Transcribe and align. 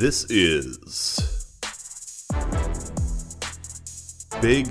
This 0.00 0.24
is 0.30 0.78
Big 4.40 4.66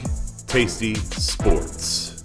Tasty 0.47 0.95
Sports. 0.95 2.23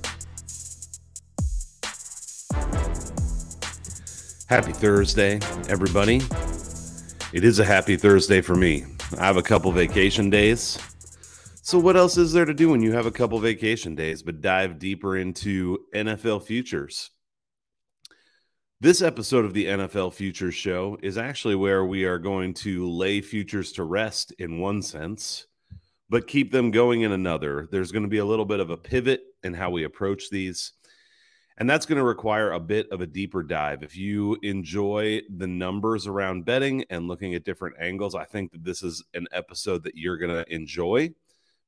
Happy 4.49 4.73
Thursday, 4.73 5.39
everybody. 5.69 6.23
It 7.35 7.45
is 7.45 7.59
a 7.59 7.65
happy 7.67 7.99
Thursday 7.99 8.41
for 8.41 8.55
me. 8.55 8.87
I 9.19 9.27
have 9.27 9.37
a 9.37 9.43
couple 9.43 9.71
vacation 9.71 10.31
days. 10.31 10.79
So, 11.61 11.79
what 11.79 11.99
else 11.99 12.17
is 12.17 12.33
there 12.33 12.47
to 12.47 12.55
do 12.55 12.71
when 12.71 12.81
you 12.81 12.93
have 12.93 13.05
a 13.05 13.13
couple 13.13 13.39
vacation 13.39 13.95
days 13.95 14.23
but 14.23 14.41
dive 14.41 14.79
deeper 14.79 15.19
into 15.19 15.81
NFL 15.95 16.45
futures? 16.45 17.11
This 18.85 19.01
episode 19.01 19.47
of 19.47 19.55
the 19.55 19.65
NFL 19.65 20.13
Futures 20.13 20.55
Show 20.55 20.99
is 21.03 21.17
actually 21.17 21.55
where 21.55 21.87
we 21.87 22.05
are 22.05 22.19
going 22.19 22.53
to 22.53 22.87
lay 22.87 23.23
futures 23.23 23.73
to 23.73 23.83
rest 23.83 24.33
in 24.33 24.61
one 24.61 24.83
sense, 24.83 25.47
but 26.11 26.27
keep 26.27 26.53
them 26.53 26.71
going 26.71 27.01
in 27.01 27.13
another. 27.13 27.67
There's 27.73 27.93
going 27.93 28.03
to 28.03 28.11
be 28.11 28.19
a 28.19 28.25
little 28.27 28.45
bit 28.45 28.61
of 28.61 28.69
a 28.69 28.77
pivot 28.77 29.23
in 29.43 29.55
how 29.55 29.71
we 29.71 29.85
approach 29.85 30.29
these. 30.29 30.73
And 31.57 31.71
that's 31.71 31.87
going 31.87 31.97
to 31.97 32.05
require 32.05 32.53
a 32.53 32.61
bit 32.61 32.87
of 32.91 33.01
a 33.01 33.07
deeper 33.07 33.43
dive. 33.43 33.83
If 33.83 33.97
you 33.97 34.37
enjoy 34.43 35.23
the 35.35 35.47
numbers 35.47 36.07
around 36.07 36.45
betting 36.45 36.85
and 36.91 37.09
looking 37.09 37.35
at 37.35 37.45
different 37.45 37.77
angles, 37.81 38.15
I 38.15 38.27
think 38.27 38.53
that 38.53 38.65
this 38.65 38.83
is 38.83 39.03
an 39.15 39.27
episode 39.33 39.85
that 39.85 39.97
you're 39.97 40.19
going 40.19 40.45
to 40.45 40.55
enjoy. 40.55 41.09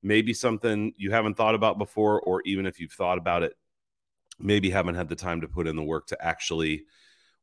Maybe 0.03 0.35
something 0.35 0.93
you 0.99 1.13
haven't 1.13 1.39
thought 1.39 1.55
about 1.55 1.79
before, 1.79 2.21
or 2.21 2.43
even 2.43 2.67
if 2.67 2.79
you've 2.79 2.93
thought 2.93 3.17
about 3.17 3.43
it, 3.43 3.55
maybe 4.39 4.69
haven't 4.69 4.97
had 4.97 5.09
the 5.09 5.17
time 5.17 5.41
to 5.41 5.49
put 5.49 5.67
in 5.67 5.77
the 5.77 5.83
work 5.83 6.09
to 6.09 6.23
actually 6.23 6.85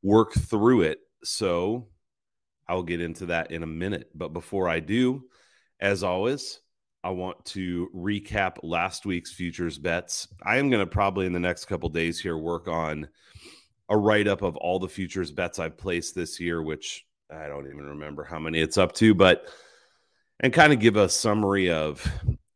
work 0.03 0.33
through 0.33 0.81
it. 0.81 0.99
So 1.23 1.87
I'll 2.67 2.83
get 2.83 3.01
into 3.01 3.27
that 3.27 3.51
in 3.51 3.63
a 3.63 3.67
minute. 3.67 4.09
But 4.13 4.33
before 4.33 4.69
I 4.69 4.79
do, 4.79 5.23
as 5.79 6.03
always, 6.03 6.59
I 7.03 7.09
want 7.09 7.43
to 7.45 7.89
recap 7.95 8.57
last 8.63 9.05
week's 9.05 9.33
futures 9.33 9.77
bets. 9.77 10.27
I 10.43 10.57
am 10.57 10.69
going 10.69 10.85
to 10.85 10.89
probably 10.89 11.25
in 11.25 11.33
the 11.33 11.39
next 11.39 11.65
couple 11.65 11.89
days 11.89 12.19
here 12.19 12.37
work 12.37 12.67
on 12.67 13.07
a 13.89 13.97
write 13.97 14.27
up 14.27 14.41
of 14.41 14.55
all 14.57 14.79
the 14.79 14.87
futures 14.87 15.31
bets 15.31 15.59
I've 15.59 15.77
placed 15.77 16.15
this 16.15 16.39
year, 16.39 16.61
which 16.61 17.05
I 17.29 17.47
don't 17.47 17.67
even 17.67 17.83
remember 17.83 18.23
how 18.23 18.39
many 18.39 18.59
it's 18.59 18.77
up 18.77 18.93
to, 18.95 19.13
but 19.13 19.47
and 20.39 20.53
kind 20.53 20.71
of 20.71 20.79
give 20.79 20.95
a 20.95 21.09
summary 21.09 21.69
of 21.69 22.05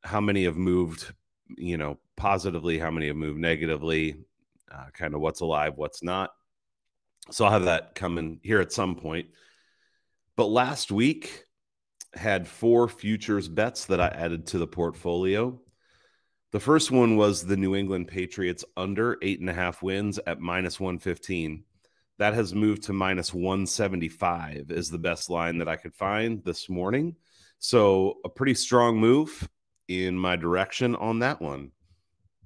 how 0.03 0.21
many 0.21 0.45
have 0.45 0.57
moved, 0.57 1.13
you 1.57 1.77
know, 1.77 1.99
positively, 2.15 2.79
how 2.79 2.91
many 2.91 3.07
have 3.07 3.15
moved 3.15 3.39
negatively, 3.39 4.15
uh, 4.73 4.85
kind 4.93 5.13
of 5.13 5.21
what's 5.21 5.41
alive, 5.41 5.73
what's 5.75 6.01
not. 6.01 6.31
So 7.31 7.45
I'll 7.45 7.51
have 7.51 7.65
that 7.65 7.95
coming 7.95 8.39
here 8.43 8.61
at 8.61 8.71
some 8.71 8.95
point. 8.95 9.27
But 10.35 10.47
last 10.47 10.91
week 10.91 11.45
had 12.13 12.47
four 12.47 12.87
futures 12.87 13.47
bets 13.47 13.85
that 13.85 13.99
I 13.99 14.07
added 14.07 14.47
to 14.47 14.57
the 14.57 14.67
portfolio. 14.67 15.59
The 16.51 16.59
first 16.59 16.91
one 16.91 17.17
was 17.17 17.45
the 17.45 17.57
New 17.57 17.75
England 17.75 18.07
Patriots 18.07 18.63
under 18.77 19.17
eight 19.21 19.39
and 19.39 19.49
a 19.49 19.53
half 19.53 19.83
wins 19.83 20.19
at 20.25 20.39
minus 20.39 20.79
115. 20.79 21.63
That 22.19 22.33
has 22.33 22.55
moved 22.55 22.83
to 22.83 22.93
minus 22.93 23.33
175 23.33 24.71
is 24.71 24.89
the 24.89 24.97
best 24.97 25.29
line 25.29 25.57
that 25.59 25.67
I 25.67 25.75
could 25.75 25.93
find 25.93 26.43
this 26.43 26.69
morning. 26.69 27.15
So 27.59 28.15
a 28.23 28.29
pretty 28.29 28.53
strong 28.53 28.97
move 28.97 29.47
in 29.87 30.17
my 30.17 30.35
direction 30.35 30.95
on 30.95 31.19
that 31.19 31.41
one. 31.41 31.71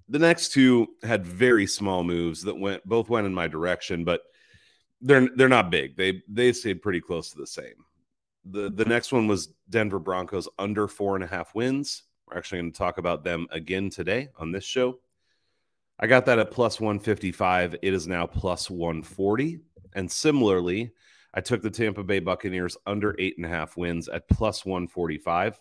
The 0.10 0.20
next 0.20 0.52
two 0.52 0.88
had 1.04 1.26
very 1.26 1.68
small 1.68 2.04
moves 2.04 2.42
that 2.44 2.60
went 2.60 2.86
both 2.86 3.10
went 3.10 3.28
in 3.28 3.34
my 3.34 3.48
direction, 3.48 4.04
but 4.04 4.22
they're 5.02 5.30
they're 5.36 5.50
not 5.50 5.72
big. 5.72 5.96
They 5.98 6.22
they 6.28 6.54
stayed 6.54 6.82
pretty 6.82 7.02
close 7.02 7.32
to 7.32 7.38
the 7.38 7.48
same. 7.48 7.86
The 8.46 8.70
the 8.70 8.86
next 8.86 9.12
one 9.12 9.28
was 9.28 9.50
Denver 9.70 10.00
Broncos 10.00 10.48
under 10.58 10.88
four 10.88 11.16
and 11.16 11.24
a 11.24 11.28
half 11.28 11.54
wins. 11.56 12.04
We're 12.28 12.38
actually 12.38 12.62
going 12.62 12.72
to 12.72 12.78
talk 12.78 12.98
about 12.98 13.24
them 13.24 13.48
again 13.52 13.90
today 13.90 14.30
on 14.38 14.52
this 14.52 14.64
show. 14.64 15.00
I 16.00 16.08
got 16.08 16.26
that 16.26 16.40
at 16.40 16.50
plus 16.50 16.80
155. 16.80 17.76
It 17.82 17.94
is 17.94 18.08
now 18.08 18.26
plus 18.26 18.70
140. 18.72 19.60
And 19.94 20.10
similarly, 20.10 20.92
I 21.34 21.42
took 21.42 21.62
the 21.62 21.70
Tampa 21.70 22.04
Bay 22.04 22.20
Buccaneers 22.20 22.76
under 22.88 23.16
eight 23.20 23.36
and 23.38 23.46
a 23.46 23.50
half 23.50 23.78
wins 23.78 24.08
at 24.08 24.28
plus 24.28 24.66
145. 24.66 25.60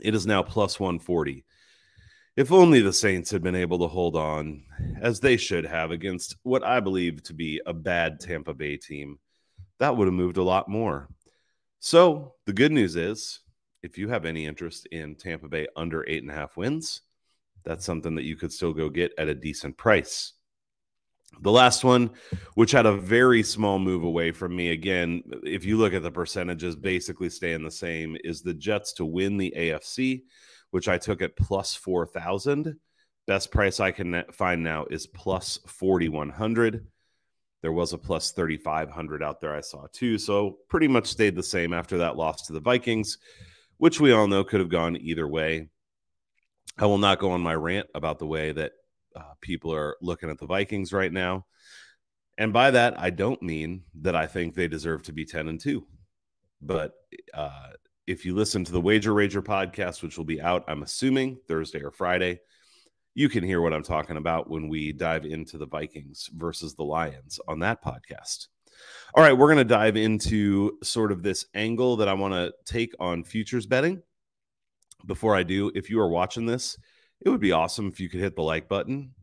It 0.00 0.14
is 0.14 0.26
now 0.26 0.42
plus 0.42 0.78
140. 0.78 1.44
If 2.40 2.52
only 2.52 2.80
the 2.80 2.90
Saints 2.90 3.30
had 3.30 3.42
been 3.42 3.54
able 3.54 3.78
to 3.80 3.86
hold 3.86 4.16
on 4.16 4.62
as 5.02 5.20
they 5.20 5.36
should 5.36 5.66
have 5.66 5.90
against 5.90 6.36
what 6.42 6.64
I 6.64 6.80
believe 6.80 7.22
to 7.24 7.34
be 7.34 7.60
a 7.66 7.74
bad 7.74 8.18
Tampa 8.18 8.54
Bay 8.54 8.78
team, 8.78 9.18
that 9.78 9.94
would 9.94 10.06
have 10.06 10.14
moved 10.14 10.38
a 10.38 10.42
lot 10.42 10.66
more. 10.66 11.10
So 11.80 12.36
the 12.46 12.54
good 12.54 12.72
news 12.72 12.96
is, 12.96 13.40
if 13.82 13.98
you 13.98 14.08
have 14.08 14.24
any 14.24 14.46
interest 14.46 14.86
in 14.86 15.16
Tampa 15.16 15.48
Bay 15.48 15.66
under 15.76 16.02
eight 16.08 16.22
and 16.22 16.30
a 16.30 16.34
half 16.34 16.56
wins, 16.56 17.02
that's 17.62 17.84
something 17.84 18.14
that 18.14 18.24
you 18.24 18.36
could 18.36 18.54
still 18.54 18.72
go 18.72 18.88
get 18.88 19.12
at 19.18 19.28
a 19.28 19.34
decent 19.34 19.76
price. 19.76 20.32
The 21.42 21.52
last 21.52 21.84
one, 21.84 22.08
which 22.54 22.72
had 22.72 22.86
a 22.86 22.96
very 22.96 23.42
small 23.42 23.78
move 23.78 24.02
away 24.02 24.32
from 24.32 24.56
me, 24.56 24.70
again, 24.70 25.24
if 25.42 25.66
you 25.66 25.76
look 25.76 25.92
at 25.92 26.02
the 26.02 26.10
percentages, 26.10 26.74
basically 26.74 27.28
staying 27.28 27.64
the 27.64 27.70
same, 27.70 28.16
is 28.24 28.40
the 28.40 28.54
Jets 28.54 28.94
to 28.94 29.04
win 29.04 29.36
the 29.36 29.52
AFC 29.54 30.22
which 30.70 30.88
I 30.88 30.98
took 30.98 31.22
at 31.22 31.36
plus 31.36 31.74
4,000. 31.74 32.76
Best 33.26 33.50
price 33.50 33.80
I 33.80 33.90
can 33.90 34.24
find 34.32 34.62
now 34.62 34.86
is 34.90 35.06
plus 35.06 35.58
4,100. 35.66 36.86
There 37.62 37.72
was 37.72 37.92
a 37.92 37.98
plus 37.98 38.32
3,500 38.32 39.22
out 39.22 39.40
there 39.40 39.54
I 39.54 39.60
saw 39.60 39.86
too. 39.92 40.18
So 40.18 40.58
pretty 40.68 40.88
much 40.88 41.06
stayed 41.06 41.36
the 41.36 41.42
same 41.42 41.72
after 41.72 41.98
that 41.98 42.16
loss 42.16 42.46
to 42.46 42.52
the 42.52 42.60
Vikings, 42.60 43.18
which 43.76 44.00
we 44.00 44.12
all 44.12 44.26
know 44.26 44.44
could 44.44 44.60
have 44.60 44.70
gone 44.70 44.96
either 44.96 45.28
way. 45.28 45.68
I 46.78 46.86
will 46.86 46.98
not 46.98 47.18
go 47.18 47.32
on 47.32 47.42
my 47.42 47.54
rant 47.54 47.88
about 47.94 48.18
the 48.18 48.26
way 48.26 48.52
that 48.52 48.72
uh, 49.14 49.34
people 49.40 49.74
are 49.74 49.96
looking 50.00 50.30
at 50.30 50.38
the 50.38 50.46
Vikings 50.46 50.92
right 50.92 51.12
now. 51.12 51.46
And 52.38 52.54
by 52.54 52.70
that, 52.70 52.98
I 52.98 53.10
don't 53.10 53.42
mean 53.42 53.82
that 54.00 54.16
I 54.16 54.26
think 54.26 54.54
they 54.54 54.66
deserve 54.66 55.02
to 55.02 55.12
be 55.12 55.26
10 55.26 55.48
and 55.48 55.60
2. 55.60 55.86
But 56.62 56.94
uh, 57.34 57.72
if 58.10 58.24
you 58.24 58.34
listen 58.34 58.64
to 58.64 58.72
the 58.72 58.80
Wager 58.80 59.12
Rager 59.12 59.40
podcast, 59.40 60.02
which 60.02 60.18
will 60.18 60.24
be 60.24 60.40
out, 60.40 60.64
I'm 60.66 60.82
assuming 60.82 61.38
Thursday 61.46 61.80
or 61.80 61.92
Friday, 61.92 62.40
you 63.14 63.28
can 63.28 63.44
hear 63.44 63.60
what 63.60 63.72
I'm 63.72 63.84
talking 63.84 64.16
about 64.16 64.50
when 64.50 64.68
we 64.68 64.92
dive 64.92 65.24
into 65.24 65.58
the 65.58 65.66
Vikings 65.66 66.28
versus 66.34 66.74
the 66.74 66.82
Lions 66.82 67.38
on 67.46 67.60
that 67.60 67.84
podcast. 67.84 68.48
All 69.14 69.22
right, 69.22 69.32
we're 69.32 69.46
going 69.46 69.58
to 69.58 69.64
dive 69.64 69.96
into 69.96 70.76
sort 70.82 71.12
of 71.12 71.22
this 71.22 71.44
angle 71.54 71.98
that 71.98 72.08
I 72.08 72.14
want 72.14 72.34
to 72.34 72.52
take 72.64 72.92
on 72.98 73.22
futures 73.22 73.66
betting. 73.66 74.02
Before 75.06 75.36
I 75.36 75.44
do, 75.44 75.70
if 75.76 75.88
you 75.88 76.00
are 76.00 76.08
watching 76.08 76.46
this, 76.46 76.76
it 77.20 77.28
would 77.28 77.40
be 77.40 77.52
awesome 77.52 77.86
if 77.86 78.00
you 78.00 78.08
could 78.08 78.20
hit 78.20 78.34
the 78.34 78.42
like 78.42 78.68
button. 78.68 79.14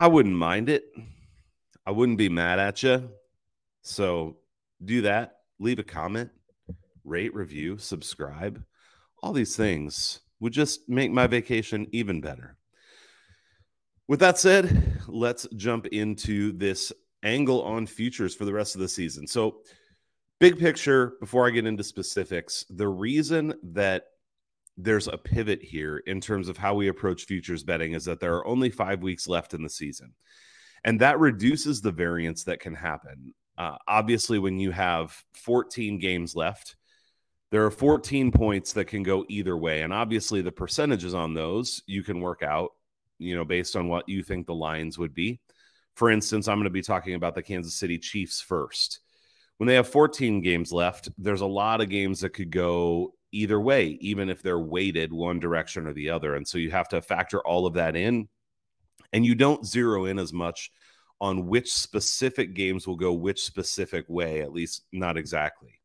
I 0.00 0.08
wouldn't 0.08 0.34
mind 0.34 0.68
it. 0.68 0.82
I 1.86 1.92
wouldn't 1.92 2.18
be 2.18 2.28
mad 2.28 2.58
at 2.58 2.82
you. 2.82 3.10
So 3.82 4.38
do 4.84 5.02
that. 5.02 5.36
Leave 5.60 5.78
a 5.78 5.84
comment 5.84 6.30
rate, 7.04 7.34
review, 7.34 7.78
subscribe, 7.78 8.62
all 9.22 9.32
these 9.32 9.56
things 9.56 10.20
would 10.40 10.52
just 10.52 10.88
make 10.88 11.10
my 11.10 11.26
vacation 11.26 11.86
even 11.92 12.20
better. 12.20 12.56
With 14.08 14.20
that 14.20 14.38
said, 14.38 15.00
let's 15.08 15.46
jump 15.56 15.86
into 15.86 16.52
this 16.52 16.92
angle 17.22 17.62
on 17.62 17.86
futures 17.86 18.34
for 18.34 18.44
the 18.44 18.52
rest 18.52 18.74
of 18.74 18.80
the 18.80 18.88
season. 18.88 19.26
So, 19.26 19.62
big 20.40 20.58
picture, 20.58 21.14
before 21.20 21.46
I 21.46 21.50
get 21.50 21.66
into 21.66 21.82
specifics, 21.82 22.66
the 22.68 22.88
reason 22.88 23.54
that 23.62 24.04
there's 24.76 25.08
a 25.08 25.16
pivot 25.16 25.62
here 25.62 25.98
in 26.06 26.20
terms 26.20 26.48
of 26.48 26.58
how 26.58 26.74
we 26.74 26.88
approach 26.88 27.24
futures 27.24 27.62
betting 27.62 27.92
is 27.92 28.04
that 28.04 28.20
there 28.20 28.34
are 28.34 28.46
only 28.46 28.70
five 28.70 29.02
weeks 29.02 29.28
left 29.28 29.54
in 29.54 29.62
the 29.62 29.70
season. 29.70 30.12
And 30.84 31.00
that 31.00 31.18
reduces 31.18 31.80
the 31.80 31.92
variance 31.92 32.44
that 32.44 32.60
can 32.60 32.74
happen. 32.74 33.32
Uh, 33.56 33.76
obviously, 33.88 34.38
when 34.38 34.58
you 34.58 34.72
have 34.72 35.16
14 35.34 35.98
games 35.98 36.34
left, 36.34 36.76
there 37.54 37.64
are 37.64 37.70
14 37.70 38.32
points 38.32 38.72
that 38.72 38.86
can 38.86 39.04
go 39.04 39.24
either 39.28 39.56
way. 39.56 39.82
And 39.82 39.92
obviously, 39.92 40.42
the 40.42 40.50
percentages 40.50 41.14
on 41.14 41.34
those 41.34 41.84
you 41.86 42.02
can 42.02 42.20
work 42.20 42.42
out, 42.42 42.72
you 43.20 43.36
know, 43.36 43.44
based 43.44 43.76
on 43.76 43.86
what 43.86 44.08
you 44.08 44.24
think 44.24 44.48
the 44.48 44.54
lines 44.56 44.98
would 44.98 45.14
be. 45.14 45.38
For 45.94 46.10
instance, 46.10 46.48
I'm 46.48 46.56
going 46.56 46.64
to 46.64 46.70
be 46.70 46.82
talking 46.82 47.14
about 47.14 47.36
the 47.36 47.44
Kansas 47.44 47.76
City 47.76 47.96
Chiefs 47.96 48.40
first. 48.40 48.98
When 49.58 49.68
they 49.68 49.74
have 49.74 49.86
14 49.86 50.40
games 50.40 50.72
left, 50.72 51.10
there's 51.16 51.42
a 51.42 51.46
lot 51.46 51.80
of 51.80 51.88
games 51.88 52.22
that 52.22 52.30
could 52.30 52.50
go 52.50 53.14
either 53.30 53.60
way, 53.60 53.98
even 54.00 54.30
if 54.30 54.42
they're 54.42 54.58
weighted 54.58 55.12
one 55.12 55.38
direction 55.38 55.86
or 55.86 55.92
the 55.92 56.10
other. 56.10 56.34
And 56.34 56.48
so 56.48 56.58
you 56.58 56.72
have 56.72 56.88
to 56.88 57.00
factor 57.00 57.38
all 57.38 57.68
of 57.68 57.74
that 57.74 57.94
in. 57.94 58.28
And 59.12 59.24
you 59.24 59.36
don't 59.36 59.64
zero 59.64 60.06
in 60.06 60.18
as 60.18 60.32
much 60.32 60.72
on 61.20 61.46
which 61.46 61.72
specific 61.72 62.54
games 62.54 62.84
will 62.84 62.96
go 62.96 63.12
which 63.12 63.44
specific 63.44 64.06
way, 64.08 64.40
at 64.40 64.52
least 64.52 64.82
not 64.90 65.16
exactly. 65.16 65.78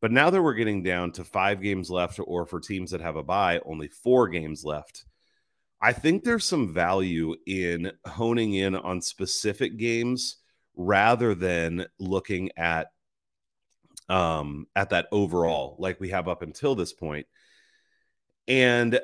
But 0.00 0.12
now 0.12 0.30
that 0.30 0.42
we're 0.42 0.54
getting 0.54 0.82
down 0.82 1.12
to 1.12 1.24
five 1.24 1.60
games 1.60 1.90
left, 1.90 2.20
or 2.22 2.46
for 2.46 2.60
teams 2.60 2.92
that 2.92 3.00
have 3.00 3.16
a 3.16 3.22
bye, 3.22 3.60
only 3.64 3.88
four 3.88 4.28
games 4.28 4.64
left, 4.64 5.04
I 5.80 5.92
think 5.92 6.24
there's 6.24 6.44
some 6.44 6.72
value 6.72 7.34
in 7.46 7.92
honing 8.06 8.54
in 8.54 8.74
on 8.74 9.00
specific 9.00 9.76
games 9.76 10.36
rather 10.76 11.34
than 11.34 11.86
looking 11.98 12.50
at 12.56 12.88
um, 14.08 14.66
at 14.74 14.90
that 14.90 15.06
overall, 15.12 15.76
like 15.78 16.00
we 16.00 16.10
have 16.10 16.28
up 16.28 16.42
until 16.42 16.74
this 16.74 16.92
point. 16.92 17.26
And 18.46 18.98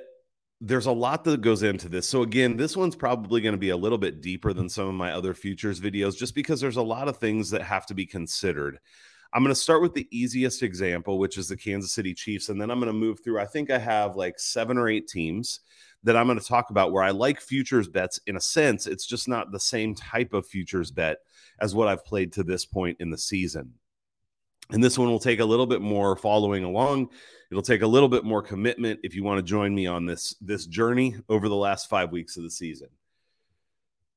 there's 0.61 0.87
a 0.87 0.93
lot 0.93 1.25
that 1.25 1.43
goes 1.43 1.63
into 1.63 1.89
this. 1.89 2.09
So 2.09 2.23
again, 2.23 2.57
this 2.57 2.77
one's 2.77 2.97
probably 2.97 3.43
going 3.43 3.53
to 3.53 3.59
be 3.59 3.69
a 3.69 3.77
little 3.77 3.99
bit 3.99 4.23
deeper 4.23 4.55
than 4.55 4.69
some 4.71 4.89
of 4.89 4.95
my 4.95 5.13
other 5.13 5.35
futures 5.35 5.81
videos 5.81 6.17
just 6.17 6.35
because 6.35 6.61
there's 6.61 6.77
a 6.77 6.83
lot 6.83 7.09
of 7.09 7.19
things 7.19 7.51
that 7.51 7.61
have 7.63 7.85
to 7.87 7.95
be 7.95 8.07
considered. 8.07 8.79
I'm 9.35 9.43
going 9.43 9.55
to 9.55 9.61
start 9.61 9.83
with 9.83 9.95
the 9.95 10.07
easiest 10.13 10.63
example, 10.63 11.19
which 11.19 11.39
is 11.39 11.49
the 11.49 11.57
Kansas 11.57 11.93
City 11.93 12.15
Chiefs 12.15 12.49
and 12.49 12.61
then 12.61 12.71
I'm 12.71 12.79
going 12.79 12.93
to 12.93 12.99
move 12.99 13.19
through 13.23 13.41
I 13.41 13.47
think 13.47 13.71
I 13.71 13.79
have 13.79 14.15
like 14.15 14.39
7 14.39 14.79
or 14.79 14.89
8 14.89 15.09
teams 15.09 15.61
that 16.05 16.17
I'm 16.17 16.27
going 16.27 16.39
to 16.39 16.47
talk 16.47 16.71
about 16.71 16.93
where 16.93 17.03
I 17.03 17.11
like 17.11 17.41
futures 17.41 17.89
bets 17.89 18.21
in 18.27 18.37
a 18.37 18.41
sense, 18.41 18.87
it's 18.87 19.07
just 19.07 19.27
not 19.27 19.51
the 19.51 19.59
same 19.59 19.95
type 19.95 20.35
of 20.35 20.47
futures 20.47 20.91
bet 20.91 21.19
as 21.61 21.75
what 21.75 21.89
I've 21.89 22.05
played 22.05 22.33
to 22.35 22.45
this 22.45 22.65
point 22.65 22.99
in 23.01 23.11
the 23.11 23.19
season. 23.19 23.73
And 24.71 24.83
this 24.83 24.99
one 24.99 25.09
will 25.09 25.19
take 25.19 25.41
a 25.41 25.45
little 25.45 25.67
bit 25.67 25.83
more 25.83 26.17
following 26.17 26.65
along. 26.65 27.11
It'll 27.51 27.63
take 27.63 27.83
a 27.83 27.87
little 27.87 28.09
bit 28.09 28.25
more 28.25 28.43
commitment 28.43 29.01
if 29.03 29.15
you 29.15 29.25
want 29.25 29.39
to 29.39 29.43
join 29.43 29.75
me 29.75 29.87
on 29.87 30.07
this 30.07 30.35
this 30.41 30.67
journey 30.67 31.17
over 31.29 31.49
the 31.49 31.57
last 31.57 31.91
5 31.91 32.13
weeks 32.13 32.37
of 32.37 32.45
the 32.45 32.51
season. 32.51 32.89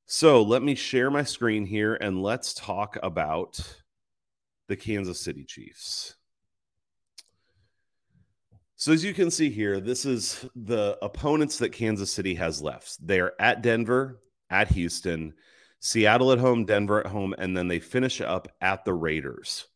So, 0.06 0.42
let 0.42 0.62
me 0.62 0.74
share 0.74 1.10
my 1.10 1.22
screen 1.22 1.66
here 1.66 1.94
and 1.94 2.22
let's 2.22 2.54
talk 2.54 2.98
about 3.02 3.60
the 4.68 4.76
Kansas 4.76 5.20
City 5.20 5.44
Chiefs. 5.44 6.14
So, 8.76 8.92
as 8.92 9.02
you 9.02 9.12
can 9.12 9.30
see 9.30 9.50
here, 9.50 9.80
this 9.80 10.04
is 10.04 10.46
the 10.54 10.96
opponents 11.02 11.58
that 11.58 11.70
Kansas 11.70 12.12
City 12.12 12.34
has 12.36 12.62
left. 12.62 13.04
They 13.04 13.18
are 13.18 13.32
at 13.40 13.60
Denver, 13.60 14.20
at 14.50 14.68
Houston, 14.68 15.34
Seattle 15.80 16.30
at 16.30 16.38
home, 16.38 16.64
Denver 16.64 17.00
at 17.00 17.10
home, 17.10 17.34
and 17.38 17.56
then 17.56 17.66
they 17.66 17.80
finish 17.80 18.20
up 18.20 18.48
at 18.60 18.84
the 18.84 18.94
Raiders 18.94 19.66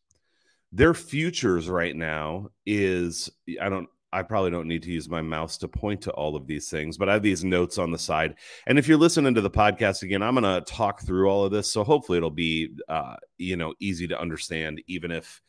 their 0.73 0.95
futures 0.95 1.69
right 1.69 1.95
now 1.95 2.49
is 2.65 3.29
I 3.61 3.69
don't 3.69 3.87
I 4.13 4.21
probably 4.21 4.51
don't 4.51 4.67
need 4.67 4.83
to 4.83 4.91
use 4.91 5.09
my 5.09 5.21
mouse 5.21 5.57
to 5.57 5.67
point 5.67 6.01
to 6.03 6.11
all 6.11 6.35
of 6.35 6.45
these 6.45 6.69
things, 6.69 6.97
but 6.97 7.09
I 7.09 7.13
have 7.13 7.23
these 7.23 7.43
notes 7.43 7.79
on 7.79 7.91
the 7.91 7.97
side. 7.97 8.35
And 8.67 8.77
if 8.77 8.87
you're 8.87 8.97
listening 8.97 9.33
to 9.33 9.41
the 9.41 9.49
podcast 9.49 10.03
again, 10.03 10.21
I'm 10.21 10.35
going 10.35 10.43
to 10.43 10.61
talk 10.71 11.01
through 11.01 11.27
all 11.27 11.43
of 11.45 11.51
this, 11.51 11.73
so 11.73 11.83
hopefully 11.83 12.19
it'll 12.19 12.29
be 12.29 12.75
uh, 12.87 13.15
you 13.37 13.57
know 13.57 13.73
easy 13.79 14.07
to 14.07 14.19
understand, 14.19 14.81
even 14.87 15.11
if 15.11 15.41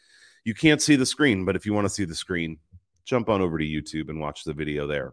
you 0.45 0.55
can't 0.55 0.81
see 0.81 0.97
the 0.97 1.07
screen. 1.07 1.45
But 1.45 1.57
if 1.57 1.67
you 1.67 1.75
want 1.75 1.85
to 1.85 1.93
see 1.93 2.07
the 2.07 2.15
screen, 2.15 2.59
jump 3.05 3.29
on 3.29 3.43
over 3.43 3.59
to 3.59 3.65
YouTube 3.65 4.09
and 4.09 4.19
watch 4.19 4.45
the 4.45 4.55
video 4.55 4.87
there. 4.87 5.13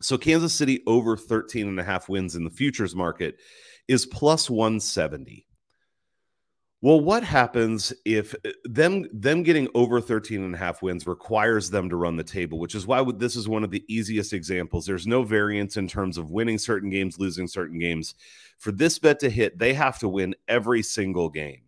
So 0.00 0.18
Kansas 0.18 0.54
City 0.54 0.82
over 0.86 1.16
13 1.16 1.66
and 1.66 1.80
a 1.80 1.84
half 1.84 2.08
wins 2.08 2.36
in 2.36 2.44
the 2.44 2.50
futures 2.50 2.94
market 2.94 3.40
is 3.88 4.06
plus 4.06 4.48
170. 4.48 5.47
Well, 6.80 7.00
what 7.00 7.24
happens 7.24 7.92
if 8.04 8.34
uh, 8.44 8.50
them 8.64 9.08
them 9.12 9.42
getting 9.42 9.68
over 9.74 10.00
13 10.00 10.44
and 10.44 10.54
a 10.54 10.58
half 10.58 10.80
wins 10.80 11.08
requires 11.08 11.70
them 11.70 11.88
to 11.88 11.96
run 11.96 12.16
the 12.16 12.22
table, 12.22 12.60
which 12.60 12.76
is 12.76 12.86
why 12.86 13.04
this 13.16 13.34
is 13.34 13.48
one 13.48 13.64
of 13.64 13.72
the 13.72 13.84
easiest 13.88 14.32
examples. 14.32 14.86
There's 14.86 15.06
no 15.06 15.24
variance 15.24 15.76
in 15.76 15.88
terms 15.88 16.18
of 16.18 16.30
winning 16.30 16.58
certain 16.58 16.88
games, 16.88 17.18
losing 17.18 17.48
certain 17.48 17.80
games. 17.80 18.14
For 18.58 18.70
this 18.70 18.98
bet 19.00 19.18
to 19.20 19.30
hit, 19.30 19.58
they 19.58 19.74
have 19.74 19.98
to 19.98 20.08
win 20.08 20.36
every 20.46 20.82
single 20.82 21.28
game. 21.28 21.62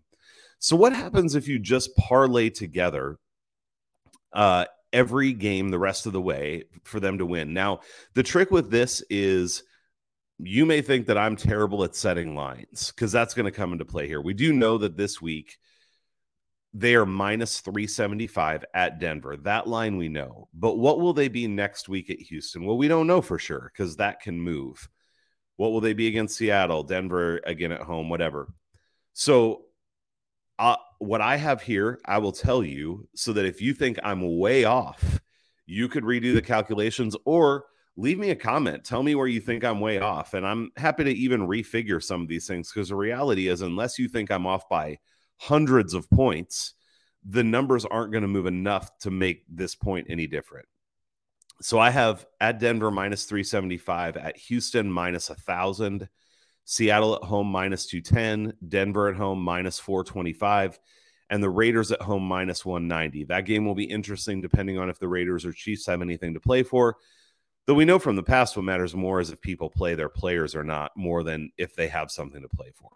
So 0.61 0.77
what 0.77 0.93
happens 0.93 1.35
if 1.35 1.49
you 1.49 1.59
just 1.59 1.97
parlay 1.97 2.51
together 2.51 3.19
uh, 4.33 4.67
every 4.93 5.33
game 5.33 5.71
the 5.71 5.79
rest 5.79 6.07
of 6.07 6.13
the 6.13 6.21
way 6.21 6.65
for 6.85 7.01
them 7.01 7.19
to 7.19 7.27
win? 7.27 7.53
Now, 7.53 7.81
the 8.15 8.23
trick 8.23 8.53
with 8.53 8.71
this 8.71 9.03
is 9.11 9.65
you 10.43 10.67
may 10.67 10.83
think 10.83 11.07
that 11.07 11.19
I'm 11.19 11.37
terrible 11.37 11.85
at 11.85 11.95
setting 11.95 12.35
lines 12.35 12.93
because 12.95 13.13
that's 13.13 13.35
going 13.35 13.45
to 13.45 13.51
come 13.51 13.73
into 13.73 13.85
play 13.85 14.07
here. 14.07 14.21
We 14.21 14.35
do 14.35 14.53
know 14.53 14.79
that 14.79 14.97
this 14.97 15.21
week 15.21 15.59
they 16.73 16.95
are 16.95 17.07
minus 17.07 17.61
375 17.61 18.65
at 18.75 19.01
Denver. 19.01 19.37
That 19.37 19.67
line 19.67 19.97
we 19.97 20.09
know. 20.09 20.49
But 20.55 20.79
what 20.79 21.01
will 21.01 21.13
they 21.13 21.29
be 21.29 21.47
next 21.47 21.89
week 21.89 22.11
at 22.11 22.21
Houston? 22.21 22.65
Well, 22.65 22.79
we 22.79 22.89
don't 22.89 23.07
know 23.07 23.21
for 23.21 23.39
sure 23.39 23.71
because 23.73 23.97
that 23.97 24.21
can 24.21 24.41
move. 24.41 24.89
What 25.57 25.73
will 25.73 25.81
they 25.81 25.95
be 25.95 26.07
against 26.07 26.37
Seattle, 26.37 26.85
Denver 26.85 27.41
again 27.45 27.73
at 27.73 27.83
home, 27.83 28.09
whatever? 28.09 28.53
So, 29.13 29.63
uh, 30.59 30.77
what 30.99 31.21
I 31.21 31.37
have 31.37 31.63
here, 31.63 31.99
I 32.05 32.19
will 32.19 32.33
tell 32.33 32.63
you 32.63 33.09
so 33.15 33.33
that 33.33 33.47
if 33.47 33.61
you 33.61 33.75
think 33.75 33.99
I'm 34.03 34.39
way 34.39 34.65
off, 34.65 35.21
you 35.67 35.89
could 35.89 36.05
redo 36.05 36.35
the 36.35 36.43
calculations 36.43 37.17
or 37.25 37.65
leave 38.01 38.19
me 38.19 38.31
a 38.31 38.37
comment. 38.37 38.83
Tell 38.83 39.03
me 39.03 39.15
where 39.15 39.27
you 39.27 39.41
think 39.41 39.63
I'm 39.63 39.79
way 39.79 40.01
off. 40.01 40.33
And 40.33 40.47
I'm 40.47 40.71
happy 40.77 41.05
to 41.05 41.13
even 41.13 41.47
refigure 41.47 42.03
some 42.03 42.23
of 42.23 42.29
these 42.29 42.47
things 42.47 42.73
because 42.73 42.89
the 42.89 42.97
reality 42.97 43.49
is, 43.49 43.61
unless 43.61 43.99
you 43.99 44.09
think 44.09 44.31
I'm 44.31 44.47
off 44.47 44.69
by 44.69 44.99
hundreds 45.37 45.93
of 45.93 46.09
points, 46.11 46.75
the 47.25 47.45
numbers 47.45 47.85
aren't 47.85 48.13
going 48.13 48.23
to 48.23 48.29
move 48.29 48.47
enough 48.47 48.91
to 49.01 49.11
make 49.11 49.45
this 49.49 49.75
point 49.75 50.07
any 50.09 50.27
different. 50.27 50.67
So 51.61 51.79
I 51.79 51.91
have 51.91 52.25
at 52.41 52.59
Denver 52.59 52.91
minus 52.91 53.25
375, 53.25 54.17
at 54.17 54.39
Houston 54.39 54.91
minus 54.91 55.29
1,000, 55.29 56.09
Seattle 56.65 57.17
at 57.17 57.25
home 57.25 57.49
minus 57.49 57.85
210, 57.87 58.55
Denver 58.67 59.09
at 59.09 59.17
home 59.17 59.43
minus 59.43 59.79
425, 59.79 60.81
and 61.29 61.43
the 61.43 61.51
Raiders 61.51 61.93
at 61.93 62.01
home 62.01 62.23
minus 62.23 62.65
190. 62.65 63.25
That 63.25 63.45
game 63.45 63.67
will 63.67 63.75
be 63.75 63.85
interesting 63.85 64.41
depending 64.41 64.79
on 64.79 64.89
if 64.89 64.99
the 64.99 65.09
Raiders 65.09 65.45
or 65.45 65.53
Chiefs 65.53 65.87
have 65.87 66.01
anything 66.01 66.33
to 66.33 66.41
play 66.41 66.63
for. 66.63 66.97
Though 67.71 67.75
we 67.75 67.85
know 67.85 68.01
from 68.01 68.17
the 68.17 68.23
past 68.25 68.57
what 68.57 68.65
matters 68.65 68.97
more 68.97 69.21
is 69.21 69.31
if 69.31 69.41
people 69.41 69.71
play 69.71 69.95
their 69.95 70.09
players 70.09 70.57
or 70.57 70.65
not, 70.65 70.91
more 70.97 71.23
than 71.23 71.53
if 71.57 71.77
they 71.77 71.87
have 71.87 72.11
something 72.11 72.43
to 72.43 72.49
play 72.49 72.73
for. 72.75 72.91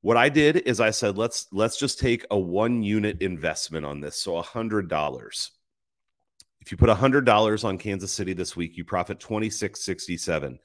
What 0.00 0.16
I 0.16 0.28
did 0.28 0.58
is 0.58 0.78
I 0.78 0.92
said, 0.92 1.18
let's 1.18 1.48
let's 1.50 1.76
just 1.76 1.98
take 1.98 2.24
a 2.30 2.38
one 2.38 2.84
unit 2.84 3.20
investment 3.20 3.84
on 3.84 3.98
this. 3.98 4.14
So 4.14 4.36
a 4.36 4.42
hundred 4.42 4.88
dollars. 4.88 5.50
If 6.60 6.70
you 6.70 6.78
put 6.78 6.88
a 6.88 6.94
hundred 6.94 7.24
dollars 7.24 7.64
on 7.64 7.78
Kansas 7.78 8.12
City 8.12 8.32
this 8.32 8.54
week, 8.54 8.76
you 8.76 8.84
profit 8.84 9.18
2667. 9.18 10.60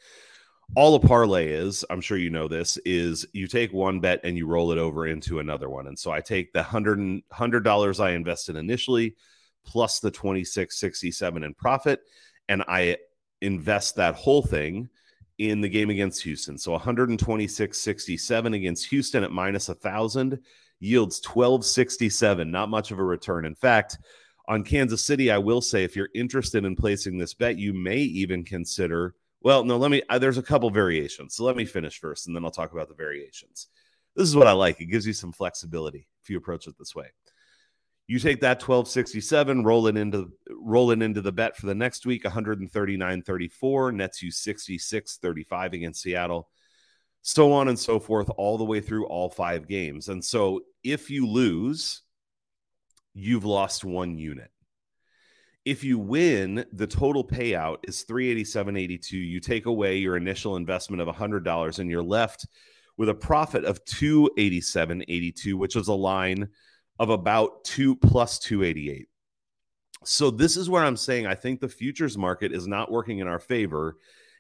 All 0.76 0.94
a 0.94 1.00
parlay 1.00 1.48
is, 1.48 1.84
I'm 1.90 2.00
sure 2.00 2.20
you 2.20 2.30
know 2.30 2.48
this, 2.48 2.78
is 2.86 3.26
you 3.34 3.48
take 3.48 3.74
one 3.74 4.00
bet 4.02 4.20
and 4.24 4.38
you 4.38 4.46
roll 4.46 4.72
it 4.72 4.78
over 4.78 5.08
into 5.08 5.40
another 5.40 5.68
one. 5.68 5.88
And 5.88 5.98
so 5.98 6.12
I 6.12 6.22
take 6.22 6.54
the 6.54 6.62
hundred 6.62 7.24
hundred 7.32 7.64
dollars 7.64 8.00
I 8.00 8.12
invested 8.12 8.56
initially 8.56 9.16
plus 9.66 10.00
the 10.00 10.12
2667 10.12 11.44
in 11.44 11.56
profit 11.56 12.02
and 12.50 12.64
I 12.68 12.98
invest 13.42 13.96
that 13.96 14.16
whole 14.16 14.42
thing 14.42 14.90
in 15.38 15.62
the 15.62 15.70
game 15.70 15.90
against 15.90 16.24
Houston. 16.24 16.58
So 16.58 16.78
126.67 16.78 18.56
against 18.56 18.88
Houston 18.88 19.24
at 19.24 19.32
minus 19.32 19.68
1,000 19.68 20.40
yields 20.80 21.22
12.67. 21.22 22.50
Not 22.50 22.70
much 22.70 22.92
of 22.92 23.00
a 23.00 23.04
return. 23.04 23.46
In 23.46 23.56
fact, 23.56 23.98
on 24.48 24.64
Kansas 24.64 25.04
City, 25.04 25.30
I 25.30 25.38
will 25.38 25.62
say 25.62 25.84
if 25.84 25.96
you're 25.96 26.10
interested 26.16 26.66
in 26.66 26.76
placing 26.76 27.18
this 27.18 27.34
bet, 27.34 27.58
you 27.58 27.74
may 27.74 27.98
even 27.98 28.44
consider. 28.44 29.16
Well, 29.42 29.64
no, 29.64 29.78
let 29.78 29.92
me. 29.92 30.02
Uh, 30.10 30.20
there's 30.20 30.38
a 30.38 30.44
couple 30.44 30.70
variations. 30.70 31.36
So 31.36 31.44
let 31.44 31.56
me 31.56 31.66
finish 31.66 32.00
first 32.00 32.28
and 32.28 32.36
then 32.36 32.44
I'll 32.44 32.52
talk 32.52 32.72
about 32.72 32.88
the 32.88 32.96
variations. 32.96 33.68
This 34.16 34.28
is 34.28 34.36
what 34.36 34.48
I 34.48 34.54
like. 34.54 34.82
It 34.82 34.86
gives 34.86 35.06
you 35.06 35.14
some 35.14 35.32
flexibility 35.32 36.08
if 36.24 36.30
you 36.30 36.38
approach 36.38 36.66
it 36.66 36.76
this 36.80 36.96
way. 36.96 37.08
You 38.08 38.20
take 38.20 38.40
that 38.40 38.62
1267, 38.62 39.66
roll 39.66 39.88
it 39.88 39.98
into 39.98 40.32
roll 40.50 40.92
it 40.92 41.02
into 41.02 41.22
the 41.22 41.32
bet 41.32 41.58
for 41.58 41.66
the 41.66 41.76
next 41.76 42.06
week, 42.06 42.24
139.34, 42.24 43.94
nets 43.94 44.22
you 44.22 44.32
66.35 44.32 45.74
against 45.74 46.02
Seattle, 46.02 46.48
so 47.22 47.52
on 47.52 47.68
and 47.68 47.78
so 47.78 48.00
forth, 48.00 48.30
all 48.38 48.58
the 48.58 48.64
way 48.64 48.80
through 48.80 49.08
all 49.08 49.30
five 49.30 49.68
games. 49.68 50.08
And 50.08 50.24
so 50.24 50.62
if 50.84 51.10
you 51.10 51.28
lose, 51.28 52.04
you've 53.14 53.46
lost 53.46 53.84
one 53.84 54.18
unit. 54.18 54.52
If 55.66 55.84
you 55.84 56.00
win, 56.00 56.64
the 56.72 56.88
total 56.88 57.28
payout 57.28 57.80
is 57.84 58.06
387.82. 58.06 59.12
You 59.12 59.42
take 59.42 59.66
away 59.66 59.98
your 59.98 60.16
initial 60.16 60.56
investment 60.56 61.02
of 61.02 61.14
$100 61.14 61.80
and 61.80 61.90
you're 61.90 62.02
left 62.02 62.48
with 62.96 63.10
a 63.10 63.14
profit 63.14 63.66
of 63.66 63.84
287.82, 63.84 65.56
which 65.56 65.76
is 65.76 65.90
a 65.90 65.94
line 65.94 66.48
of 67.00 67.10
about 67.10 67.64
two 67.64 67.96
plus 67.96 68.40
288. 68.40 69.08
So 70.06 70.32
this 70.32 70.58
is 70.58 70.70
where 70.70 70.84
I'm 70.84 70.98
saying 70.98 71.28
I 71.28 71.36
think 71.36 71.60
the 71.60 71.68
futures 71.68 72.18
market 72.18 72.52
is 72.52 72.68
not 72.68 72.92
working 72.92 73.20
in 73.20 73.28
our 73.28 73.40
favor 73.40 73.98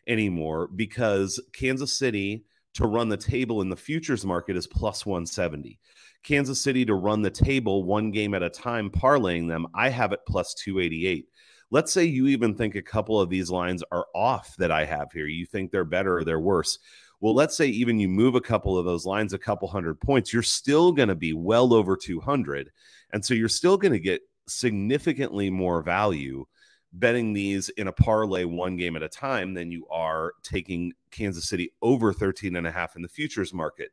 anymore 0.07 0.67
because 0.67 1.39
Kansas 1.53 1.97
City 1.97 2.45
to 2.75 2.85
run 2.85 3.09
the 3.09 3.17
table 3.17 3.61
in 3.61 3.69
the 3.69 3.75
futures 3.75 4.25
market 4.25 4.55
is 4.55 4.67
plus 4.67 5.05
170. 5.05 5.79
Kansas 6.23 6.61
City 6.61 6.85
to 6.85 6.93
run 6.93 7.21
the 7.21 7.29
table 7.29 7.83
one 7.83 8.11
game 8.11 8.33
at 8.33 8.43
a 8.43 8.49
time, 8.49 8.89
parlaying 8.89 9.47
them, 9.47 9.65
I 9.73 9.89
have 9.89 10.11
it 10.11 10.19
plus 10.27 10.53
288. 10.53 11.27
Let's 11.69 11.91
say 11.91 12.05
you 12.05 12.27
even 12.27 12.55
think 12.55 12.75
a 12.75 12.81
couple 12.81 13.19
of 13.19 13.29
these 13.29 13.49
lines 13.49 13.83
are 13.91 14.05
off 14.15 14.55
that 14.57 14.71
I 14.71 14.85
have 14.85 15.11
here. 15.11 15.25
You 15.25 15.45
think 15.45 15.71
they're 15.71 15.83
better 15.83 16.17
or 16.17 16.23
they're 16.23 16.39
worse. 16.39 16.79
Well, 17.19 17.33
let's 17.33 17.57
say 17.57 17.67
even 17.67 17.99
you 17.99 18.07
move 18.07 18.35
a 18.35 18.41
couple 18.41 18.77
of 18.77 18.85
those 18.85 19.05
lines 19.05 19.33
a 19.33 19.39
couple 19.39 19.67
hundred 19.67 19.99
points, 19.99 20.31
you're 20.31 20.43
still 20.43 20.91
going 20.91 21.09
to 21.09 21.15
be 21.15 21.33
well 21.33 21.73
over 21.73 21.97
200. 21.97 22.71
And 23.11 23.25
so 23.25 23.33
you're 23.33 23.49
still 23.49 23.77
going 23.77 23.93
to 23.93 23.99
get 23.99 24.21
significantly 24.47 25.49
more 25.49 25.81
value 25.81 26.45
betting 26.93 27.33
these 27.33 27.69
in 27.69 27.87
a 27.87 27.91
parlay 27.91 28.43
one 28.43 28.77
game 28.77 28.95
at 28.95 29.03
a 29.03 29.09
time 29.09 29.53
than 29.53 29.71
you 29.71 29.87
are 29.89 30.33
taking 30.43 30.93
Kansas 31.11 31.47
City 31.47 31.71
over 31.81 32.13
13 32.13 32.55
and 32.55 32.67
a 32.67 32.71
half 32.71 32.95
in 32.95 33.01
the 33.01 33.09
futures 33.09 33.53
market. 33.53 33.91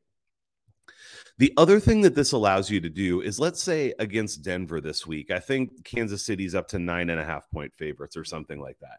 The 1.39 1.53
other 1.57 1.81
thing 1.81 2.03
that 2.03 2.15
this 2.15 2.33
allows 2.33 2.71
you 2.71 2.81
to 2.81 2.89
do 2.89 3.21
is 3.21 3.41
let's 3.41 3.61
say 3.61 3.93
against 3.99 4.43
Denver 4.43 4.81
this 4.81 5.07
week, 5.07 5.31
I 5.31 5.41
think 5.41 5.85
Kansas 5.85 6.25
City's 6.25 6.55
up 6.55 6.69
to 6.69 6.79
nine 6.79 7.11
and 7.11 7.21
a 7.21 7.25
half 7.25 7.51
point 7.51 7.75
favorites 7.75 8.17
or 8.17 8.25
something 8.25 8.61
like 8.61 8.79
that. 8.81 8.99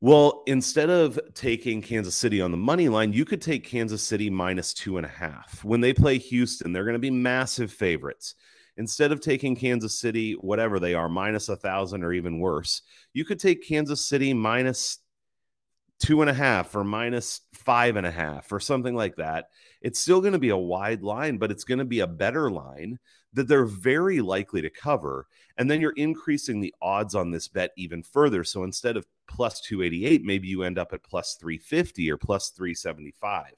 Well, 0.00 0.44
instead 0.46 0.90
of 0.90 1.18
taking 1.34 1.82
Kansas 1.82 2.14
City 2.14 2.40
on 2.40 2.52
the 2.52 2.56
money 2.56 2.88
line, 2.88 3.12
you 3.12 3.24
could 3.24 3.42
take 3.42 3.64
Kansas 3.64 4.02
City 4.02 4.30
minus 4.30 4.72
two 4.72 4.96
and 4.96 5.04
a 5.04 5.08
half. 5.08 5.64
When 5.64 5.80
they 5.80 5.92
play 5.92 6.18
Houston, 6.18 6.72
they're 6.72 6.84
going 6.84 6.92
to 6.92 7.00
be 7.00 7.10
massive 7.10 7.72
favorites. 7.72 8.36
Instead 8.76 9.10
of 9.10 9.20
taking 9.20 9.56
Kansas 9.56 9.98
City, 9.98 10.34
whatever 10.34 10.78
they 10.78 10.94
are, 10.94 11.08
minus 11.08 11.48
a 11.48 11.56
thousand 11.56 12.04
or 12.04 12.12
even 12.12 12.38
worse, 12.38 12.82
you 13.12 13.24
could 13.24 13.40
take 13.40 13.66
Kansas 13.66 14.06
City 14.06 14.32
minus 14.32 14.98
two 15.98 16.20
and 16.20 16.30
a 16.30 16.34
half 16.34 16.76
or 16.76 16.84
minus 16.84 17.40
five 17.52 17.96
and 17.96 18.06
a 18.06 18.10
half 18.12 18.52
or 18.52 18.60
something 18.60 18.94
like 18.94 19.16
that. 19.16 19.48
It's 19.82 19.98
still 19.98 20.20
going 20.20 20.32
to 20.32 20.38
be 20.38 20.50
a 20.50 20.56
wide 20.56 21.02
line, 21.02 21.38
but 21.38 21.50
it's 21.50 21.64
going 21.64 21.80
to 21.80 21.84
be 21.84 22.00
a 22.00 22.06
better 22.06 22.52
line 22.52 23.00
that 23.32 23.48
they're 23.48 23.64
very 23.64 24.20
likely 24.20 24.62
to 24.62 24.70
cover. 24.70 25.26
And 25.56 25.68
then 25.68 25.80
you're 25.80 25.90
increasing 25.96 26.60
the 26.60 26.72
odds 26.80 27.16
on 27.16 27.32
this 27.32 27.48
bet 27.48 27.72
even 27.76 28.04
further. 28.04 28.44
So 28.44 28.62
instead 28.62 28.96
of 28.96 29.04
plus 29.28 29.60
288, 29.60 30.24
maybe 30.24 30.48
you 30.48 30.62
end 30.62 30.78
up 30.78 30.92
at 30.92 31.02
plus 31.02 31.36
350 31.40 32.10
or 32.10 32.16
plus 32.16 32.50
375. 32.50 33.52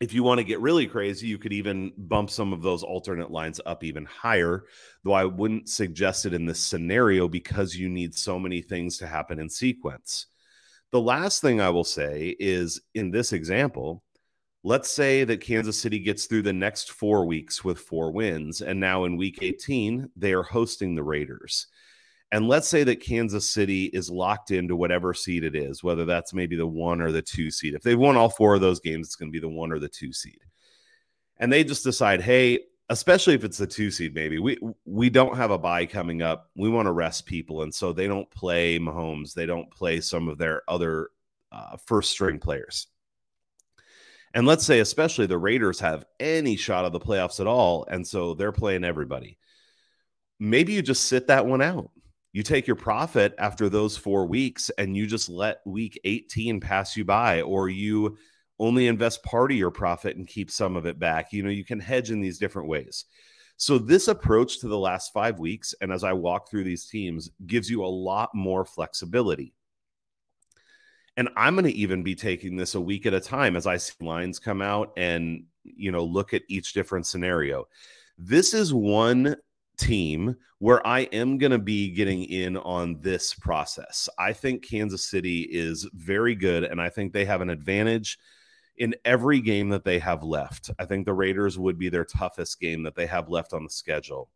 If 0.00 0.12
you 0.12 0.22
want 0.22 0.38
to 0.38 0.44
get 0.44 0.60
really 0.60 0.86
crazy, 0.86 1.28
you 1.28 1.38
could 1.38 1.52
even 1.52 1.92
bump 1.96 2.30
some 2.30 2.52
of 2.52 2.62
those 2.62 2.82
alternate 2.82 3.30
lines 3.30 3.60
up 3.66 3.84
even 3.84 4.04
higher, 4.04 4.64
though 5.04 5.12
I 5.12 5.26
wouldn't 5.26 5.68
suggest 5.68 6.26
it 6.26 6.34
in 6.34 6.44
this 6.44 6.58
scenario 6.58 7.28
because 7.28 7.76
you 7.76 7.88
need 7.88 8.14
so 8.14 8.38
many 8.38 8.62
things 8.62 8.98
to 8.98 9.06
happen 9.06 9.38
in 9.38 9.48
sequence. 9.48 10.26
The 10.90 11.00
last 11.00 11.40
thing 11.40 11.60
I 11.60 11.70
will 11.70 11.84
say 11.84 12.36
is 12.38 12.80
in 12.94 13.10
this 13.12 13.32
example, 13.32 14.02
let's 14.64 14.90
say 14.90 15.24
that 15.24 15.40
Kansas 15.40 15.80
City 15.80 15.98
gets 15.98 16.26
through 16.26 16.42
the 16.42 16.52
next 16.52 16.90
four 16.92 17.24
weeks 17.24 17.64
with 17.64 17.78
four 17.78 18.10
wins, 18.10 18.60
and 18.60 18.80
now 18.80 19.04
in 19.04 19.16
week 19.16 19.38
18, 19.40 20.10
they 20.16 20.32
are 20.32 20.42
hosting 20.42 20.94
the 20.94 21.02
Raiders. 21.02 21.68
And 22.32 22.48
let's 22.48 22.66
say 22.66 22.82
that 22.84 23.02
Kansas 23.02 23.48
City 23.48 23.84
is 23.84 24.10
locked 24.10 24.52
into 24.52 24.74
whatever 24.74 25.12
seed 25.12 25.44
it 25.44 25.54
is, 25.54 25.84
whether 25.84 26.06
that's 26.06 26.32
maybe 26.32 26.56
the 26.56 26.66
one 26.66 27.02
or 27.02 27.12
the 27.12 27.20
two 27.20 27.50
seed. 27.50 27.74
If 27.74 27.82
they've 27.82 27.98
won 27.98 28.16
all 28.16 28.30
four 28.30 28.54
of 28.54 28.62
those 28.62 28.80
games, 28.80 29.06
it's 29.06 29.16
going 29.16 29.28
to 29.28 29.32
be 29.32 29.38
the 29.38 29.50
one 29.50 29.70
or 29.70 29.78
the 29.78 29.88
two 29.88 30.14
seed. 30.14 30.40
And 31.36 31.52
they 31.52 31.62
just 31.62 31.84
decide, 31.84 32.22
hey, 32.22 32.60
especially 32.88 33.34
if 33.34 33.44
it's 33.44 33.58
the 33.58 33.66
two 33.66 33.90
seed, 33.90 34.14
maybe 34.14 34.38
we 34.38 34.58
we 34.86 35.10
don't 35.10 35.36
have 35.36 35.50
a 35.50 35.58
bye 35.58 35.84
coming 35.84 36.22
up. 36.22 36.48
We 36.56 36.70
want 36.70 36.86
to 36.86 36.92
rest 36.92 37.26
people, 37.26 37.62
and 37.62 37.74
so 37.74 37.92
they 37.92 38.06
don't 38.06 38.30
play 38.30 38.78
Mahomes. 38.78 39.34
They 39.34 39.44
don't 39.44 39.70
play 39.70 40.00
some 40.00 40.28
of 40.28 40.38
their 40.38 40.62
other 40.68 41.10
uh, 41.50 41.76
first 41.84 42.12
string 42.12 42.38
players. 42.38 42.86
And 44.32 44.46
let's 44.46 44.64
say, 44.64 44.80
especially 44.80 45.26
the 45.26 45.36
Raiders 45.36 45.80
have 45.80 46.06
any 46.18 46.56
shot 46.56 46.86
of 46.86 46.92
the 46.92 47.00
playoffs 47.00 47.40
at 47.40 47.46
all, 47.46 47.84
and 47.90 48.06
so 48.06 48.32
they're 48.32 48.52
playing 48.52 48.84
everybody. 48.84 49.36
Maybe 50.40 50.72
you 50.72 50.80
just 50.80 51.04
sit 51.04 51.26
that 51.26 51.44
one 51.44 51.60
out 51.60 51.90
you 52.32 52.42
take 52.42 52.66
your 52.66 52.76
profit 52.76 53.34
after 53.38 53.68
those 53.68 53.96
four 53.96 54.26
weeks 54.26 54.70
and 54.78 54.96
you 54.96 55.06
just 55.06 55.28
let 55.28 55.60
week 55.66 56.00
18 56.04 56.60
pass 56.60 56.96
you 56.96 57.04
by, 57.04 57.42
or 57.42 57.68
you 57.68 58.16
only 58.58 58.86
invest 58.86 59.22
part 59.22 59.50
of 59.50 59.58
your 59.58 59.70
profit 59.70 60.16
and 60.16 60.26
keep 60.26 60.50
some 60.50 60.76
of 60.76 60.86
it 60.86 60.98
back. 60.98 61.32
You 61.32 61.42
know, 61.42 61.50
you 61.50 61.64
can 61.64 61.80
hedge 61.80 62.10
in 62.10 62.20
these 62.20 62.38
different 62.38 62.68
ways. 62.68 63.04
So, 63.58 63.78
this 63.78 64.08
approach 64.08 64.60
to 64.60 64.68
the 64.68 64.78
last 64.78 65.12
five 65.12 65.38
weeks, 65.38 65.74
and 65.80 65.92
as 65.92 66.04
I 66.04 66.14
walk 66.14 66.48
through 66.48 66.64
these 66.64 66.86
teams, 66.86 67.30
gives 67.46 67.70
you 67.70 67.84
a 67.84 67.86
lot 67.86 68.30
more 68.34 68.64
flexibility. 68.64 69.54
And 71.16 71.28
I'm 71.36 71.54
going 71.54 71.66
to 71.66 71.72
even 71.72 72.02
be 72.02 72.14
taking 72.14 72.56
this 72.56 72.74
a 72.74 72.80
week 72.80 73.04
at 73.04 73.12
a 73.12 73.20
time 73.20 73.54
as 73.54 73.66
I 73.66 73.76
see 73.76 73.92
lines 74.00 74.38
come 74.38 74.62
out 74.62 74.92
and, 74.96 75.44
you 75.62 75.92
know, 75.92 76.04
look 76.04 76.32
at 76.32 76.42
each 76.48 76.72
different 76.72 77.06
scenario. 77.06 77.68
This 78.16 78.54
is 78.54 78.72
one 78.72 79.36
team 79.76 80.36
where 80.58 80.86
I 80.86 81.00
am 81.00 81.38
going 81.38 81.52
to 81.52 81.58
be 81.58 81.90
getting 81.90 82.24
in 82.24 82.56
on 82.56 83.00
this 83.00 83.34
process. 83.34 84.08
I 84.18 84.32
think 84.32 84.64
Kansas 84.64 85.04
City 85.04 85.40
is 85.42 85.88
very 85.92 86.34
good, 86.34 86.64
and 86.64 86.80
I 86.80 86.88
think 86.88 87.12
they 87.12 87.24
have 87.24 87.40
an 87.40 87.50
advantage 87.50 88.18
in 88.76 88.94
every 89.04 89.40
game 89.40 89.68
that 89.70 89.84
they 89.84 89.98
have 89.98 90.22
left. 90.22 90.70
I 90.78 90.84
think 90.84 91.04
the 91.04 91.14
Raiders 91.14 91.58
would 91.58 91.78
be 91.78 91.88
their 91.88 92.04
toughest 92.04 92.60
game 92.60 92.84
that 92.84 92.94
they 92.94 93.06
have 93.06 93.28
left 93.28 93.52
on 93.52 93.64
the 93.64 93.70
schedule. 93.70 94.28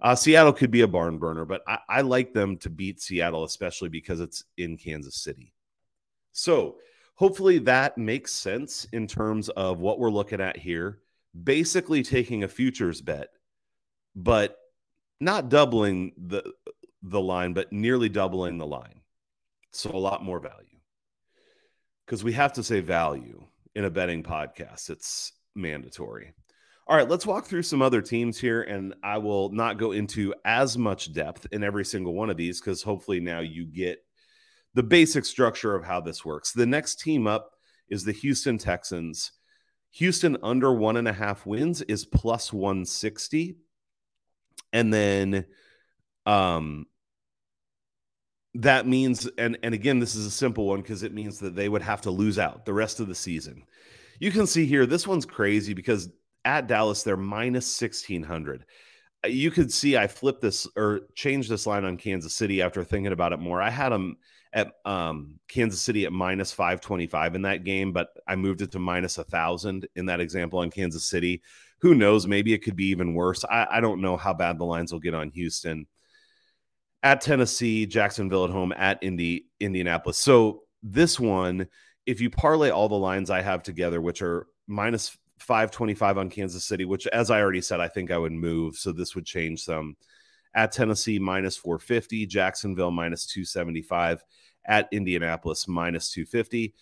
Uh, 0.00 0.14
Seattle 0.14 0.52
could 0.52 0.70
be 0.70 0.82
a 0.82 0.88
barn 0.88 1.18
burner, 1.18 1.44
but 1.44 1.62
I, 1.66 1.78
I 1.88 2.00
like 2.02 2.32
them 2.32 2.56
to 2.58 2.70
beat 2.70 3.00
Seattle, 3.00 3.44
especially 3.44 3.88
because 3.88 4.20
it's 4.20 4.44
in 4.56 4.76
Kansas 4.76 5.16
City. 5.16 5.52
So 6.32 6.76
hopefully 7.16 7.58
that 7.58 7.98
makes 7.98 8.32
sense 8.32 8.86
in 8.92 9.08
terms 9.08 9.48
of 9.50 9.80
what 9.80 9.98
we're 9.98 10.10
looking 10.10 10.40
at 10.40 10.56
here. 10.56 11.00
Basically, 11.42 12.02
taking 12.02 12.44
a 12.44 12.48
futures 12.48 13.00
bet 13.00 13.30
but 14.14 14.56
not 15.20 15.48
doubling 15.48 16.12
the 16.16 16.52
the 17.02 17.20
line, 17.20 17.52
but 17.52 17.72
nearly 17.72 18.08
doubling 18.08 18.58
the 18.58 18.66
line. 18.66 19.00
So 19.72 19.90
a 19.90 19.96
lot 19.96 20.24
more 20.24 20.40
value. 20.40 20.64
Because 22.04 22.24
we 22.24 22.32
have 22.32 22.54
to 22.54 22.62
say 22.62 22.80
value 22.80 23.46
in 23.74 23.84
a 23.84 23.90
betting 23.90 24.22
podcast. 24.22 24.90
It's 24.90 25.32
mandatory. 25.54 26.32
All 26.86 26.96
right, 26.96 27.08
let's 27.08 27.26
walk 27.26 27.44
through 27.44 27.64
some 27.64 27.82
other 27.82 28.00
teams 28.00 28.38
here, 28.38 28.62
and 28.62 28.94
I 29.02 29.18
will 29.18 29.50
not 29.50 29.76
go 29.76 29.92
into 29.92 30.34
as 30.46 30.78
much 30.78 31.12
depth 31.12 31.46
in 31.52 31.62
every 31.62 31.84
single 31.84 32.14
one 32.14 32.30
of 32.30 32.38
these 32.38 32.60
because 32.60 32.82
hopefully 32.82 33.20
now 33.20 33.40
you 33.40 33.66
get 33.66 33.98
the 34.72 34.82
basic 34.82 35.26
structure 35.26 35.74
of 35.74 35.84
how 35.84 36.00
this 36.00 36.24
works. 36.24 36.52
The 36.52 36.66
next 36.66 37.00
team 37.00 37.26
up 37.26 37.50
is 37.90 38.04
the 38.04 38.12
Houston 38.12 38.56
Texans. 38.56 39.32
Houston 39.92 40.38
under 40.42 40.72
one 40.72 40.96
and 40.96 41.08
a 41.08 41.12
half 41.12 41.44
wins 41.44 41.82
is 41.82 42.06
plus 42.06 42.52
160 42.52 43.58
and 44.72 44.92
then 44.92 45.46
um 46.26 46.86
that 48.54 48.86
means 48.86 49.28
and 49.38 49.58
and 49.62 49.74
again 49.74 49.98
this 49.98 50.14
is 50.14 50.26
a 50.26 50.30
simple 50.30 50.66
one 50.66 50.80
because 50.80 51.02
it 51.02 51.14
means 51.14 51.38
that 51.38 51.54
they 51.54 51.68
would 51.68 51.82
have 51.82 52.00
to 52.00 52.10
lose 52.10 52.38
out 52.38 52.64
the 52.64 52.74
rest 52.74 53.00
of 53.00 53.08
the 53.08 53.14
season. 53.14 53.62
You 54.20 54.32
can 54.32 54.46
see 54.46 54.66
here 54.66 54.84
this 54.84 55.06
one's 55.06 55.26
crazy 55.26 55.74
because 55.74 56.10
at 56.44 56.66
dallas 56.66 57.02
they're 57.02 57.16
minus 57.16 57.80
1600 57.80 58.64
uh, 59.24 59.28
you 59.28 59.50
could 59.50 59.72
see 59.72 59.96
i 59.96 60.06
flipped 60.06 60.40
this 60.40 60.66
or 60.76 61.00
changed 61.14 61.50
this 61.50 61.66
line 61.66 61.84
on 61.84 61.96
kansas 61.96 62.34
city 62.34 62.62
after 62.62 62.84
thinking 62.84 63.12
about 63.12 63.32
it 63.32 63.38
more. 63.40 63.60
I 63.60 63.70
had 63.70 63.90
them 63.90 64.16
at 64.52 64.72
um, 64.84 65.38
kansas 65.48 65.80
city 65.80 66.06
at 66.06 66.12
minus 66.12 66.52
525 66.52 67.34
in 67.34 67.42
that 67.42 67.64
game 67.64 67.92
but 67.92 68.08
i 68.26 68.34
moved 68.34 68.62
it 68.62 68.72
to 68.72 68.78
minus 68.78 69.18
a 69.18 69.24
thousand 69.24 69.86
in 69.94 70.06
that 70.06 70.20
example 70.20 70.60
on 70.60 70.70
kansas 70.70 71.04
city 71.04 71.42
who 71.80 71.94
knows? 71.94 72.26
Maybe 72.26 72.52
it 72.52 72.58
could 72.58 72.76
be 72.76 72.86
even 72.86 73.14
worse. 73.14 73.44
I, 73.44 73.66
I 73.70 73.80
don't 73.80 74.00
know 74.00 74.16
how 74.16 74.34
bad 74.34 74.58
the 74.58 74.64
lines 74.64 74.92
will 74.92 75.00
get 75.00 75.14
on 75.14 75.30
Houston. 75.30 75.86
At 77.02 77.20
Tennessee, 77.20 77.86
Jacksonville 77.86 78.44
at 78.44 78.50
home, 78.50 78.72
at 78.76 78.98
Indy, 79.02 79.46
Indianapolis. 79.60 80.18
So 80.18 80.62
this 80.82 81.20
one, 81.20 81.68
if 82.06 82.20
you 82.20 82.30
parlay 82.30 82.70
all 82.70 82.88
the 82.88 82.96
lines 82.96 83.30
I 83.30 83.42
have 83.42 83.62
together, 83.62 84.00
which 84.00 84.22
are 84.22 84.46
minus 84.66 85.16
525 85.38 86.18
on 86.18 86.30
Kansas 86.30 86.64
City, 86.64 86.84
which, 86.84 87.06
as 87.06 87.30
I 87.30 87.40
already 87.40 87.60
said, 87.60 87.80
I 87.80 87.88
think 87.88 88.10
I 88.10 88.18
would 88.18 88.32
move. 88.32 88.76
So 88.76 88.90
this 88.92 89.14
would 89.14 89.26
change 89.26 89.62
some. 89.62 89.96
At 90.54 90.72
Tennessee, 90.72 91.20
minus 91.20 91.56
450. 91.56 92.26
Jacksonville, 92.26 92.90
minus 92.90 93.26
275. 93.26 94.24
At 94.66 94.88
Indianapolis, 94.90 95.68
minus 95.68 96.10
250. 96.10 96.74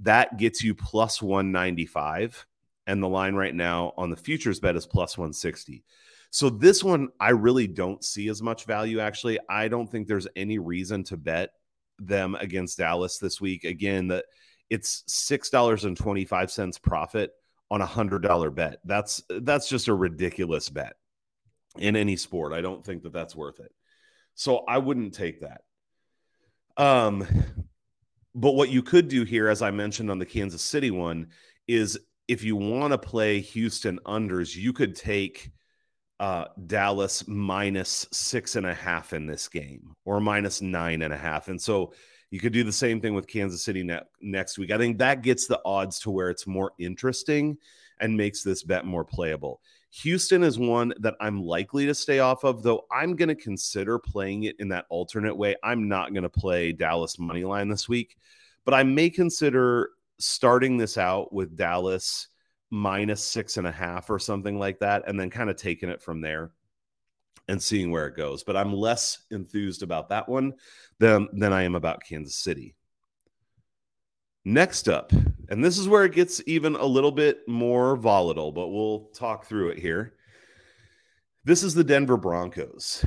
That 0.00 0.38
gets 0.38 0.64
you 0.64 0.74
plus 0.74 1.20
195 1.20 2.46
and 2.88 3.02
the 3.02 3.08
line 3.08 3.34
right 3.34 3.54
now 3.54 3.92
on 3.96 4.10
the 4.10 4.16
futures 4.16 4.58
bet 4.58 4.74
is 4.74 4.86
plus 4.86 5.16
160. 5.16 5.84
So 6.30 6.50
this 6.50 6.82
one 6.82 7.10
I 7.20 7.30
really 7.30 7.68
don't 7.68 8.02
see 8.02 8.28
as 8.28 8.42
much 8.42 8.64
value 8.64 8.98
actually. 8.98 9.38
I 9.48 9.68
don't 9.68 9.88
think 9.88 10.08
there's 10.08 10.26
any 10.34 10.58
reason 10.58 11.04
to 11.04 11.16
bet 11.16 11.50
them 11.98 12.34
against 12.34 12.78
Dallas 12.78 13.18
this 13.18 13.40
week. 13.40 13.64
Again, 13.64 14.08
that 14.08 14.24
it's 14.70 15.04
$6.25 15.08 16.82
profit 16.82 17.32
on 17.70 17.82
a 17.82 17.86
$100 17.86 18.54
bet. 18.54 18.78
That's 18.84 19.22
that's 19.28 19.68
just 19.68 19.88
a 19.88 19.94
ridiculous 19.94 20.70
bet 20.70 20.94
in 21.78 21.94
any 21.94 22.16
sport. 22.16 22.54
I 22.54 22.62
don't 22.62 22.84
think 22.84 23.02
that 23.02 23.12
that's 23.12 23.36
worth 23.36 23.60
it. 23.60 23.72
So 24.34 24.64
I 24.66 24.78
wouldn't 24.78 25.14
take 25.14 25.42
that. 25.42 25.60
Um 26.82 27.26
but 28.34 28.52
what 28.52 28.70
you 28.70 28.82
could 28.82 29.08
do 29.08 29.24
here 29.24 29.48
as 29.48 29.60
I 29.60 29.70
mentioned 29.72 30.10
on 30.10 30.18
the 30.18 30.26
Kansas 30.26 30.62
City 30.62 30.90
one 30.90 31.28
is 31.66 31.98
if 32.28 32.44
you 32.44 32.54
want 32.54 32.92
to 32.92 32.98
play 32.98 33.40
Houston 33.40 33.98
unders, 34.06 34.54
you 34.54 34.72
could 34.72 34.94
take 34.94 35.50
uh, 36.20 36.46
Dallas 36.66 37.26
minus 37.26 38.06
six 38.12 38.56
and 38.56 38.66
a 38.66 38.74
half 38.74 39.12
in 39.12 39.26
this 39.26 39.48
game 39.48 39.94
or 40.04 40.20
minus 40.20 40.60
nine 40.60 41.02
and 41.02 41.14
a 41.14 41.16
half. 41.16 41.48
And 41.48 41.60
so 41.60 41.92
you 42.30 42.40
could 42.40 42.52
do 42.52 42.64
the 42.64 42.72
same 42.72 43.00
thing 43.00 43.14
with 43.14 43.26
Kansas 43.26 43.62
City 43.64 43.82
ne- 43.82 44.00
next 44.20 44.58
week. 44.58 44.70
I 44.70 44.78
think 44.78 44.98
that 44.98 45.22
gets 45.22 45.46
the 45.46 45.60
odds 45.64 45.98
to 46.00 46.10
where 46.10 46.28
it's 46.28 46.46
more 46.46 46.72
interesting 46.78 47.56
and 48.00 48.16
makes 48.16 48.42
this 48.42 48.62
bet 48.62 48.84
more 48.84 49.04
playable. 49.04 49.60
Houston 49.90 50.42
is 50.42 50.58
one 50.58 50.92
that 51.00 51.14
I'm 51.20 51.42
likely 51.42 51.86
to 51.86 51.94
stay 51.94 52.18
off 52.18 52.44
of, 52.44 52.62
though 52.62 52.84
I'm 52.92 53.16
going 53.16 53.30
to 53.30 53.34
consider 53.34 53.98
playing 53.98 54.42
it 54.42 54.56
in 54.58 54.68
that 54.68 54.84
alternate 54.90 55.34
way. 55.34 55.56
I'm 55.62 55.88
not 55.88 56.12
going 56.12 56.24
to 56.24 56.28
play 56.28 56.72
Dallas 56.72 57.18
money 57.18 57.44
line 57.44 57.68
this 57.68 57.88
week, 57.88 58.18
but 58.66 58.74
I 58.74 58.82
may 58.82 59.08
consider 59.08 59.90
starting 60.18 60.76
this 60.76 60.98
out 60.98 61.32
with 61.32 61.56
Dallas 61.56 62.28
minus 62.70 63.22
six 63.22 63.56
and 63.56 63.66
a 63.66 63.72
half 63.72 64.10
or 64.10 64.18
something 64.18 64.58
like 64.58 64.80
that, 64.80 65.04
and 65.06 65.18
then 65.18 65.30
kind 65.30 65.50
of 65.50 65.56
taking 65.56 65.88
it 65.88 66.02
from 66.02 66.20
there 66.20 66.50
and 67.48 67.62
seeing 67.62 67.90
where 67.90 68.06
it 68.06 68.16
goes. 68.16 68.44
But 68.44 68.56
I'm 68.56 68.72
less 68.72 69.18
enthused 69.30 69.82
about 69.82 70.10
that 70.10 70.28
one 70.28 70.54
than, 70.98 71.28
than 71.32 71.52
I 71.52 71.62
am 71.62 71.74
about 71.74 72.04
Kansas 72.04 72.36
City. 72.36 72.74
Next 74.44 74.88
up, 74.88 75.12
and 75.48 75.64
this 75.64 75.78
is 75.78 75.88
where 75.88 76.04
it 76.04 76.12
gets 76.12 76.42
even 76.46 76.74
a 76.74 76.84
little 76.84 77.12
bit 77.12 77.46
more 77.48 77.96
volatile, 77.96 78.52
but 78.52 78.68
we'll 78.68 79.10
talk 79.14 79.46
through 79.46 79.70
it 79.70 79.78
here. 79.78 80.14
This 81.44 81.62
is 81.62 81.74
the 81.74 81.84
Denver 81.84 82.16
Broncos. 82.16 83.04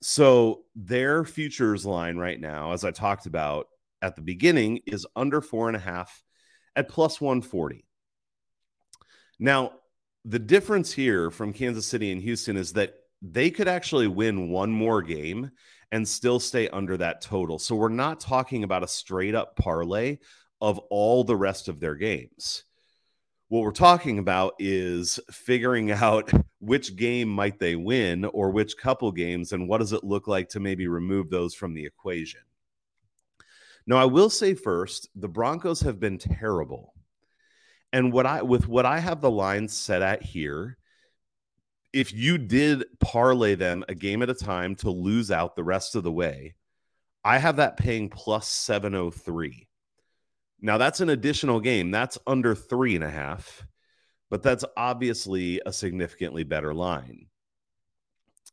So 0.00 0.64
their 0.74 1.24
futures 1.24 1.86
line 1.86 2.16
right 2.16 2.40
now, 2.40 2.72
as 2.72 2.84
I 2.84 2.90
talked 2.90 3.26
about 3.26 3.68
at 4.00 4.16
the 4.16 4.22
beginning, 4.22 4.80
is 4.86 5.06
under 5.14 5.40
four 5.40 5.68
and 5.68 5.76
a 5.76 5.80
half 5.80 6.22
at 6.76 6.88
plus 6.88 7.20
140. 7.20 7.84
Now, 9.38 9.72
the 10.24 10.38
difference 10.38 10.92
here 10.92 11.30
from 11.30 11.52
Kansas 11.52 11.86
City 11.86 12.12
and 12.12 12.22
Houston 12.22 12.56
is 12.56 12.74
that 12.74 12.94
they 13.20 13.50
could 13.50 13.68
actually 13.68 14.08
win 14.08 14.50
one 14.50 14.70
more 14.70 15.02
game 15.02 15.50
and 15.90 16.08
still 16.08 16.40
stay 16.40 16.68
under 16.68 16.96
that 16.96 17.20
total. 17.20 17.58
So 17.58 17.76
we're 17.76 17.88
not 17.88 18.20
talking 18.20 18.64
about 18.64 18.82
a 18.82 18.88
straight 18.88 19.34
up 19.34 19.56
parlay 19.56 20.18
of 20.60 20.78
all 20.90 21.24
the 21.24 21.36
rest 21.36 21.68
of 21.68 21.80
their 21.80 21.94
games. 21.94 22.64
What 23.48 23.62
we're 23.62 23.72
talking 23.72 24.18
about 24.18 24.54
is 24.58 25.20
figuring 25.30 25.90
out 25.92 26.32
which 26.60 26.96
game 26.96 27.28
might 27.28 27.58
they 27.58 27.76
win 27.76 28.24
or 28.24 28.50
which 28.50 28.78
couple 28.78 29.12
games 29.12 29.52
and 29.52 29.68
what 29.68 29.78
does 29.78 29.92
it 29.92 30.04
look 30.04 30.26
like 30.28 30.48
to 30.50 30.60
maybe 30.60 30.86
remove 30.86 31.28
those 31.28 31.54
from 31.54 31.74
the 31.74 31.84
equation. 31.84 32.40
Now, 33.86 33.96
I 33.96 34.04
will 34.04 34.30
say 34.30 34.54
first, 34.54 35.08
the 35.14 35.28
Broncos 35.28 35.80
have 35.80 35.98
been 35.98 36.18
terrible. 36.18 36.94
And 37.92 38.12
what 38.12 38.26
I 38.26 38.42
with 38.42 38.68
what 38.68 38.86
I 38.86 39.00
have 39.00 39.20
the 39.20 39.30
lines 39.30 39.74
set 39.74 40.02
at 40.02 40.22
here, 40.22 40.78
if 41.92 42.12
you 42.12 42.38
did 42.38 42.84
parlay 43.00 43.54
them 43.54 43.84
a 43.88 43.94
game 43.94 44.22
at 44.22 44.30
a 44.30 44.34
time 44.34 44.74
to 44.76 44.90
lose 44.90 45.30
out 45.30 45.56
the 45.56 45.64
rest 45.64 45.94
of 45.94 46.02
the 46.02 46.12
way, 46.12 46.54
I 47.24 47.38
have 47.38 47.56
that 47.56 47.76
paying 47.76 48.08
plus 48.08 48.48
703. 48.48 49.68
Now 50.60 50.78
that's 50.78 51.00
an 51.00 51.10
additional 51.10 51.60
game. 51.60 51.90
That's 51.90 52.18
under 52.26 52.54
three 52.54 52.94
and 52.94 53.04
a 53.04 53.10
half, 53.10 53.66
but 54.30 54.42
that's 54.42 54.64
obviously 54.76 55.60
a 55.66 55.72
significantly 55.72 56.44
better 56.44 56.72
line. 56.72 57.26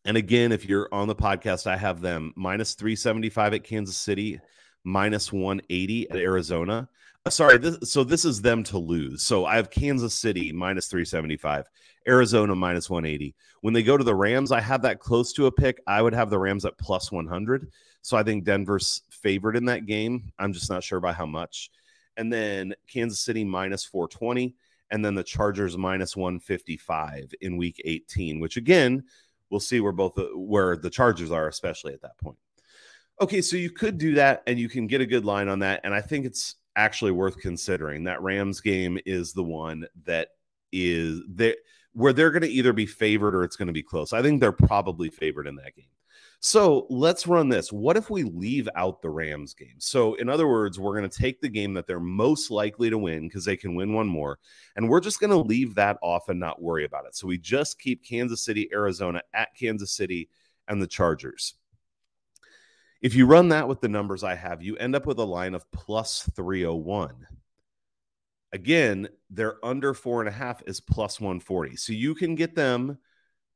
And 0.06 0.18
again, 0.18 0.52
if 0.52 0.68
you're 0.68 0.90
on 0.92 1.08
the 1.08 1.16
podcast, 1.16 1.68
I 1.68 1.78
have 1.78 2.02
them 2.02 2.34
minus 2.36 2.74
375 2.74 3.54
at 3.54 3.64
Kansas 3.64 3.98
City, 3.98 4.40
minus 4.84 5.32
180 5.32 6.10
at 6.10 6.18
Arizona. 6.18 6.88
Uh, 7.26 7.30
sorry, 7.30 7.58
this, 7.58 7.92
so 7.92 8.04
this 8.04 8.26
is 8.26 8.42
them 8.42 8.64
to 8.64 8.78
lose. 8.78 9.24
So 9.24 9.46
I 9.46 9.56
have 9.56 9.70
Kansas 9.70 10.14
City 10.14 10.52
minus 10.52 10.88
375, 10.88 11.68
Arizona 12.08 12.56
minus 12.56 12.90
180. 12.90 13.36
When 13.62 13.74
they 13.74 13.84
go 13.84 13.98
to 13.98 14.04
the 14.04 14.16
Rams, 14.16 14.52
I 14.52 14.62
have 14.62 14.82
that 14.84 15.00
close 15.00 15.34
to 15.34 15.48
a 15.48 15.52
pick. 15.52 15.82
I 15.86 16.02
would 16.02 16.14
have 16.14 16.30
the 16.30 16.40
Rams 16.40 16.66
at 16.66 16.78
plus 16.78 17.12
100. 17.12 17.72
So 18.02 18.16
I 18.16 18.24
think 18.24 18.46
Denver's 18.46 19.02
favored 19.10 19.58
in 19.58 19.66
that 19.66 19.86
game. 19.86 20.32
I'm 20.40 20.54
just 20.54 20.70
not 20.70 20.84
sure 20.84 21.00
by 21.00 21.12
how 21.12 21.26
much. 21.26 21.70
And 22.16 22.32
then 22.32 22.74
Kansas 22.88 23.20
City 23.20 23.44
minus 23.44 23.84
420. 23.86 24.56
And 24.92 25.06
then 25.06 25.14
the 25.14 25.24
Chargers 25.24 25.78
minus 25.78 26.16
155 26.16 27.34
in 27.42 27.58
week 27.58 27.82
18, 27.86 28.40
which 28.40 28.58
again, 28.58 29.04
we'll 29.50 29.60
see 29.60 29.80
where 29.82 29.92
both 29.92 30.18
where 30.34 30.76
the 30.78 30.90
Chargers 30.90 31.32
are, 31.32 31.48
especially 31.48 31.94
at 31.94 32.02
that 32.02 32.18
point. 32.18 32.38
Okay, 33.22 33.42
so 33.42 33.58
you 33.58 33.70
could 33.70 33.98
do 33.98 34.14
that 34.16 34.44
and 34.48 34.58
you 34.58 34.70
can 34.70 34.88
get 34.88 35.02
a 35.02 35.06
good 35.06 35.26
line 35.26 35.50
on 35.50 35.60
that. 35.60 35.82
And 35.84 35.94
I 35.94 36.02
think 36.02 36.26
it's 36.26 36.56
actually 36.76 37.12
worth 37.12 37.38
considering. 37.38 38.06
That 38.06 38.22
Rams 38.22 38.62
game 38.62 38.98
is 39.06 39.34
the 39.34 39.44
one 39.44 39.86
that 40.06 40.30
is 40.72 41.22
there 41.28 41.56
where 41.94 42.14
they're 42.14 42.32
going 42.32 42.44
to 42.44 42.50
either 42.50 42.72
be 42.72 42.86
favored 42.86 43.36
or 43.36 43.44
it's 43.44 43.56
going 43.56 43.68
to 43.68 43.74
be 43.74 43.84
close. 43.84 44.14
I 44.14 44.22
think 44.22 44.40
they're 44.40 44.52
probably 44.52 45.10
favored 45.10 45.48
in 45.48 45.56
that 45.56 45.76
game. 45.76 45.86
So 46.40 46.88
let's 46.90 47.28
run 47.28 47.50
this. 47.50 47.74
What 47.74 47.98
if 47.98 48.10
we 48.10 48.24
leave 48.24 48.70
out 48.76 49.02
the 49.02 49.10
Rams 49.10 49.54
game? 49.54 49.76
So, 49.80 50.14
in 50.14 50.30
other 50.30 50.48
words, 50.48 50.80
we're 50.80 50.98
going 50.98 51.10
to 51.10 51.22
take 51.22 51.42
the 51.42 51.50
game 51.50 51.74
that 51.74 51.86
they're 51.86 52.00
most 52.00 52.50
likely 52.50 52.90
to 52.90 52.98
win 52.98 53.28
because 53.28 53.44
they 53.44 53.58
can 53.58 53.76
win 53.76 53.92
one 53.92 54.08
more, 54.08 54.40
and 54.78 54.88
we're 54.88 55.02
just 55.02 55.20
going 55.20 55.32
to 55.32 55.38
leave 55.38 55.76
that 55.76 55.98
off 56.02 56.30
and 56.30 56.40
not 56.40 56.62
worry 56.62 56.86
about 56.86 57.06
it. 57.06 57.16
So, 57.18 57.28
we 57.28 57.38
just 57.38 57.78
keep 57.78 58.06
Kansas 58.06 58.46
City, 58.46 58.70
Arizona 58.72 59.22
at 59.34 59.50
Kansas 59.54 59.92
City 59.92 60.30
and 60.70 60.82
the 60.82 60.88
Chargers. 60.88 61.56
If 63.02 63.16
you 63.16 63.26
run 63.26 63.50
that 63.50 63.68
with 63.68 63.80
the 63.80 63.88
numbers 63.88 64.24
I 64.24 64.36
have, 64.36 64.62
you 64.62 64.76
end 64.76 64.96
up 64.96 65.06
with 65.06 65.20
a 65.20 65.24
line 65.24 65.54
of 65.54 65.70
plus 65.72 66.30
301. 66.36 67.28
Again, 68.52 69.08
they're 69.30 69.64
under 69.64 69.94
four 69.94 70.22
and 70.22 70.28
a 70.28 70.34
half 70.34 70.62
is 70.68 70.82
plus 70.82 71.20
140. 71.20 71.78
So 71.78 71.94
you 71.94 72.16
can 72.16 72.36
get 72.36 72.56
them 72.56 72.98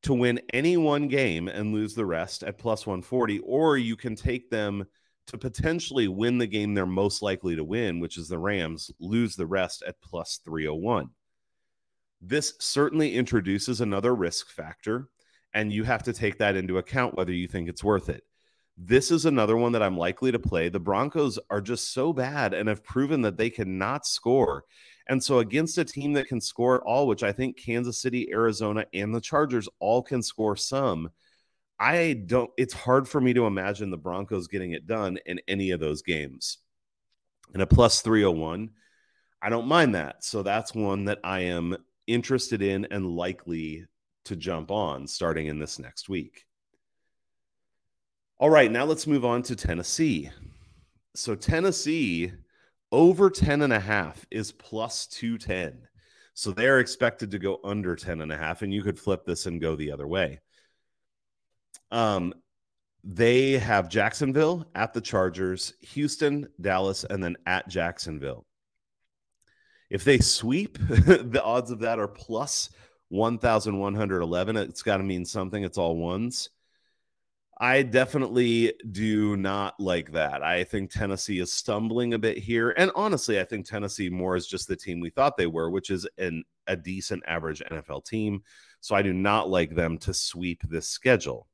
to 0.03 0.13
win 0.13 0.39
any 0.53 0.77
one 0.77 1.07
game 1.07 1.47
and 1.47 1.73
lose 1.73 1.93
the 1.93 2.05
rest 2.05 2.43
at 2.43 2.57
plus 2.57 2.85
140, 2.85 3.39
or 3.39 3.77
you 3.77 3.95
can 3.95 4.15
take 4.15 4.49
them 4.49 4.85
to 5.27 5.37
potentially 5.37 6.07
win 6.07 6.37
the 6.37 6.47
game 6.47 6.73
they're 6.73 6.85
most 6.85 7.21
likely 7.21 7.55
to 7.55 7.63
win, 7.63 7.99
which 7.99 8.17
is 8.17 8.27
the 8.27 8.37
Rams, 8.37 8.91
lose 8.99 9.35
the 9.35 9.45
rest 9.45 9.83
at 9.87 10.01
plus 10.01 10.39
301. 10.43 11.09
This 12.21 12.53
certainly 12.59 13.15
introduces 13.15 13.81
another 13.81 14.13
risk 14.13 14.49
factor, 14.49 15.09
and 15.53 15.71
you 15.71 15.83
have 15.83 16.03
to 16.03 16.13
take 16.13 16.37
that 16.37 16.55
into 16.55 16.77
account 16.77 17.15
whether 17.15 17.33
you 17.33 17.47
think 17.47 17.69
it's 17.69 17.83
worth 17.83 18.09
it. 18.09 18.23
This 18.77 19.11
is 19.11 19.25
another 19.25 19.55
one 19.55 19.73
that 19.73 19.83
I'm 19.83 19.97
likely 19.97 20.31
to 20.31 20.39
play. 20.39 20.67
The 20.67 20.79
Broncos 20.79 21.37
are 21.49 21.61
just 21.61 21.93
so 21.93 22.11
bad 22.11 22.53
and 22.53 22.67
have 22.67 22.83
proven 22.83 23.21
that 23.21 23.37
they 23.37 23.49
cannot 23.49 24.05
score. 24.05 24.65
And 25.07 25.23
so, 25.23 25.39
against 25.39 25.77
a 25.77 25.85
team 25.85 26.13
that 26.13 26.27
can 26.27 26.41
score 26.41 26.75
at 26.75 26.83
all, 26.83 27.07
which 27.07 27.23
I 27.23 27.33
think 27.33 27.57
Kansas 27.57 28.01
City, 28.01 28.31
Arizona, 28.31 28.85
and 28.93 29.13
the 29.13 29.21
Chargers 29.21 29.67
all 29.79 30.01
can 30.01 30.23
score 30.23 30.55
some, 30.55 31.11
I 31.79 32.23
don't, 32.25 32.49
it's 32.57 32.73
hard 32.73 33.07
for 33.07 33.19
me 33.19 33.33
to 33.33 33.45
imagine 33.45 33.91
the 33.91 33.97
Broncos 33.97 34.47
getting 34.47 34.71
it 34.71 34.87
done 34.87 35.19
in 35.25 35.41
any 35.47 35.71
of 35.71 35.79
those 35.79 36.01
games. 36.01 36.59
And 37.53 37.61
a 37.61 37.67
plus 37.67 38.01
301, 38.01 38.71
I 39.41 39.49
don't 39.49 39.67
mind 39.67 39.93
that. 39.95 40.23
So, 40.23 40.41
that's 40.41 40.73
one 40.73 41.05
that 41.05 41.19
I 41.23 41.41
am 41.41 41.75
interested 42.07 42.61
in 42.61 42.87
and 42.89 43.05
likely 43.05 43.85
to 44.25 44.35
jump 44.35 44.71
on 44.71 45.05
starting 45.05 45.47
in 45.47 45.59
this 45.59 45.79
next 45.79 46.07
week. 46.09 46.45
All 48.39 48.49
right, 48.49 48.71
now 48.71 48.85
let's 48.85 49.07
move 49.07 49.23
on 49.23 49.43
to 49.43 49.55
Tennessee. 49.55 50.29
So 51.15 51.35
Tennessee 51.35 52.31
over 52.91 53.29
10 53.29 53.61
and 53.61 53.73
a 53.73 53.79
half 53.79 54.25
is 54.31 54.51
plus 54.51 55.07
210. 55.07 55.87
So 56.33 56.51
they're 56.51 56.79
expected 56.79 57.31
to 57.31 57.39
go 57.39 57.59
under 57.63 57.95
10 57.95 58.21
and 58.21 58.31
a 58.31 58.37
half 58.37 58.61
and 58.61 58.73
you 58.73 58.81
could 58.81 58.99
flip 58.99 59.25
this 59.25 59.45
and 59.45 59.61
go 59.61 59.75
the 59.75 59.91
other 59.91 60.07
way. 60.07 60.39
Um 61.91 62.33
they 63.03 63.53
have 63.53 63.89
Jacksonville 63.89 64.65
at 64.75 64.93
the 64.93 65.01
Chargers, 65.01 65.73
Houston, 65.81 66.47
Dallas 66.61 67.03
and 67.03 67.23
then 67.23 67.35
at 67.45 67.67
Jacksonville. 67.67 68.45
If 69.89 70.03
they 70.03 70.19
sweep, 70.19 70.77
the 70.87 71.41
odds 71.43 71.69
of 71.69 71.79
that 71.79 71.99
are 71.99 72.07
plus 72.07 72.69
1111. 73.09 74.57
It's 74.57 74.81
got 74.81 74.97
to 74.97 75.03
mean 75.03 75.25
something. 75.25 75.63
It's 75.63 75.77
all 75.77 75.97
ones. 75.97 76.49
I 77.63 77.81
definitely 77.81 78.73
do 78.91 79.37
not 79.37 79.79
like 79.79 80.11
that. 80.11 80.43
I 80.43 80.65
think 80.65 80.91
Tennessee 80.91 81.39
is 81.39 81.53
stumbling 81.53 82.13
a 82.13 82.19
bit 82.19 82.37
here. 82.37 82.71
And 82.71 82.91
honestly, 82.93 83.39
I 83.39 83.45
think 83.45 83.65
Tennessee 83.65 84.09
more 84.09 84.35
is 84.35 84.47
just 84.47 84.67
the 84.67 84.75
team 84.75 84.99
we 84.99 85.09
thought 85.09 85.37
they 85.37 85.47
were, 85.47 85.69
which 85.69 85.89
is 85.89 86.05
an, 86.17 86.43
a 86.67 86.75
decent 86.75 87.23
average 87.25 87.63
NFL 87.71 88.03
team. 88.03 88.43
So 88.81 88.95
I 88.95 89.01
do 89.01 89.13
not 89.13 89.49
like 89.49 89.73
them 89.73 89.97
to 89.99 90.13
sweep 90.13 90.61
this 90.67 90.89
schedule. 90.89 91.47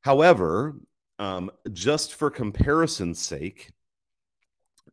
However, 0.00 0.76
um, 1.18 1.50
just 1.70 2.14
for 2.14 2.30
comparison's 2.30 3.18
sake 3.18 3.72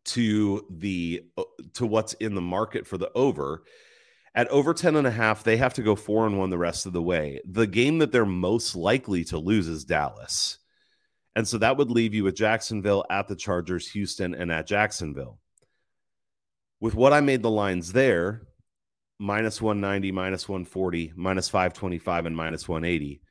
to 0.07 0.65
the 0.69 1.23
uh, 1.37 1.43
to 1.75 1.85
what's 1.85 2.15
in 2.15 2.35
the 2.35 2.41
market 2.41 2.85
for 2.85 2.97
the 2.97 3.13
over, 3.15 3.63
at 4.37 4.47
over 4.49 4.71
10 4.71 4.95
and 4.95 5.07
a 5.07 5.11
half, 5.11 5.43
they 5.43 5.57
have 5.57 5.73
to 5.73 5.81
go 5.81 5.95
four 5.95 6.27
and 6.27 6.37
one 6.37 6.51
the 6.51 6.59
rest 6.59 6.85
of 6.85 6.93
the 6.93 7.01
way. 7.01 7.41
The 7.43 7.65
game 7.65 7.97
that 7.97 8.11
they're 8.11 8.23
most 8.23 8.75
likely 8.75 9.23
to 9.25 9.39
lose 9.39 9.67
is 9.67 9.83
Dallas. 9.83 10.59
And 11.35 11.47
so 11.47 11.57
that 11.57 11.75
would 11.75 11.89
leave 11.89 12.13
you 12.13 12.23
with 12.23 12.35
Jacksonville 12.35 13.03
at 13.09 13.27
the 13.27 13.35
Chargers, 13.35 13.89
Houston, 13.89 14.35
and 14.35 14.51
at 14.51 14.67
Jacksonville. 14.67 15.39
With 16.79 16.93
what 16.93 17.13
I 17.13 17.21
made 17.21 17.41
the 17.41 17.49
lines 17.49 17.93
there, 17.93 18.43
minus 19.17 19.59
190, 19.59 20.11
minus 20.11 20.47
140, 20.47 21.13
minus 21.15 21.49
525, 21.49 22.27
and 22.27 22.37
minus 22.37 22.69
180, 22.69 23.21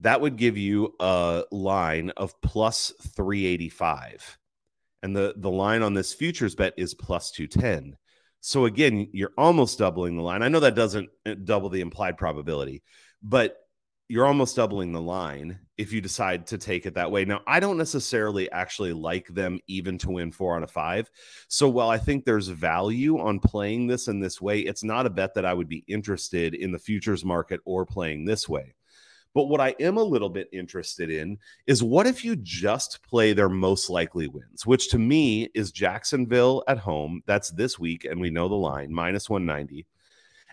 that 0.00 0.20
would 0.20 0.36
give 0.36 0.56
you 0.56 0.94
a 1.00 1.42
line 1.50 2.10
of 2.10 2.40
plus 2.42 2.92
385. 3.16 4.38
And 5.02 5.16
the, 5.16 5.34
the 5.36 5.50
line 5.50 5.82
on 5.82 5.94
this 5.94 6.14
futures 6.14 6.54
bet 6.54 6.74
is 6.76 6.94
plus 6.94 7.32
210. 7.32 7.96
So 8.46 8.66
again, 8.66 9.08
you're 9.14 9.32
almost 9.38 9.78
doubling 9.78 10.18
the 10.18 10.22
line. 10.22 10.42
I 10.42 10.48
know 10.48 10.60
that 10.60 10.74
doesn't 10.74 11.08
uh, 11.24 11.32
double 11.44 11.70
the 11.70 11.80
implied 11.80 12.18
probability, 12.18 12.82
but 13.22 13.56
you're 14.06 14.26
almost 14.26 14.54
doubling 14.54 14.92
the 14.92 15.00
line. 15.00 15.60
if 15.76 15.92
you 15.92 16.00
decide 16.00 16.46
to 16.46 16.58
take 16.58 16.86
it 16.86 16.94
that 16.94 17.10
way. 17.10 17.24
Now, 17.24 17.40
I 17.46 17.58
don't 17.58 17.78
necessarily 17.78 18.50
actually 18.52 18.92
like 18.92 19.26
them 19.28 19.58
even 19.66 19.98
to 19.98 20.10
win 20.10 20.30
four 20.30 20.56
out 20.56 20.62
of 20.62 20.70
five. 20.70 21.10
So 21.48 21.68
while 21.68 21.90
I 21.90 21.98
think 21.98 22.24
there's 22.24 22.48
value 22.48 23.18
on 23.18 23.40
playing 23.40 23.86
this 23.86 24.06
in 24.06 24.20
this 24.20 24.40
way, 24.40 24.60
it's 24.60 24.84
not 24.84 25.06
a 25.06 25.10
bet 25.10 25.34
that 25.34 25.44
I 25.44 25.54
would 25.54 25.68
be 25.68 25.84
interested 25.88 26.54
in 26.54 26.70
the 26.70 26.78
futures 26.78 27.24
market 27.24 27.60
or 27.64 27.84
playing 27.84 28.24
this 28.24 28.48
way. 28.48 28.74
But 29.34 29.46
what 29.46 29.60
I 29.60 29.74
am 29.80 29.96
a 29.96 30.02
little 30.02 30.30
bit 30.30 30.48
interested 30.52 31.10
in 31.10 31.38
is 31.66 31.82
what 31.82 32.06
if 32.06 32.24
you 32.24 32.36
just 32.36 33.02
play 33.02 33.32
their 33.32 33.48
most 33.48 33.90
likely 33.90 34.28
wins, 34.28 34.64
which 34.64 34.88
to 34.90 34.98
me 34.98 35.50
is 35.54 35.72
Jacksonville 35.72 36.62
at 36.68 36.78
home. 36.78 37.22
That's 37.26 37.50
this 37.50 37.78
week. 37.78 38.04
And 38.04 38.20
we 38.20 38.30
know 38.30 38.48
the 38.48 38.54
line 38.54 38.92
minus 38.92 39.28
190 39.28 39.86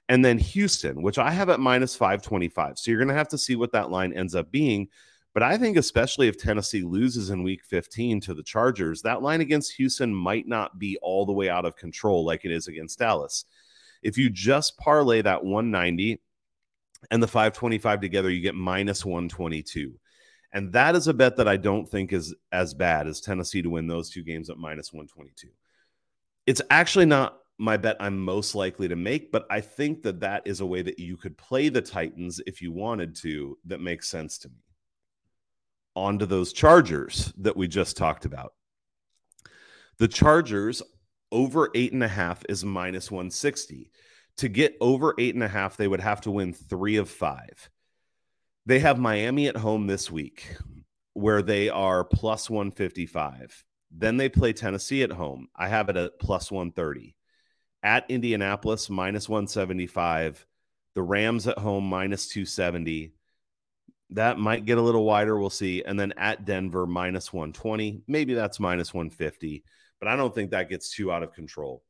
and 0.09 0.25
then 0.25 0.37
Houston, 0.37 1.01
which 1.01 1.17
I 1.17 1.31
have 1.31 1.49
at 1.49 1.61
minus 1.61 1.95
525. 1.95 2.77
So 2.77 2.91
you're 2.91 2.99
going 2.99 3.07
to 3.07 3.13
have 3.13 3.29
to 3.29 3.37
see 3.37 3.55
what 3.55 3.71
that 3.71 3.91
line 3.91 4.11
ends 4.11 4.35
up 4.35 4.51
being. 4.51 4.89
But 5.33 5.43
I 5.43 5.57
think, 5.57 5.77
especially 5.77 6.27
if 6.27 6.37
Tennessee 6.37 6.83
loses 6.83 7.29
in 7.29 7.43
week 7.43 7.63
15 7.63 8.19
to 8.21 8.33
the 8.33 8.43
Chargers, 8.43 9.01
that 9.03 9.21
line 9.21 9.39
against 9.39 9.71
Houston 9.73 10.13
might 10.13 10.47
not 10.47 10.77
be 10.77 10.97
all 11.01 11.25
the 11.25 11.31
way 11.31 11.49
out 11.49 11.63
of 11.63 11.77
control 11.77 12.25
like 12.25 12.43
it 12.43 12.51
is 12.51 12.67
against 12.67 12.99
Dallas. 12.99 13.45
If 14.03 14.17
you 14.17 14.29
just 14.29 14.77
parlay 14.77 15.21
that 15.21 15.45
190 15.45 16.19
and 17.09 17.21
the 17.21 17.27
525 17.27 18.01
together, 18.01 18.29
you 18.29 18.41
get 18.41 18.55
minus 18.55 19.05
122. 19.05 19.93
And 20.53 20.71
that 20.73 20.95
is 20.95 21.07
a 21.07 21.13
bet 21.13 21.37
that 21.37 21.47
I 21.47 21.57
don't 21.57 21.89
think 21.89 22.11
is 22.11 22.35
as 22.51 22.73
bad 22.73 23.07
as 23.07 23.21
Tennessee 23.21 23.61
to 23.61 23.69
win 23.69 23.87
those 23.87 24.09
two 24.09 24.23
games 24.23 24.49
at 24.49 24.57
minus 24.57 24.91
122. 24.91 25.47
It's 26.45 26.61
actually 26.69 27.05
not 27.05 27.37
my 27.57 27.77
bet 27.77 27.95
I'm 27.99 28.19
most 28.19 28.55
likely 28.55 28.87
to 28.87 28.95
make, 28.95 29.31
but 29.31 29.45
I 29.49 29.61
think 29.61 30.01
that 30.03 30.19
that 30.21 30.43
is 30.45 30.59
a 30.59 30.65
way 30.65 30.81
that 30.81 30.99
you 30.99 31.15
could 31.15 31.37
play 31.37 31.69
the 31.69 31.81
Titans 31.81 32.41
if 32.45 32.61
you 32.61 32.71
wanted 32.71 33.15
to 33.17 33.57
that 33.65 33.79
makes 33.79 34.09
sense 34.09 34.37
to 34.39 34.49
me. 34.49 34.63
On 35.95 36.19
to 36.19 36.25
those 36.25 36.53
Chargers 36.53 37.31
that 37.37 37.55
we 37.55 37.67
just 37.67 37.95
talked 37.97 38.25
about. 38.25 38.53
The 39.99 40.07
Chargers 40.07 40.81
over 41.31 41.69
eight 41.75 41.93
and 41.93 42.03
a 42.03 42.07
half 42.07 42.43
is 42.49 42.65
minus 42.65 43.11
160. 43.11 43.91
To 44.37 44.49
get 44.49 44.75
over 44.81 45.13
eight 45.17 45.35
and 45.35 45.43
a 45.43 45.47
half, 45.47 45.77
they 45.77 45.87
would 45.87 46.01
have 46.01 46.21
to 46.21 46.31
win 46.31 46.53
three 46.53 46.97
of 46.97 47.09
five. 47.09 47.69
They 48.65 48.79
have 48.79 48.99
Miami 48.99 49.47
at 49.47 49.57
home 49.57 49.87
this 49.87 50.09
week, 50.09 50.55
where 51.13 51.41
they 51.41 51.69
are 51.69 52.03
plus 52.03 52.49
155. 52.49 53.63
Then 53.91 54.17
they 54.17 54.29
play 54.29 54.53
Tennessee 54.53 55.03
at 55.03 55.11
home. 55.11 55.47
I 55.55 55.67
have 55.67 55.89
it 55.89 55.97
at 55.97 56.19
plus 56.19 56.51
130 56.51 57.15
at 57.83 58.05
Indianapolis 58.09 58.89
minus 58.89 59.27
175, 59.27 60.45
the 60.93 61.01
Rams 61.01 61.47
at 61.47 61.57
home 61.57 61.85
minus 61.85 62.27
270. 62.27 63.13
That 64.11 64.37
might 64.37 64.65
get 64.65 64.77
a 64.77 64.81
little 64.81 65.05
wider. 65.05 65.37
We'll 65.39 65.49
see. 65.49 65.83
And 65.83 65.99
then 65.99 66.13
at 66.17 66.45
Denver 66.45 66.85
minus 66.85 67.31
120. 67.31 68.03
Maybe 68.07 68.33
that's 68.33 68.59
minus 68.59 68.93
150, 68.93 69.63
but 69.99 70.07
I 70.09 70.15
don't 70.15 70.35
think 70.35 70.51
that 70.51 70.69
gets 70.69 70.93
too 70.93 71.11
out 71.11 71.23
of 71.23 71.33
control. 71.33 71.83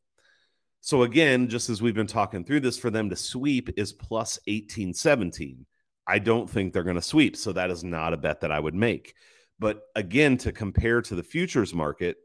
So, 0.82 1.04
again, 1.04 1.48
just 1.48 1.70
as 1.70 1.82
we've 1.82 1.94
been 1.94 2.08
talking 2.08 2.44
through 2.44 2.62
this, 2.62 2.78
for 2.78 2.89
them 2.89 3.10
to 3.12 3.15
sweep 3.15 3.70
is 3.78 3.94
plus 3.94 4.39
1817. 4.48 5.65
I 6.08 6.17
don't 6.17 6.50
think 6.50 6.74
they're 6.74 6.84
going 6.84 6.96
to 6.96 7.02
sweep. 7.02 7.38
So, 7.38 7.54
that 7.54 7.70
is 7.70 7.84
not 7.84 8.13
a 8.13 8.17
bet 8.17 8.41
that 8.41 8.52
I 8.52 8.60
would 8.60 8.74
make. 8.74 9.13
But 9.60 9.84
again, 9.96 10.38
to 10.38 10.52
compare 10.52 11.04
to 11.04 11.13
the 11.13 11.24
futures 11.24 11.74
market, 11.74 12.17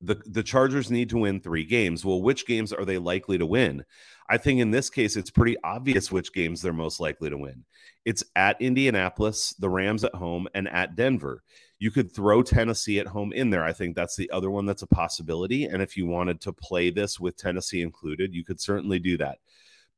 the 0.00 0.20
the 0.26 0.42
Chargers 0.42 0.90
need 0.90 1.10
to 1.10 1.18
win 1.18 1.40
3 1.40 1.64
games. 1.64 2.04
Well, 2.04 2.22
which 2.22 2.46
games 2.46 2.72
are 2.72 2.84
they 2.84 2.98
likely 2.98 3.38
to 3.38 3.46
win? 3.46 3.84
I 4.28 4.38
think 4.38 4.60
in 4.60 4.70
this 4.70 4.90
case 4.90 5.16
it's 5.16 5.30
pretty 5.30 5.56
obvious 5.64 6.10
which 6.10 6.32
games 6.32 6.62
they're 6.62 6.72
most 6.72 7.00
likely 7.00 7.30
to 7.30 7.36
win. 7.36 7.64
It's 8.04 8.24
at 8.36 8.60
Indianapolis, 8.60 9.54
the 9.58 9.68
Rams 9.68 10.04
at 10.04 10.14
home 10.14 10.48
and 10.54 10.68
at 10.68 10.96
Denver. 10.96 11.42
You 11.78 11.90
could 11.90 12.14
throw 12.14 12.42
Tennessee 12.42 12.98
at 13.00 13.06
home 13.06 13.32
in 13.32 13.50
there. 13.50 13.64
I 13.64 13.72
think 13.72 13.96
that's 13.96 14.16
the 14.16 14.30
other 14.30 14.50
one 14.50 14.66
that's 14.66 14.82
a 14.82 14.86
possibility 14.86 15.64
and 15.64 15.82
if 15.82 15.96
you 15.96 16.06
wanted 16.06 16.40
to 16.42 16.52
play 16.52 16.90
this 16.90 17.18
with 17.18 17.36
Tennessee 17.36 17.82
included, 17.82 18.34
you 18.34 18.44
could 18.44 18.60
certainly 18.60 18.98
do 18.98 19.16
that. 19.18 19.38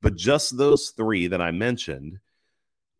But 0.00 0.16
just 0.16 0.56
those 0.56 0.92
3 0.96 1.28
that 1.28 1.42
I 1.42 1.52
mentioned, 1.52 2.18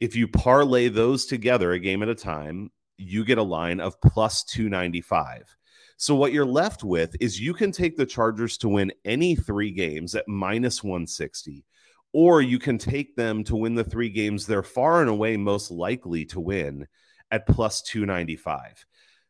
if 0.00 0.14
you 0.14 0.28
parlay 0.28 0.88
those 0.88 1.26
together 1.26 1.72
a 1.72 1.78
game 1.78 2.02
at 2.02 2.08
a 2.08 2.14
time, 2.14 2.70
you 2.98 3.24
get 3.24 3.38
a 3.38 3.42
line 3.42 3.80
of 3.80 4.00
plus 4.00 4.44
295 4.44 5.56
so 6.02 6.16
what 6.16 6.32
you're 6.32 6.44
left 6.44 6.82
with 6.82 7.14
is 7.20 7.38
you 7.38 7.54
can 7.54 7.70
take 7.70 7.96
the 7.96 8.04
Chargers 8.04 8.58
to 8.58 8.68
win 8.68 8.90
any 9.04 9.36
three 9.36 9.70
games 9.70 10.16
at 10.16 10.26
minus 10.26 10.82
160, 10.82 11.64
or 12.12 12.42
you 12.42 12.58
can 12.58 12.76
take 12.76 13.14
them 13.14 13.44
to 13.44 13.54
win 13.54 13.76
the 13.76 13.84
three 13.84 14.08
games 14.08 14.44
they're 14.44 14.64
far 14.64 15.00
and 15.00 15.08
away 15.08 15.36
most 15.36 15.70
likely 15.70 16.24
to 16.24 16.40
win 16.40 16.88
at 17.30 17.46
plus 17.46 17.82
295. 17.82 18.84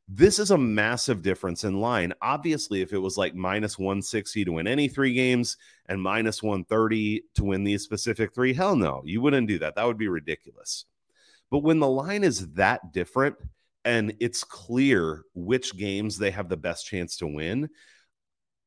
This 0.09 0.39
is 0.39 0.51
a 0.51 0.57
massive 0.57 1.21
difference 1.21 1.65
in 1.65 1.79
line. 1.79 2.15
Obviously, 2.23 2.81
if 2.81 2.95
it 2.95 2.99
was 2.99 3.19
like 3.19 3.35
minus 3.35 3.79
160 3.79 4.47
to 4.47 4.53
win 4.53 4.67
any 4.67 4.89
three 4.89 5.13
games 5.13 5.59
and 5.91 6.01
minus 6.01 6.43
130 6.43 7.23
to 7.35 7.45
win 7.45 7.65
these 7.65 7.83
specific 7.83 8.35
three, 8.35 8.55
hell 8.55 8.77
no, 8.77 9.03
you 9.05 9.21
wouldn't 9.21 9.47
do 9.47 9.59
that. 9.59 9.75
That 9.75 9.87
would 9.87 9.99
be 9.99 10.09
ridiculous. 10.09 10.87
But 11.51 11.59
when 11.59 11.81
the 11.81 11.87
line 11.87 12.25
is 12.25 12.53
that 12.53 12.95
different, 12.95 13.37
and 13.85 14.14
it's 14.21 14.45
clear 14.45 15.25
which 15.35 15.77
games 15.77 16.18
they 16.18 16.31
have 16.31 16.49
the 16.49 16.57
best 16.57 16.87
chance 16.87 17.16
to 17.18 17.27
win. 17.27 17.68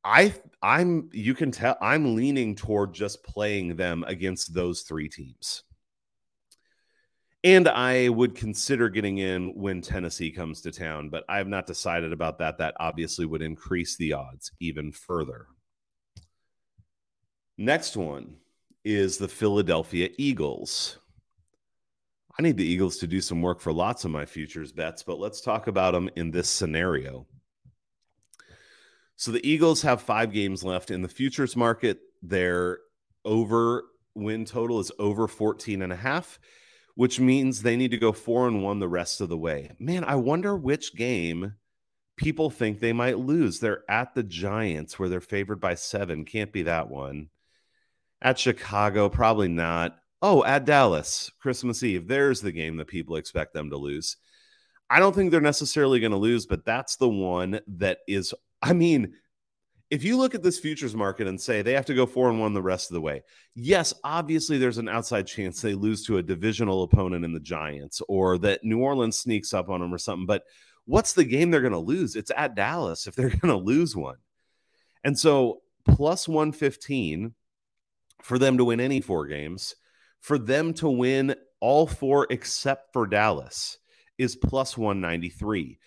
I 0.03 0.33
I'm 0.61 1.09
you 1.13 1.33
can 1.33 1.51
tell 1.51 1.77
I'm 1.81 2.15
leaning 2.15 2.55
toward 2.55 2.93
just 2.93 3.23
playing 3.23 3.75
them 3.75 4.03
against 4.07 4.53
those 4.53 4.81
three 4.81 5.09
teams. 5.09 5.63
And 7.43 7.67
I 7.67 8.09
would 8.09 8.35
consider 8.35 8.89
getting 8.89 9.19
in 9.19 9.53
when 9.53 9.81
Tennessee 9.81 10.31
comes 10.31 10.61
to 10.61 10.71
town, 10.71 11.09
but 11.09 11.23
I 11.29 11.37
have 11.37 11.47
not 11.47 11.67
decided 11.67 12.11
about 12.11 12.39
that. 12.39 12.57
That 12.57 12.75
obviously 12.79 13.25
would 13.25 13.43
increase 13.43 13.95
the 13.97 14.13
odds 14.13 14.51
even 14.59 14.91
further. 14.91 15.45
Next 17.57 17.95
one 17.95 18.37
is 18.83 19.17
the 19.17 19.27
Philadelphia 19.27 20.09
Eagles. 20.17 20.97
I 22.37 22.41
need 22.41 22.57
the 22.57 22.65
Eagles 22.65 22.97
to 22.97 23.07
do 23.07 23.21
some 23.21 23.41
work 23.41 23.61
for 23.61 23.71
lots 23.71 24.03
of 24.03 24.11
my 24.11 24.25
futures 24.25 24.71
bets, 24.71 25.03
but 25.03 25.19
let's 25.19 25.39
talk 25.39 25.67
about 25.67 25.93
them 25.93 26.09
in 26.15 26.31
this 26.31 26.49
scenario. 26.49 27.27
So 29.15 29.31
the 29.31 29.47
Eagles 29.47 29.83
have 29.83 30.01
five 30.01 30.33
games 30.33 30.63
left 30.63 30.91
in 30.91 31.01
the 31.01 31.07
futures 31.07 31.55
market. 31.55 31.99
Their 32.21 32.79
over 33.23 33.85
win 34.13 34.45
total 34.45 34.79
is 34.79 34.91
over 34.99 35.27
14 35.27 35.81
and 35.81 35.93
a 35.93 35.97
half, 35.97 36.39
which 36.95 37.19
means 37.19 37.61
they 37.61 37.77
need 37.77 37.91
to 37.91 37.97
go 37.97 38.11
four 38.11 38.47
and 38.47 38.61
one 38.61 38.79
the 38.79 38.89
rest 38.89 39.21
of 39.21 39.29
the 39.29 39.37
way. 39.37 39.71
Man, 39.79 40.03
I 40.03 40.15
wonder 40.15 40.55
which 40.55 40.95
game 40.95 41.53
people 42.17 42.49
think 42.49 42.79
they 42.79 42.93
might 42.93 43.19
lose. 43.19 43.59
They're 43.59 43.89
at 43.89 44.13
the 44.13 44.23
Giants 44.23 44.99
where 44.99 45.07
they're 45.07 45.21
favored 45.21 45.61
by 45.61 45.75
seven. 45.75 46.25
Can't 46.25 46.51
be 46.51 46.63
that 46.63 46.89
one. 46.89 47.29
At 48.21 48.39
Chicago, 48.39 49.07
probably 49.07 49.49
not. 49.49 49.97
Oh, 50.21 50.43
at 50.43 50.65
Dallas, 50.65 51.31
Christmas 51.39 51.83
Eve. 51.83 52.07
There's 52.07 52.41
the 52.41 52.51
game 52.51 52.77
that 52.77 52.87
people 52.87 53.15
expect 53.15 53.53
them 53.53 53.69
to 53.69 53.77
lose. 53.77 54.17
I 54.89 54.99
don't 54.99 55.13
think 55.13 55.31
they're 55.31 55.41
necessarily 55.41 55.99
going 55.99 56.11
to 56.11 56.17
lose, 56.17 56.45
but 56.45 56.65
that's 56.65 56.95
the 56.95 57.09
one 57.09 57.59
that 57.67 57.99
is. 58.07 58.33
I 58.61 58.73
mean, 58.73 59.13
if 59.89 60.03
you 60.03 60.17
look 60.17 60.33
at 60.33 60.43
this 60.43 60.59
futures 60.59 60.95
market 60.95 61.27
and 61.27 61.39
say 61.39 61.61
they 61.61 61.73
have 61.73 61.85
to 61.85 61.93
go 61.93 62.05
four 62.05 62.29
and 62.29 62.39
one 62.39 62.53
the 62.53 62.61
rest 62.61 62.89
of 62.89 62.95
the 62.95 63.01
way, 63.01 63.23
yes, 63.53 63.93
obviously 64.03 64.57
there's 64.57 64.77
an 64.77 64.89
outside 64.89 65.27
chance 65.27 65.61
they 65.61 65.73
lose 65.73 66.05
to 66.05 66.17
a 66.17 66.23
divisional 66.23 66.83
opponent 66.83 67.25
in 67.25 67.33
the 67.33 67.39
Giants 67.39 68.01
or 68.07 68.37
that 68.39 68.63
New 68.63 68.79
Orleans 68.79 69.17
sneaks 69.17 69.53
up 69.53 69.69
on 69.69 69.81
them 69.81 69.93
or 69.93 69.97
something. 69.97 70.25
But 70.25 70.43
what's 70.85 71.13
the 71.13 71.23
game 71.23 71.51
they're 71.51 71.61
going 71.61 71.71
to 71.73 71.79
lose? 71.79 72.15
It's 72.15 72.31
at 72.35 72.55
Dallas 72.55 73.05
if 73.05 73.15
they're 73.15 73.29
going 73.41 73.53
to 73.53 73.55
lose 73.55 73.95
one. 73.95 74.17
And 75.03 75.17
so 75.17 75.61
plus 75.85 76.27
115 76.27 77.33
for 78.23 78.39
them 78.39 78.57
to 78.57 78.65
win 78.65 78.79
any 78.79 79.01
four 79.01 79.27
games 79.27 79.75
for 80.25 80.39
them 80.39 80.73
to 80.73 80.89
win 80.89 81.35
all 81.61 81.85
four 81.85 82.25
except 82.31 82.91
for 82.91 83.05
Dallas 83.05 83.77
is 84.17 84.35
plus 84.35 84.75
193. 84.75 85.77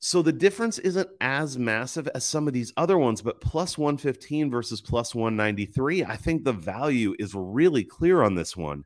So 0.00 0.22
the 0.22 0.32
difference 0.32 0.80
isn't 0.80 1.08
as 1.20 1.56
massive 1.56 2.08
as 2.08 2.24
some 2.24 2.48
of 2.48 2.52
these 2.52 2.72
other 2.76 2.98
ones, 2.98 3.22
but 3.22 3.40
plus 3.40 3.78
115 3.78 4.50
versus 4.50 4.80
plus 4.80 5.14
193, 5.14 6.02
I 6.02 6.16
think 6.16 6.42
the 6.42 6.52
value 6.52 7.14
is 7.20 7.32
really 7.36 7.84
clear 7.84 8.24
on 8.24 8.34
this 8.34 8.56
one 8.56 8.82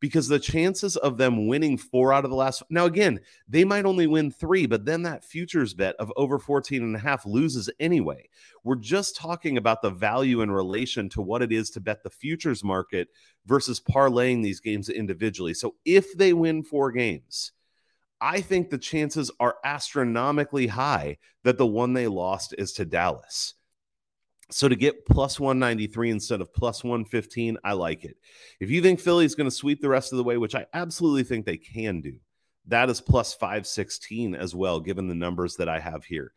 because 0.00 0.28
the 0.28 0.38
chances 0.38 0.96
of 0.96 1.16
them 1.16 1.46
winning 1.46 1.78
four 1.78 2.12
out 2.12 2.24
of 2.24 2.30
the 2.30 2.36
last 2.36 2.62
now 2.70 2.84
again 2.84 3.20
they 3.48 3.64
might 3.64 3.84
only 3.84 4.06
win 4.06 4.30
three 4.30 4.66
but 4.66 4.84
then 4.84 5.02
that 5.02 5.24
futures 5.24 5.74
bet 5.74 5.94
of 5.98 6.12
over 6.16 6.38
14 6.38 6.82
and 6.82 6.96
a 6.96 6.98
half 6.98 7.24
loses 7.24 7.70
anyway 7.80 8.28
we're 8.64 8.74
just 8.76 9.16
talking 9.16 9.56
about 9.56 9.82
the 9.82 9.90
value 9.90 10.40
in 10.40 10.50
relation 10.50 11.08
to 11.08 11.22
what 11.22 11.42
it 11.42 11.52
is 11.52 11.70
to 11.70 11.80
bet 11.80 12.02
the 12.02 12.10
futures 12.10 12.64
market 12.64 13.08
versus 13.46 13.80
parlaying 13.80 14.42
these 14.42 14.60
games 14.60 14.88
individually 14.88 15.54
so 15.54 15.74
if 15.84 16.16
they 16.16 16.32
win 16.32 16.62
four 16.62 16.90
games 16.92 17.52
I 18.20 18.40
think 18.40 18.70
the 18.70 18.78
chances 18.78 19.30
are 19.38 19.56
astronomically 19.64 20.68
high 20.68 21.18
that 21.42 21.58
the 21.58 21.66
one 21.66 21.92
they 21.92 22.06
lost 22.06 22.54
is 22.56 22.72
to 22.74 22.86
Dallas. 22.86 23.52
So 24.54 24.68
to 24.68 24.76
get 24.76 25.04
plus 25.04 25.40
193 25.40 26.12
instead 26.12 26.40
of 26.40 26.54
plus 26.54 26.84
115, 26.84 27.58
I 27.64 27.72
like 27.72 28.04
it. 28.04 28.16
If 28.60 28.70
you 28.70 28.82
think 28.82 29.00
Philly's 29.00 29.34
going 29.34 29.50
to 29.50 29.54
sweep 29.56 29.80
the 29.80 29.88
rest 29.88 30.12
of 30.12 30.16
the 30.16 30.22
way, 30.22 30.36
which 30.36 30.54
I 30.54 30.64
absolutely 30.72 31.24
think 31.24 31.44
they 31.44 31.56
can 31.56 32.00
do, 32.00 32.20
That 32.68 32.88
is 32.88 33.00
plus 33.00 33.34
516 33.34 34.36
as 34.36 34.54
well, 34.54 34.78
given 34.78 35.08
the 35.08 35.14
numbers 35.16 35.56
that 35.56 35.68
I 35.68 35.80
have 35.80 36.04
here. 36.04 36.30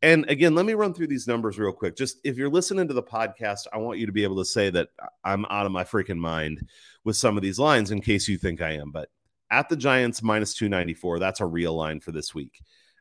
And 0.00 0.30
again, 0.30 0.54
let 0.54 0.64
me 0.64 0.74
run 0.74 0.94
through 0.94 1.08
these 1.08 1.26
numbers 1.26 1.58
real 1.58 1.72
quick. 1.72 1.96
Just 1.96 2.18
if 2.22 2.36
you're 2.36 2.48
listening 2.48 2.86
to 2.86 2.94
the 2.94 3.02
podcast, 3.02 3.66
I 3.72 3.78
want 3.78 3.98
you 3.98 4.06
to 4.06 4.12
be 4.12 4.22
able 4.22 4.36
to 4.36 4.44
say 4.44 4.70
that 4.70 4.90
I'm 5.24 5.44
out 5.46 5.66
of 5.66 5.72
my 5.72 5.82
freaking 5.82 6.18
mind 6.18 6.68
with 7.02 7.16
some 7.16 7.36
of 7.36 7.42
these 7.42 7.58
lines 7.58 7.90
in 7.90 8.00
case 8.00 8.28
you 8.28 8.38
think 8.38 8.62
I 8.62 8.74
am. 8.74 8.92
But 8.92 9.08
at 9.50 9.68
the 9.68 9.76
Giants, 9.76 10.22
minus 10.22 10.54
294, 10.54 11.18
that's 11.18 11.40
a 11.40 11.46
real 11.46 11.74
line 11.74 11.98
for 11.98 12.12
this 12.12 12.32
week. 12.32 12.60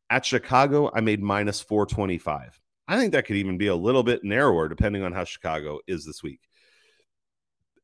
At 0.10 0.26
Chicago, 0.26 0.90
I 0.92 1.02
made 1.02 1.22
minus 1.22 1.62
425. 1.62 2.60
I 2.88 2.98
think 2.98 3.14
that 3.14 3.26
could 3.26 3.38
even 3.38 3.58
be 3.58 3.68
a 3.68 3.76
little 3.76 4.04
bit 4.04 4.24
narrower 4.24 4.70
depending 4.70 5.04
on 5.04 5.12
how 5.12 5.24
Chicago 5.24 5.80
is 5.88 6.06
this 6.06 6.22
week. 6.22 6.42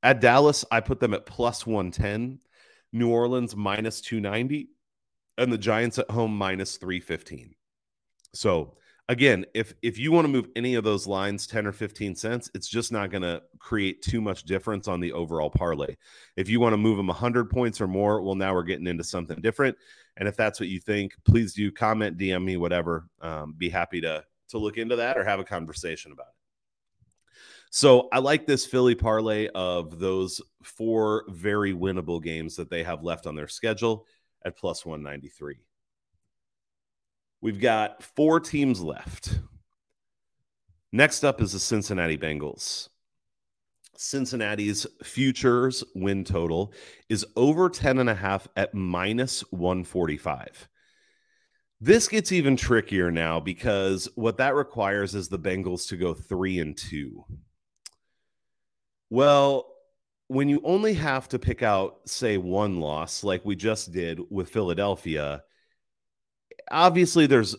At 0.03 0.21
Dallas, 0.21 0.65
I 0.71 0.79
put 0.79 0.99
them 0.99 1.13
at 1.13 1.25
plus 1.25 1.65
110, 1.65 2.39
New 2.91 3.09
Orleans 3.09 3.55
minus 3.55 4.01
290, 4.01 4.69
and 5.37 5.51
the 5.51 5.57
Giants 5.57 5.99
at 5.99 6.09
home 6.09 6.35
minus 6.35 6.77
315. 6.77 7.53
So, 8.33 8.77
again, 9.09 9.45
if 9.53 9.73
if 9.81 9.99
you 9.99 10.11
want 10.11 10.25
to 10.25 10.31
move 10.31 10.47
any 10.55 10.75
of 10.75 10.83
those 10.83 11.05
lines 11.05 11.45
10 11.45 11.67
or 11.67 11.71
15 11.71 12.15
cents, 12.15 12.49
it's 12.55 12.67
just 12.67 12.91
not 12.91 13.11
going 13.11 13.21
to 13.21 13.43
create 13.59 14.01
too 14.01 14.21
much 14.21 14.43
difference 14.43 14.87
on 14.87 14.99
the 14.99 15.13
overall 15.13 15.49
parlay. 15.49 15.95
If 16.35 16.49
you 16.49 16.59
want 16.59 16.73
to 16.73 16.77
move 16.77 16.97
them 16.97 17.07
100 17.07 17.49
points 17.49 17.79
or 17.79 17.87
more, 17.87 18.21
well 18.21 18.35
now 18.35 18.53
we're 18.53 18.63
getting 18.63 18.87
into 18.87 19.03
something 19.03 19.39
different. 19.41 19.77
And 20.17 20.27
if 20.27 20.35
that's 20.35 20.59
what 20.59 20.69
you 20.69 20.79
think, 20.79 21.13
please 21.25 21.53
do 21.53 21.71
comment, 21.71 22.17
DM 22.17 22.43
me, 22.43 22.57
whatever. 22.57 23.07
Um, 23.21 23.53
be 23.57 23.69
happy 23.69 24.01
to 24.01 24.23
to 24.51 24.57
look 24.57 24.77
into 24.77 24.95
that 24.97 25.17
or 25.17 25.23
have 25.23 25.39
a 25.39 25.43
conversation 25.43 26.11
about 26.11 26.27
it. 26.27 26.41
So 27.71 28.09
I 28.11 28.19
like 28.19 28.45
this 28.45 28.65
Philly 28.65 28.95
parlay 28.95 29.47
of 29.55 29.97
those 29.99 30.41
four 30.61 31.23
very 31.29 31.73
winnable 31.73 32.21
games 32.21 32.57
that 32.57 32.69
they 32.69 32.83
have 32.83 33.03
left 33.03 33.25
on 33.25 33.35
their 33.35 33.47
schedule 33.47 34.05
at 34.43 34.57
plus 34.57 34.85
193. 34.85 35.55
We've 37.39 37.61
got 37.61 38.03
four 38.03 38.39
teams 38.39 38.81
left. 38.81 39.39
Next 40.91 41.23
up 41.23 41.41
is 41.41 41.53
the 41.53 41.59
Cincinnati 41.59 42.17
Bengals. 42.17 42.89
Cincinnati's 43.95 44.85
futures 45.03 45.83
win 45.95 46.23
total 46.23 46.73
is 47.07 47.25
over 47.35 47.69
10 47.69 47.99
and 47.99 48.09
a 48.09 48.15
half 48.15 48.47
at 48.57 48.73
minus 48.73 49.41
145. 49.51 50.67
This 51.83 52.07
gets 52.07 52.31
even 52.31 52.55
trickier 52.55 53.09
now 53.09 53.39
because 53.39 54.07
what 54.13 54.37
that 54.37 54.53
requires 54.53 55.15
is 55.15 55.27
the 55.27 55.39
Bengals 55.39 55.87
to 55.87 55.97
go 55.97 56.13
3 56.13 56.59
and 56.59 56.77
2. 56.77 57.25
Well, 59.09 59.65
when 60.27 60.47
you 60.47 60.61
only 60.63 60.93
have 60.93 61.27
to 61.29 61.39
pick 61.39 61.63
out, 61.63 62.01
say, 62.05 62.37
one 62.37 62.79
loss, 62.79 63.23
like 63.23 63.43
we 63.43 63.55
just 63.55 63.91
did 63.91 64.19
with 64.29 64.49
Philadelphia, 64.49 65.41
obviously 66.69 67.25
there's 67.25 67.55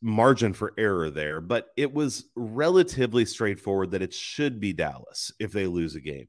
margin 0.00 0.54
for 0.54 0.72
error 0.78 1.10
there, 1.10 1.42
but 1.42 1.68
it 1.76 1.92
was 1.92 2.24
relatively 2.34 3.26
straightforward 3.26 3.90
that 3.90 4.02
it 4.02 4.14
should 4.14 4.58
be 4.58 4.72
Dallas 4.72 5.32
if 5.38 5.52
they 5.52 5.66
lose 5.66 5.94
a 5.96 6.00
game. 6.00 6.28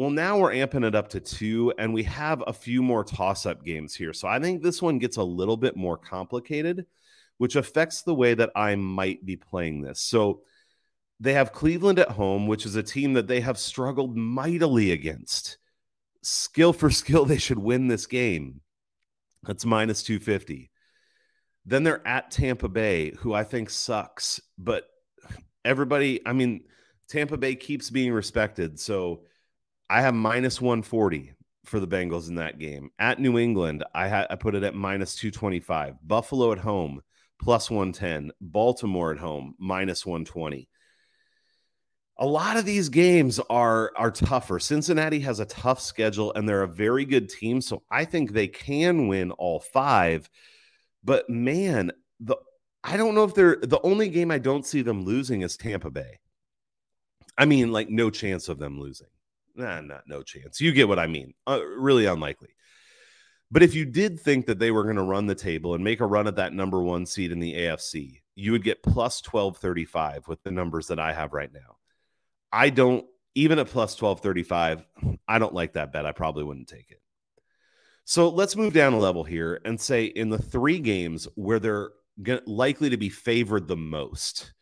Well, 0.00 0.08
now 0.08 0.38
we're 0.38 0.54
amping 0.54 0.86
it 0.86 0.94
up 0.94 1.08
to 1.08 1.20
two, 1.20 1.74
and 1.76 1.92
we 1.92 2.04
have 2.04 2.42
a 2.46 2.54
few 2.54 2.82
more 2.82 3.04
toss 3.04 3.44
up 3.44 3.62
games 3.62 3.94
here. 3.94 4.14
So 4.14 4.28
I 4.28 4.40
think 4.40 4.62
this 4.62 4.80
one 4.80 4.98
gets 4.98 5.18
a 5.18 5.22
little 5.22 5.58
bit 5.58 5.76
more 5.76 5.98
complicated, 5.98 6.86
which 7.36 7.54
affects 7.54 8.00
the 8.00 8.14
way 8.14 8.32
that 8.32 8.48
I 8.56 8.76
might 8.76 9.26
be 9.26 9.36
playing 9.36 9.82
this. 9.82 10.00
So 10.00 10.40
they 11.20 11.34
have 11.34 11.52
Cleveland 11.52 11.98
at 11.98 12.12
home, 12.12 12.46
which 12.46 12.64
is 12.64 12.76
a 12.76 12.82
team 12.82 13.12
that 13.12 13.26
they 13.26 13.40
have 13.42 13.58
struggled 13.58 14.16
mightily 14.16 14.90
against. 14.90 15.58
Skill 16.22 16.72
for 16.72 16.88
skill, 16.90 17.26
they 17.26 17.36
should 17.36 17.58
win 17.58 17.86
this 17.86 18.06
game. 18.06 18.62
That's 19.42 19.66
minus 19.66 20.02
250. 20.02 20.70
Then 21.66 21.82
they're 21.82 22.08
at 22.08 22.30
Tampa 22.30 22.70
Bay, 22.70 23.12
who 23.18 23.34
I 23.34 23.44
think 23.44 23.68
sucks, 23.68 24.40
but 24.56 24.88
everybody, 25.62 26.26
I 26.26 26.32
mean, 26.32 26.62
Tampa 27.06 27.36
Bay 27.36 27.54
keeps 27.54 27.90
being 27.90 28.14
respected. 28.14 28.80
So 28.80 29.24
I 29.90 30.00
have 30.02 30.14
minus 30.14 30.60
140 30.60 31.34
for 31.64 31.80
the 31.80 31.88
Bengals 31.88 32.28
in 32.28 32.36
that 32.36 32.58
game. 32.58 32.90
At 32.98 33.18
New 33.18 33.38
England, 33.38 33.84
I 33.94 34.06
had 34.06 34.28
I 34.30 34.36
put 34.36 34.54
it 34.54 34.62
at 34.62 34.74
minus 34.74 35.16
225. 35.16 35.96
Buffalo 36.06 36.52
at 36.52 36.58
home, 36.58 37.02
plus 37.42 37.70
110. 37.70 38.30
Baltimore 38.40 39.12
at 39.12 39.18
home, 39.18 39.54
minus 39.58 40.06
120 40.06 40.68
a 42.20 42.26
lot 42.26 42.58
of 42.58 42.66
these 42.66 42.90
games 42.90 43.40
are 43.48 43.92
are 43.96 44.10
tougher. 44.10 44.60
Cincinnati 44.60 45.20
has 45.20 45.40
a 45.40 45.46
tough 45.46 45.80
schedule 45.80 46.32
and 46.34 46.46
they're 46.46 46.62
a 46.62 46.68
very 46.68 47.06
good 47.06 47.30
team, 47.30 47.62
so 47.62 47.82
I 47.90 48.04
think 48.04 48.32
they 48.32 48.46
can 48.46 49.08
win 49.08 49.30
all 49.32 49.58
5. 49.58 50.28
But 51.02 51.28
man, 51.30 51.92
the 52.20 52.36
I 52.84 52.98
don't 52.98 53.14
know 53.14 53.24
if 53.24 53.34
they're 53.34 53.56
the 53.56 53.80
only 53.82 54.10
game 54.10 54.30
I 54.30 54.38
don't 54.38 54.66
see 54.66 54.82
them 54.82 55.04
losing 55.04 55.40
is 55.40 55.56
Tampa 55.56 55.90
Bay. 55.90 56.20
I 57.38 57.46
mean, 57.46 57.72
like 57.72 57.88
no 57.88 58.10
chance 58.10 58.50
of 58.50 58.58
them 58.58 58.78
losing. 58.78 59.08
Nah, 59.54 59.80
not 59.80 60.04
no 60.06 60.22
chance. 60.22 60.60
You 60.60 60.72
get 60.72 60.88
what 60.88 60.98
I 60.98 61.06
mean. 61.06 61.34
Uh, 61.46 61.64
really 61.64 62.06
unlikely. 62.06 62.50
But 63.50 63.62
if 63.62 63.74
you 63.74 63.84
did 63.84 64.20
think 64.20 64.46
that 64.46 64.58
they 64.58 64.70
were 64.70 64.84
going 64.84 64.96
to 64.96 65.02
run 65.02 65.26
the 65.26 65.34
table 65.34 65.74
and 65.74 65.82
make 65.82 66.00
a 66.00 66.06
run 66.06 66.28
at 66.28 66.36
that 66.36 66.52
number 66.52 66.80
one 66.80 67.04
seed 67.04 67.32
in 67.32 67.40
the 67.40 67.54
AFC, 67.54 68.20
you 68.36 68.52
would 68.52 68.62
get 68.62 68.82
plus 68.82 69.20
1235 69.24 70.28
with 70.28 70.42
the 70.44 70.52
numbers 70.52 70.86
that 70.86 71.00
I 71.00 71.12
have 71.12 71.32
right 71.32 71.52
now. 71.52 71.76
I 72.52 72.70
don't 72.70 73.04
even 73.34 73.58
at 73.58 73.68
plus 73.68 74.00
1235, 74.00 74.84
I 75.28 75.38
don't 75.38 75.54
like 75.54 75.74
that 75.74 75.92
bet. 75.92 76.06
I 76.06 76.12
probably 76.12 76.44
wouldn't 76.44 76.68
take 76.68 76.90
it. 76.90 77.00
So 78.04 78.28
let's 78.28 78.56
move 78.56 78.72
down 78.72 78.92
a 78.92 78.98
level 78.98 79.22
here 79.22 79.60
and 79.64 79.80
say 79.80 80.06
in 80.06 80.30
the 80.30 80.38
three 80.38 80.80
games 80.80 81.28
where 81.36 81.60
they're 81.60 81.90
likely 82.46 82.90
to 82.90 82.96
be 82.96 83.08
favored 83.08 83.68
the 83.68 83.76
most. 83.76 84.52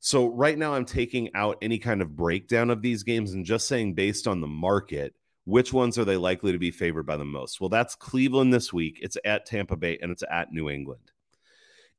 So 0.00 0.28
right 0.28 0.56
now 0.56 0.74
I'm 0.74 0.86
taking 0.86 1.28
out 1.34 1.58
any 1.60 1.78
kind 1.78 2.00
of 2.00 2.16
breakdown 2.16 2.70
of 2.70 2.80
these 2.80 3.02
games 3.02 3.34
and 3.34 3.44
just 3.44 3.68
saying 3.68 3.94
based 3.94 4.26
on 4.26 4.40
the 4.40 4.46
market, 4.46 5.14
which 5.44 5.72
ones 5.72 5.98
are 5.98 6.06
they 6.06 6.16
likely 6.16 6.52
to 6.52 6.58
be 6.58 6.70
favored 6.70 7.06
by 7.06 7.18
the 7.18 7.24
most? 7.24 7.60
Well, 7.60 7.68
that's 7.68 7.94
Cleveland 7.94 8.52
this 8.52 8.72
week. 8.72 8.98
It's 9.02 9.18
at 9.24 9.44
Tampa 9.44 9.76
Bay 9.76 9.98
and 10.00 10.10
it's 10.10 10.24
at 10.30 10.52
New 10.52 10.70
England. 10.70 11.12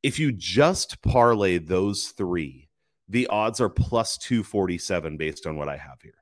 If 0.01 0.17
you 0.17 0.31
just 0.31 1.03
parlay 1.03 1.59
those 1.59 2.07
three, 2.07 2.69
the 3.07 3.27
odds 3.27 3.61
are 3.61 3.69
plus 3.69 4.17
247 4.17 5.17
based 5.17 5.45
on 5.45 5.55
what 5.55 5.69
I 5.69 5.77
have 5.77 6.01
here. 6.01 6.15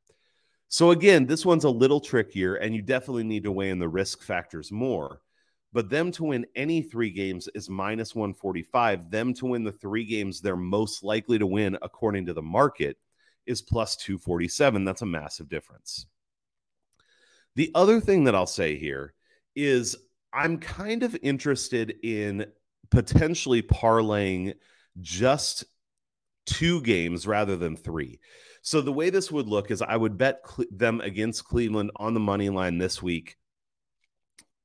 So 0.68 0.92
again, 0.92 1.28
this 1.28 1.46
one's 1.46 1.64
a 1.64 1.70
little 1.70 2.00
trickier, 2.00 2.56
and 2.56 2.76
you 2.76 2.82
definitely 2.84 3.24
need 3.24 3.44
to 3.44 3.52
weigh 3.52 3.70
in 3.70 3.80
the 3.80 3.90
risk 3.90 4.22
factors 4.22 4.72
more. 4.72 5.22
But 5.72 5.90
them 5.90 6.12
to 6.14 6.24
win 6.24 6.46
any 6.56 6.82
three 6.82 7.12
games 7.12 7.48
is 7.54 7.70
minus 7.70 8.16
145. 8.16 9.12
Them 9.12 9.34
to 9.36 9.46
win 9.46 9.64
the 9.64 9.72
three 9.72 10.06
games 10.06 10.42
they're 10.42 10.56
most 10.56 11.04
likely 11.04 11.38
to 11.38 11.46
win, 11.46 11.78
according 11.82 12.26
to 12.26 12.34
the 12.34 12.42
market, 12.42 12.98
is 13.46 13.62
plus 13.62 13.96
247. 13.98 14.84
That's 14.84 15.04
a 15.04 15.06
massive 15.06 15.48
difference. 15.48 16.08
The 17.56 17.72
other 17.76 18.00
thing 18.00 18.24
that 18.24 18.36
I'll 18.36 18.48
say 18.48 18.78
here 18.78 19.14
is 19.56 19.96
I'm 20.34 20.60
kind 20.60 21.04
of 21.04 21.18
interested 21.22 21.96
in 22.04 22.46
potentially 22.90 23.62
parlaying 23.62 24.54
just 25.02 25.66
two 26.46 26.82
games 26.82 27.28
rather 27.28 27.56
than 27.56 27.76
three. 27.76 28.20
So 28.62 28.82
the 28.82 28.94
way 28.94 29.10
this 29.10 29.32
would 29.32 29.48
look 29.48 29.72
is 29.72 29.82
I 29.82 29.96
would 29.96 30.18
bet 30.18 30.42
them 30.72 31.02
against 31.02 31.46
Cleveland 31.46 31.92
on 31.96 32.14
the 32.14 32.20
money 32.20 32.50
line 32.50 32.78
this 32.78 33.02
week. 33.02 33.38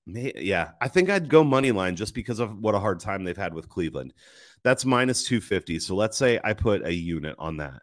Yeah, 0.06 0.72
I 0.80 0.88
think 0.88 1.08
I'd 1.08 1.28
go 1.30 1.42
money 1.44 1.72
line 1.72 1.96
just 1.96 2.14
because 2.14 2.38
of 2.38 2.58
what 2.58 2.74
a 2.74 2.80
hard 2.80 3.00
time 3.00 3.24
they've 3.24 3.36
had 3.36 3.54
with 3.54 3.68
Cleveland. 3.68 4.12
That's 4.62 4.84
minus 4.84 5.24
250. 5.24 5.78
So 5.78 5.94
let's 5.94 6.18
say 6.18 6.38
I 6.42 6.52
put 6.52 6.84
a 6.84 6.92
unit 6.92 7.36
on 7.38 7.58
that. 7.58 7.80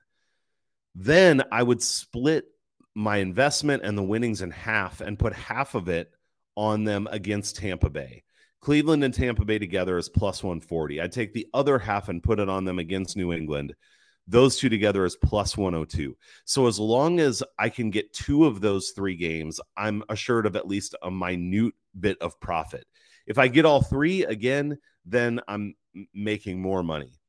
Then 0.94 1.42
I 1.52 1.64
would 1.64 1.82
split 1.82 2.46
my 2.94 3.18
investment 3.18 3.84
and 3.84 3.98
the 3.98 4.04
winnings 4.04 4.42
in 4.42 4.52
half 4.52 5.02
and 5.02 5.18
put 5.18 5.34
half 5.34 5.76
of 5.76 5.88
it 5.90 6.12
on 6.56 6.84
them 6.84 7.08
against 7.10 7.56
Tampa 7.56 7.90
Bay. 7.90 8.24
Cleveland 8.60 9.04
and 9.04 9.14
Tampa 9.14 9.44
Bay 9.44 9.58
together 9.58 9.98
is 9.98 10.10
plus 10.10 10.44
140. 10.44 11.02
I'd 11.02 11.12
take 11.12 11.34
the 11.34 11.48
other 11.54 11.80
half 11.80 12.10
and 12.10 12.22
put 12.22 12.40
it 12.40 12.50
on 12.50 12.66
them 12.66 12.78
against 12.78 13.18
New 13.18 13.34
England. 13.34 13.74
Those 14.32 14.56
two 14.56 14.70
together 14.70 15.04
is 15.04 15.18
plus 15.18 15.58
102. 15.58 16.16
So 16.46 16.68
as 16.68 16.80
long 16.80 17.20
as 17.20 17.44
I 17.60 17.68
can 17.68 17.90
get 17.90 18.14
two 18.14 18.46
of 18.46 18.62
those 18.62 18.92
three 18.92 19.18
games, 19.18 19.60
I'm 19.76 20.04
assured 20.08 20.46
of 20.46 20.56
at 20.56 20.70
least 20.70 20.96
a 21.04 21.12
minute 21.12 21.74
bit 22.00 22.18
of 22.22 22.40
profit. 22.40 22.88
If 23.28 23.38
I 23.38 23.50
get 23.50 23.66
all 23.66 23.82
three 23.82 24.24
again, 24.24 24.78
then 25.06 25.42
I'm 25.50 25.76
making 26.14 26.62
more 26.62 26.82
money. 26.82 27.20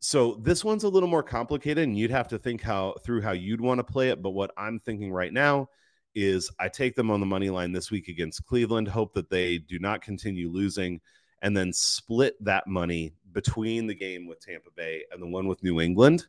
So 0.00 0.34
this 0.34 0.62
one's 0.62 0.84
a 0.84 0.88
little 0.88 1.08
more 1.08 1.22
complicated 1.22 1.82
and 1.82 1.96
you'd 1.96 2.10
have 2.10 2.28
to 2.28 2.38
think 2.38 2.60
how 2.60 2.96
through 3.02 3.22
how 3.22 3.32
you'd 3.32 3.62
want 3.62 3.78
to 3.78 3.84
play 3.84 4.10
it, 4.10 4.20
but 4.20 4.32
what 4.32 4.50
I'm 4.58 4.78
thinking 4.78 5.10
right 5.10 5.32
now 5.32 5.70
is 6.14 6.50
I 6.60 6.68
take 6.68 6.94
them 6.94 7.10
on 7.10 7.20
the 7.20 7.26
money 7.26 7.48
line 7.48 7.72
this 7.72 7.90
week 7.90 8.08
against 8.08 8.44
Cleveland, 8.44 8.86
hope 8.86 9.14
that 9.14 9.30
they 9.30 9.56
do 9.56 9.78
not 9.78 10.02
continue 10.02 10.50
losing, 10.50 11.00
and 11.40 11.56
then 11.56 11.72
split 11.72 12.34
that 12.44 12.66
money 12.66 13.14
between 13.32 13.86
the 13.86 13.94
game 13.94 14.26
with 14.26 14.40
Tampa 14.40 14.68
Bay 14.76 15.04
and 15.10 15.22
the 15.22 15.26
one 15.26 15.48
with 15.48 15.62
New 15.62 15.80
England 15.80 16.26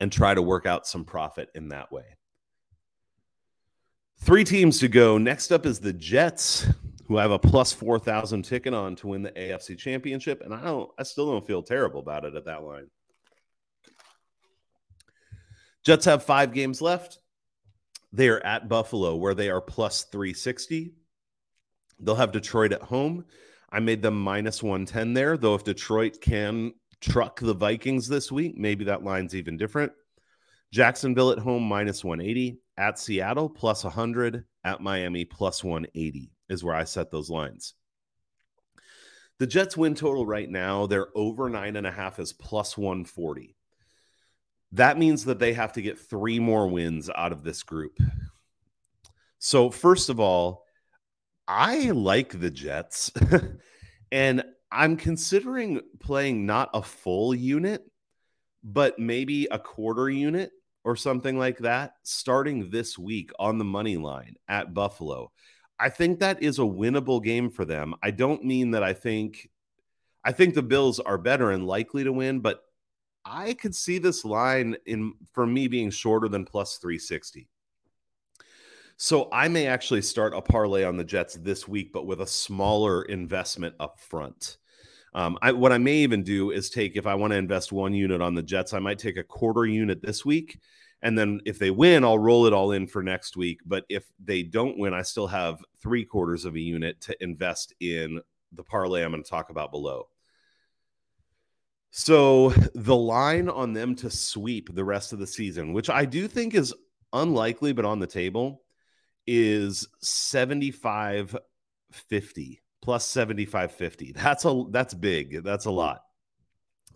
and 0.00 0.10
try 0.10 0.34
to 0.34 0.42
work 0.42 0.66
out 0.66 0.86
some 0.86 1.04
profit 1.04 1.48
in 1.54 1.68
that 1.68 1.92
way. 1.92 2.04
Three 4.22 4.44
teams 4.44 4.78
to 4.80 4.88
go. 4.88 5.18
Next 5.18 5.50
up 5.50 5.64
is 5.64 5.80
the 5.80 5.92
Jets, 5.92 6.66
who 7.06 7.16
have 7.16 7.30
a 7.30 7.38
plus 7.38 7.72
4,000 7.72 8.42
ticket 8.42 8.74
on 8.74 8.96
to 8.96 9.08
win 9.08 9.22
the 9.22 9.32
AFC 9.32 9.76
championship. 9.78 10.42
And 10.44 10.54
I 10.54 10.62
don't, 10.62 10.90
I 10.98 11.02
still 11.02 11.30
don't 11.30 11.46
feel 11.46 11.62
terrible 11.62 12.00
about 12.00 12.24
it 12.24 12.34
at 12.34 12.44
that 12.44 12.62
line. 12.62 12.86
Jets 15.84 16.04
have 16.04 16.22
five 16.22 16.52
games 16.52 16.82
left. 16.82 17.18
They 18.12 18.28
are 18.28 18.40
at 18.40 18.68
Buffalo, 18.68 19.16
where 19.16 19.34
they 19.34 19.50
are 19.50 19.60
plus 19.60 20.04
360. 20.04 20.92
They'll 22.00 22.14
have 22.14 22.32
Detroit 22.32 22.72
at 22.72 22.82
home. 22.82 23.24
I 23.72 23.80
made 23.80 24.02
them 24.02 24.20
minus 24.20 24.62
110 24.62 25.14
there, 25.14 25.36
though 25.36 25.54
if 25.54 25.64
Detroit 25.64 26.20
can 26.20 26.72
truck 27.00 27.40
the 27.40 27.54
Vikings 27.54 28.08
this 28.08 28.30
week, 28.30 28.56
maybe 28.56 28.84
that 28.84 29.04
line's 29.04 29.34
even 29.34 29.56
different. 29.56 29.92
Jacksonville 30.72 31.32
at 31.32 31.38
home 31.38 31.64
minus 31.64 32.04
180, 32.04 32.60
at 32.76 32.98
Seattle 32.98 33.48
plus 33.48 33.84
100, 33.84 34.44
at 34.64 34.80
Miami 34.80 35.24
plus 35.24 35.64
180 35.64 36.32
is 36.48 36.62
where 36.62 36.74
I 36.74 36.84
set 36.84 37.10
those 37.10 37.30
lines. 37.30 37.74
The 39.38 39.46
Jets 39.46 39.76
win 39.76 39.94
total 39.94 40.26
right 40.26 40.48
now, 40.48 40.86
they're 40.86 41.08
over 41.14 41.48
nine 41.48 41.76
and 41.76 41.86
a 41.86 41.90
half 41.90 42.18
is 42.18 42.32
plus 42.32 42.76
140. 42.76 43.56
That 44.72 44.98
means 44.98 45.24
that 45.24 45.38
they 45.38 45.54
have 45.54 45.72
to 45.72 45.82
get 45.82 45.98
three 45.98 46.38
more 46.38 46.68
wins 46.68 47.08
out 47.08 47.32
of 47.32 47.42
this 47.42 47.62
group. 47.62 47.98
So, 49.38 49.70
first 49.70 50.10
of 50.10 50.20
all, 50.20 50.64
I 51.48 51.90
like 51.90 52.38
the 52.38 52.50
Jets, 52.50 53.10
and 54.12 54.44
I'm 54.72 54.96
considering 54.96 55.80
playing 55.98 56.46
not 56.46 56.70
a 56.74 56.82
full 56.82 57.34
unit, 57.34 57.84
but 58.62 58.98
maybe 58.98 59.46
a 59.50 59.58
quarter 59.58 60.08
unit 60.08 60.52
or 60.84 60.96
something 60.96 61.38
like 61.38 61.58
that 61.58 61.94
starting 62.02 62.70
this 62.70 62.98
week 62.98 63.30
on 63.38 63.58
the 63.58 63.64
money 63.64 63.96
line 63.96 64.36
at 64.48 64.74
Buffalo. 64.74 65.32
I 65.78 65.88
think 65.88 66.20
that 66.20 66.42
is 66.42 66.58
a 66.58 66.62
winnable 66.62 67.22
game 67.22 67.50
for 67.50 67.64
them. 67.64 67.94
I 68.02 68.10
don't 68.10 68.44
mean 68.44 68.72
that 68.72 68.82
I 68.82 68.92
think 68.92 69.50
I 70.22 70.32
think 70.32 70.54
the 70.54 70.62
Bills 70.62 71.00
are 71.00 71.18
better 71.18 71.50
and 71.50 71.66
likely 71.66 72.04
to 72.04 72.12
win, 72.12 72.40
but 72.40 72.60
I 73.24 73.54
could 73.54 73.74
see 73.74 73.98
this 73.98 74.24
line 74.24 74.76
in 74.86 75.14
for 75.32 75.46
me 75.46 75.68
being 75.68 75.90
shorter 75.90 76.28
than 76.28 76.44
plus 76.44 76.76
360. 76.76 77.48
So 78.98 79.30
I 79.32 79.48
may 79.48 79.66
actually 79.66 80.02
start 80.02 80.34
a 80.34 80.42
parlay 80.42 80.84
on 80.84 80.98
the 80.98 81.04
Jets 81.04 81.34
this 81.34 81.66
week, 81.66 81.90
but 81.90 82.06
with 82.06 82.20
a 82.20 82.26
smaller 82.26 83.02
investment 83.02 83.74
up 83.80 83.98
front. 83.98 84.58
Um, 85.12 85.38
I, 85.42 85.52
what 85.52 85.72
I 85.72 85.78
may 85.78 85.96
even 85.96 86.22
do 86.22 86.50
is 86.50 86.70
take 86.70 86.96
if 86.96 87.06
I 87.06 87.14
want 87.14 87.32
to 87.32 87.38
invest 87.38 87.72
one 87.72 87.94
unit 87.94 88.20
on 88.20 88.34
the 88.34 88.42
Jets, 88.42 88.72
I 88.72 88.78
might 88.78 88.98
take 88.98 89.16
a 89.16 89.24
quarter 89.24 89.66
unit 89.66 90.00
this 90.02 90.24
week, 90.24 90.60
and 91.02 91.18
then 91.18 91.40
if 91.44 91.58
they 91.58 91.70
win, 91.70 92.04
I'll 92.04 92.18
roll 92.18 92.46
it 92.46 92.52
all 92.52 92.72
in 92.72 92.86
for 92.86 93.02
next 93.02 93.36
week. 93.36 93.60
But 93.66 93.84
if 93.88 94.04
they 94.22 94.42
don't 94.42 94.78
win, 94.78 94.94
I 94.94 95.02
still 95.02 95.26
have 95.26 95.64
three 95.80 96.04
quarters 96.04 96.44
of 96.44 96.54
a 96.54 96.60
unit 96.60 97.00
to 97.02 97.22
invest 97.22 97.74
in 97.80 98.20
the 98.52 98.62
parlay 98.62 99.02
I'm 99.02 99.10
going 99.10 99.22
to 99.22 99.28
talk 99.28 99.50
about 99.50 99.72
below. 99.72 100.08
So 101.90 102.50
the 102.74 102.94
line 102.94 103.48
on 103.48 103.72
them 103.72 103.96
to 103.96 104.10
sweep 104.10 104.72
the 104.72 104.84
rest 104.84 105.12
of 105.12 105.18
the 105.18 105.26
season, 105.26 105.72
which 105.72 105.90
I 105.90 106.04
do 106.04 106.28
think 106.28 106.54
is 106.54 106.72
unlikely, 107.12 107.72
but 107.72 107.84
on 107.84 107.98
the 107.98 108.06
table, 108.06 108.62
is 109.26 109.88
75 110.00 111.36
50 111.92 112.60
plus 112.82 113.06
75 113.06 113.72
50. 113.72 114.12
That's 114.12 114.44
a 114.44 114.64
that's 114.70 114.94
big. 114.94 115.42
That's 115.44 115.66
a 115.66 115.70
lot. 115.70 116.02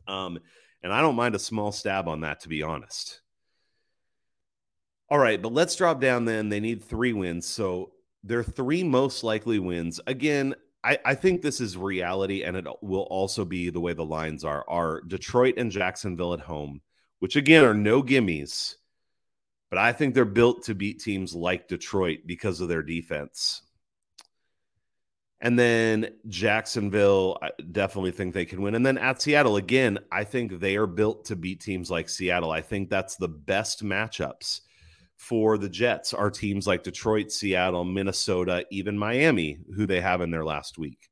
Um, 0.06 0.38
and 0.82 0.92
I 0.92 1.00
don't 1.00 1.16
mind 1.16 1.34
a 1.34 1.38
small 1.38 1.72
stab 1.72 2.08
on 2.08 2.20
that, 2.20 2.40
to 2.40 2.48
be 2.48 2.62
honest. 2.62 3.20
All 5.10 5.18
right, 5.18 5.40
but 5.40 5.52
let's 5.52 5.76
drop 5.76 6.00
down 6.00 6.24
then. 6.24 6.48
They 6.48 6.60
need 6.60 6.82
three 6.82 7.12
wins. 7.12 7.46
So 7.46 7.92
their 8.22 8.42
three 8.42 8.82
most 8.82 9.22
likely 9.22 9.58
wins. 9.58 10.00
Again, 10.06 10.54
I, 10.82 10.98
I 11.04 11.14
think 11.14 11.40
this 11.40 11.60
is 11.60 11.76
reality, 11.76 12.42
and 12.42 12.56
it 12.56 12.66
will 12.82 13.06
also 13.10 13.44
be 13.44 13.70
the 13.70 13.80
way 13.80 13.94
the 13.94 14.04
lines 14.04 14.44
are. 14.44 14.64
Are 14.68 15.00
Detroit 15.02 15.54
and 15.56 15.70
Jacksonville 15.70 16.34
at 16.34 16.40
home, 16.40 16.80
which 17.20 17.36
again 17.36 17.64
are 17.64 17.74
no 17.74 18.02
gimmies, 18.02 18.74
but 19.70 19.78
I 19.78 19.92
think 19.92 20.14
they're 20.14 20.24
built 20.24 20.64
to 20.64 20.74
beat 20.74 21.00
teams 21.00 21.34
like 21.34 21.68
Detroit 21.68 22.20
because 22.26 22.60
of 22.60 22.68
their 22.68 22.82
defense. 22.82 23.62
And 25.44 25.58
then 25.58 26.08
Jacksonville, 26.30 27.36
I 27.42 27.50
definitely 27.70 28.12
think 28.12 28.32
they 28.32 28.46
can 28.46 28.62
win. 28.62 28.74
And 28.74 28.84
then 28.84 28.96
at 28.96 29.20
Seattle, 29.20 29.56
again, 29.56 29.98
I 30.10 30.24
think 30.24 30.58
they 30.58 30.76
are 30.76 30.86
built 30.86 31.26
to 31.26 31.36
beat 31.36 31.60
teams 31.60 31.90
like 31.90 32.08
Seattle. 32.08 32.50
I 32.50 32.62
think 32.62 32.88
that's 32.88 33.16
the 33.16 33.28
best 33.28 33.84
matchups 33.84 34.62
for 35.18 35.58
the 35.58 35.68
Jets 35.68 36.14
are 36.14 36.30
teams 36.30 36.66
like 36.66 36.82
Detroit, 36.82 37.30
Seattle, 37.30 37.84
Minnesota, 37.84 38.64
even 38.70 38.96
Miami, 38.96 39.58
who 39.76 39.86
they 39.86 40.00
have 40.00 40.22
in 40.22 40.30
their 40.30 40.46
last 40.46 40.78
week. 40.78 41.10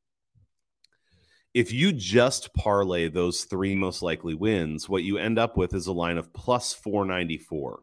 If 1.52 1.70
you 1.70 1.92
just 1.92 2.54
parlay 2.54 3.08
those 3.08 3.44
three 3.44 3.74
most 3.74 4.00
likely 4.00 4.34
wins, 4.34 4.88
what 4.88 5.02
you 5.02 5.18
end 5.18 5.38
up 5.38 5.58
with 5.58 5.74
is 5.74 5.88
a 5.88 5.92
line 5.92 6.16
of 6.16 6.32
plus 6.32 6.72
494. 6.72 7.80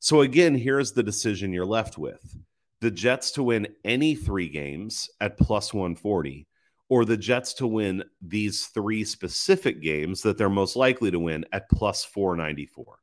So, 0.00 0.20
again, 0.20 0.54
here's 0.54 0.92
the 0.92 1.02
decision 1.02 1.54
you're 1.54 1.64
left 1.64 1.96
with 1.96 2.36
the 2.82 2.90
Jets 2.90 3.30
to 3.30 3.44
win 3.44 3.68
any 3.84 4.16
three 4.16 4.48
games 4.48 5.08
at 5.20 5.38
plus 5.38 5.72
140, 5.72 6.48
or 6.88 7.04
the 7.04 7.16
Jets 7.16 7.54
to 7.54 7.66
win 7.68 8.02
these 8.20 8.66
three 8.66 9.04
specific 9.04 9.80
games 9.80 10.20
that 10.22 10.36
they're 10.36 10.50
most 10.50 10.74
likely 10.74 11.08
to 11.12 11.20
win 11.20 11.46
at 11.52 11.70
plus 11.70 12.04
494. 12.04 12.98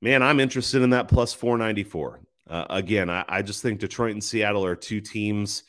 Man, 0.00 0.22
I'm 0.22 0.38
interested 0.38 0.82
in 0.82 0.90
that 0.90 1.08
plus 1.08 1.34
494. 1.34 2.20
Uh, 2.48 2.66
again, 2.70 3.10
I, 3.10 3.24
I 3.28 3.42
just 3.42 3.62
think 3.62 3.80
Detroit 3.80 4.12
and 4.12 4.22
Seattle 4.22 4.64
are 4.64 4.76
two 4.76 5.00
teams 5.00 5.64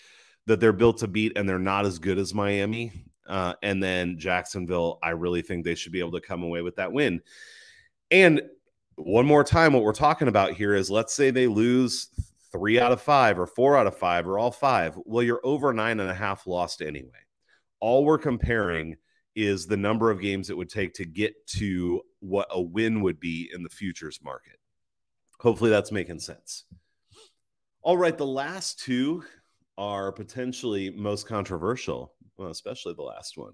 that 0.46 0.60
they're 0.60 0.72
built 0.72 1.00
to 1.00 1.08
beat, 1.08 1.36
and 1.36 1.50
they're 1.50 1.58
not 1.58 1.88
as 1.88 1.98
good 1.98 2.20
as 2.20 2.36
Miami. 2.36 3.06
Uh, 3.26 3.56
and 3.64 3.82
then 3.82 4.20
Jacksonville, 4.20 5.00
I 5.02 5.10
really 5.10 5.42
think 5.42 5.66
they 5.66 5.74
should 5.74 5.94
be 5.94 6.00
able 6.00 6.12
to 6.12 6.22
come 6.22 6.44
away 6.44 6.62
with 6.62 6.76
that 6.76 6.92
win. 6.92 7.22
And 8.12 8.44
one 8.98 9.26
more 9.26 9.44
time, 9.44 9.74
what 9.74 9.82
we're 9.82 9.94
talking 9.94 10.28
about 10.28 10.54
here 10.54 10.76
is 10.76 10.92
let's 10.92 11.16
say 11.16 11.32
they 11.32 11.48
lose 11.48 12.10
three 12.52 12.80
out 12.80 12.92
of 12.92 13.02
five 13.02 13.40
or 13.40 13.48
four 13.48 13.78
out 13.78 13.88
of 13.88 13.98
five 13.98 14.28
or 14.28 14.40
all 14.40 14.52
five. 14.52 14.98
Well, 15.06 15.24
you're 15.24 15.42
over 15.44 15.74
nine 15.74 16.00
and 16.00 16.10
a 16.10 16.14
half 16.14 16.48
lost 16.48 16.82
anyway. 16.82 17.12
All 17.80 18.06
we're 18.06 18.18
comparing 18.18 18.96
is 19.36 19.68
the 19.68 19.78
number 19.78 20.10
of 20.10 20.22
games 20.22 20.50
it 20.50 20.58
would 20.58 20.70
take 20.70 20.94
to 20.96 21.06
get 21.06 21.34
to 21.46 22.02
what 22.20 22.48
a 22.50 22.62
win 22.62 23.02
would 23.02 23.20
be 23.20 23.50
in 23.54 23.62
the 23.64 23.70
futures 23.70 24.20
market. 24.24 24.58
Hopefully 25.40 25.70
that's 25.70 25.92
making 25.92 26.20
sense. 26.20 26.66
All 27.84 27.98
right, 27.98 28.18
the 28.18 28.26
last 28.26 28.80
two 28.80 29.24
are 29.78 30.12
potentially 30.12 30.90
most 30.90 31.28
controversial, 31.28 32.14
well, 32.38 32.50
especially 32.50 32.94
the 32.96 33.04
last 33.04 33.38
one. 33.38 33.54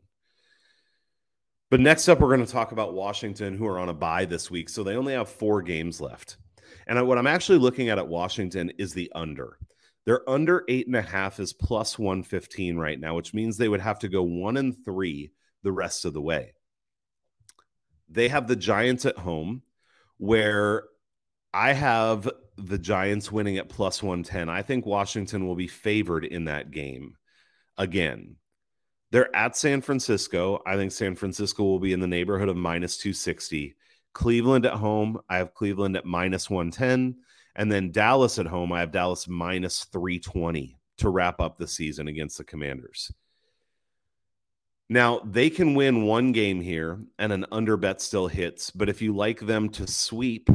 But 1.70 1.82
next 1.82 2.08
up, 2.08 2.20
we're 2.20 2.34
going 2.34 2.46
to 2.46 2.52
talk 2.52 2.72
about 2.72 2.94
Washington, 2.94 3.58
who 3.58 3.66
are 3.68 3.80
on 3.80 3.90
a 3.90 3.94
bye 3.94 4.26
this 4.26 4.50
week. 4.50 4.70
So 4.70 4.84
they 4.84 4.96
only 4.96 5.14
have 5.14 5.28
four 5.28 5.62
games 5.62 6.00
left. 6.00 6.38
And 6.88 7.08
what 7.08 7.18
I'm 7.18 7.28
actually 7.28 7.60
looking 7.60 7.90
at 7.90 7.98
at 7.98 8.08
Washington 8.08 8.72
is 8.78 8.94
the 8.94 9.12
under. 9.16 9.58
They're 10.06 10.28
under 10.30 10.64
eight 10.68 10.88
and 10.88 10.96
a 10.96 11.02
half 11.02 11.40
is 11.40 11.54
plus 11.54 11.98
115 11.98 12.78
right 12.78 13.00
now, 13.00 13.16
which 13.16 13.34
means 13.34 13.58
they 13.58 13.70
would 13.70 13.82
have 13.82 14.00
to 14.00 14.10
go 14.10 14.24
one 14.24 14.58
and 14.58 14.76
three 14.84 15.32
the 15.64 15.72
rest 15.72 16.06
of 16.06 16.14
the 16.14 16.22
way. 16.22 16.54
They 18.10 18.28
have 18.28 18.48
the 18.48 18.56
Giants 18.56 19.06
at 19.06 19.18
home, 19.18 19.64
where 20.18 20.84
I 21.54 21.74
have 21.74 22.30
the 22.58 22.78
Giants 22.78 23.32
winning 23.32 23.58
at 23.58 23.70
plus 23.70 24.04
110. 24.04 24.50
I 24.50 24.62
think 24.62 24.86
Washington 24.86 25.48
will 25.48 25.56
be 25.56 25.68
favored 25.68 26.26
in 26.26 26.46
that 26.46 26.72
game 26.72 27.16
again. 27.78 28.36
They're 29.12 29.34
at 29.36 29.56
San 29.56 29.82
Francisco. 29.82 30.62
I 30.66 30.76
think 30.76 30.92
San 30.92 31.16
Francisco 31.16 31.64
will 31.64 31.80
be 31.80 31.94
in 31.94 32.00
the 32.00 32.08
neighborhood 32.08 32.50
of 32.50 32.58
minus 32.58 32.98
260. 32.98 33.76
Cleveland 34.14 34.66
at 34.66 34.74
home, 34.74 35.20
I 35.30 35.38
have 35.38 35.54
Cleveland 35.54 35.98
at 35.98 36.06
minus 36.06 36.50
110. 36.50 37.16
And 37.56 37.72
then 37.72 37.92
Dallas 37.92 38.40
at 38.40 38.48
home, 38.48 38.72
I 38.72 38.80
have 38.80 38.92
Dallas 38.92 39.28
minus 39.28 39.84
320 39.86 40.78
to 40.98 41.10
wrap 41.10 41.40
up 41.40 41.58
the 41.58 41.68
season 41.68 42.08
against 42.08 42.38
the 42.38 42.44
Commanders. 42.44 43.12
Now, 44.90 45.22
they 45.26 45.50
can 45.50 45.76
win 45.76 46.06
one 46.06 46.32
game 46.32 46.62
here 46.62 47.00
and 47.18 47.32
an 47.32 47.46
under 47.52 47.78
bet 47.78 48.02
still 48.02 48.28
hits. 48.28 48.70
But 48.72 48.90
if 48.90 49.02
you 49.02 49.16
like 49.16 49.40
them 49.40 49.70
to 49.70 49.88
sweep, 49.88 50.50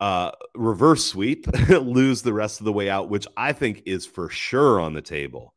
uh, 0.00 0.32
reverse 0.54 1.04
sweep, 1.04 1.46
lose 1.68 2.22
the 2.22 2.32
rest 2.32 2.60
of 2.60 2.64
the 2.64 2.72
way 2.72 2.88
out, 2.88 3.08
which 3.08 3.26
I 3.36 3.52
think 3.52 3.82
is 3.86 4.06
for 4.06 4.28
sure 4.28 4.80
on 4.80 4.94
the 4.94 5.02
table. 5.02 5.54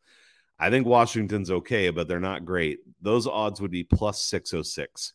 I 0.60 0.70
think 0.70 0.86
Washington's 0.86 1.52
okay, 1.52 1.90
but 1.90 2.08
they're 2.08 2.20
not 2.20 2.46
great. 2.46 2.80
Those 3.02 3.28
odds 3.28 3.62
would 3.62 3.72
be 3.72 3.84
plus 3.84 4.22
606. 4.24 5.14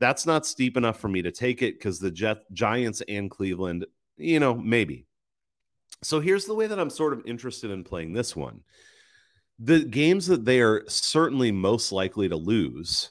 That's 0.00 0.26
not 0.26 0.46
steep 0.46 0.76
enough 0.76 1.00
for 1.00 1.08
me 1.08 1.22
to 1.22 1.32
take 1.32 1.62
it 1.62 1.78
because 1.78 1.98
the 1.98 2.10
Jet, 2.10 2.38
Giants 2.52 3.02
and 3.08 3.30
Cleveland, 3.30 3.86
you 4.16 4.40
know, 4.40 4.54
maybe. 4.54 5.06
So 6.02 6.20
here's 6.20 6.44
the 6.44 6.54
way 6.54 6.66
that 6.66 6.78
I'm 6.78 6.90
sort 6.90 7.12
of 7.12 7.22
interested 7.26 7.70
in 7.70 7.84
playing 7.84 8.12
this 8.12 8.36
one. 8.36 8.60
The 9.58 9.84
games 9.84 10.28
that 10.28 10.44
they 10.44 10.60
are 10.60 10.84
certainly 10.86 11.50
most 11.50 11.90
likely 11.90 12.28
to 12.28 12.36
lose, 12.36 13.10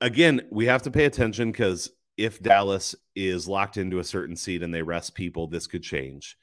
again, 0.00 0.40
we 0.50 0.66
have 0.66 0.82
to 0.82 0.90
pay 0.90 1.04
attention 1.04 1.52
because 1.52 1.90
if 2.16 2.40
Dallas 2.40 2.94
is 3.14 3.48
locked 3.48 3.76
into 3.76 3.98
a 3.98 4.04
certain 4.04 4.36
seat 4.36 4.62
and 4.62 4.72
they 4.72 4.82
rest 4.82 5.14
people, 5.14 5.46
this 5.46 5.66
could 5.66 5.82
change. 5.82 6.38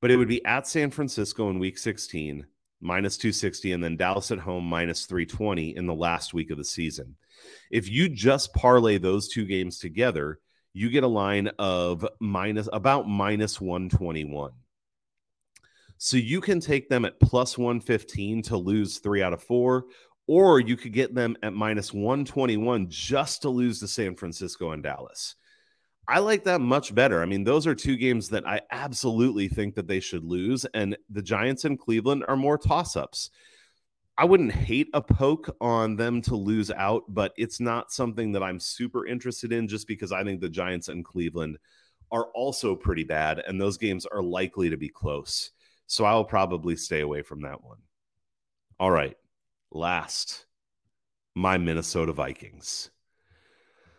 But 0.00 0.10
it 0.10 0.16
would 0.16 0.28
be 0.28 0.44
at 0.44 0.66
San 0.66 0.90
Francisco 0.90 1.50
in 1.50 1.58
week 1.58 1.76
16, 1.76 2.46
minus 2.80 3.16
260, 3.16 3.72
and 3.72 3.84
then 3.84 3.96
Dallas 3.96 4.30
at 4.30 4.38
home 4.38 4.64
minus 4.64 5.06
320 5.06 5.76
in 5.76 5.86
the 5.86 5.94
last 5.94 6.32
week 6.32 6.50
of 6.50 6.58
the 6.58 6.64
season. 6.64 7.16
If 7.70 7.90
you 7.90 8.08
just 8.08 8.54
parlay 8.54 8.98
those 8.98 9.28
two 9.28 9.44
games 9.44 9.78
together, 9.78 10.38
you 10.72 10.90
get 10.90 11.04
a 11.04 11.08
line 11.08 11.48
of 11.58 12.06
minus 12.20 12.68
about 12.72 13.08
minus 13.08 13.60
121. 13.60 14.52
So 15.98 16.16
you 16.16 16.40
can 16.40 16.58
take 16.60 16.88
them 16.88 17.04
at 17.04 17.20
plus 17.20 17.56
115 17.56 18.42
to 18.42 18.56
lose 18.56 18.98
three 18.98 19.22
out 19.22 19.32
of 19.32 19.42
four, 19.42 19.84
or 20.26 20.60
you 20.60 20.76
could 20.76 20.92
get 20.92 21.14
them 21.14 21.36
at 21.42 21.52
minus 21.52 21.92
121 21.92 22.86
just 22.88 23.42
to 23.42 23.48
lose 23.48 23.80
to 23.80 23.88
San 23.88 24.16
Francisco 24.16 24.72
and 24.72 24.82
Dallas. 24.82 25.36
I 26.08 26.18
like 26.18 26.44
that 26.44 26.60
much 26.60 26.94
better. 26.94 27.22
I 27.22 27.26
mean, 27.26 27.44
those 27.44 27.66
are 27.66 27.74
two 27.74 27.96
games 27.96 28.28
that 28.30 28.46
I 28.46 28.62
absolutely 28.72 29.48
think 29.48 29.76
that 29.76 29.86
they 29.86 30.00
should 30.00 30.24
lose, 30.24 30.64
and 30.74 30.96
the 31.08 31.22
Giants 31.22 31.64
and 31.64 31.78
Cleveland 31.78 32.24
are 32.26 32.36
more 32.36 32.58
toss 32.58 32.96
ups. 32.96 33.30
I 34.18 34.24
wouldn't 34.26 34.52
hate 34.52 34.88
a 34.92 35.00
poke 35.00 35.56
on 35.60 35.96
them 35.96 36.20
to 36.22 36.36
lose 36.36 36.70
out, 36.70 37.04
but 37.08 37.32
it's 37.36 37.60
not 37.60 37.92
something 37.92 38.32
that 38.32 38.42
I'm 38.42 38.60
super 38.60 39.06
interested 39.06 39.52
in 39.52 39.68
just 39.68 39.88
because 39.88 40.12
I 40.12 40.22
think 40.22 40.40
the 40.40 40.50
Giants 40.50 40.88
and 40.88 41.04
Cleveland 41.04 41.58
are 42.10 42.26
also 42.34 42.76
pretty 42.76 43.04
bad, 43.04 43.38
and 43.38 43.58
those 43.58 43.78
games 43.78 44.04
are 44.04 44.22
likely 44.22 44.68
to 44.68 44.76
be 44.76 44.90
close. 44.90 45.50
So 45.86 46.04
I'll 46.04 46.24
probably 46.24 46.76
stay 46.76 47.00
away 47.00 47.22
from 47.22 47.42
that 47.42 47.64
one. 47.64 47.78
All 48.78 48.90
right. 48.90 49.16
Last, 49.70 50.44
my 51.34 51.56
Minnesota 51.56 52.12
Vikings. 52.12 52.90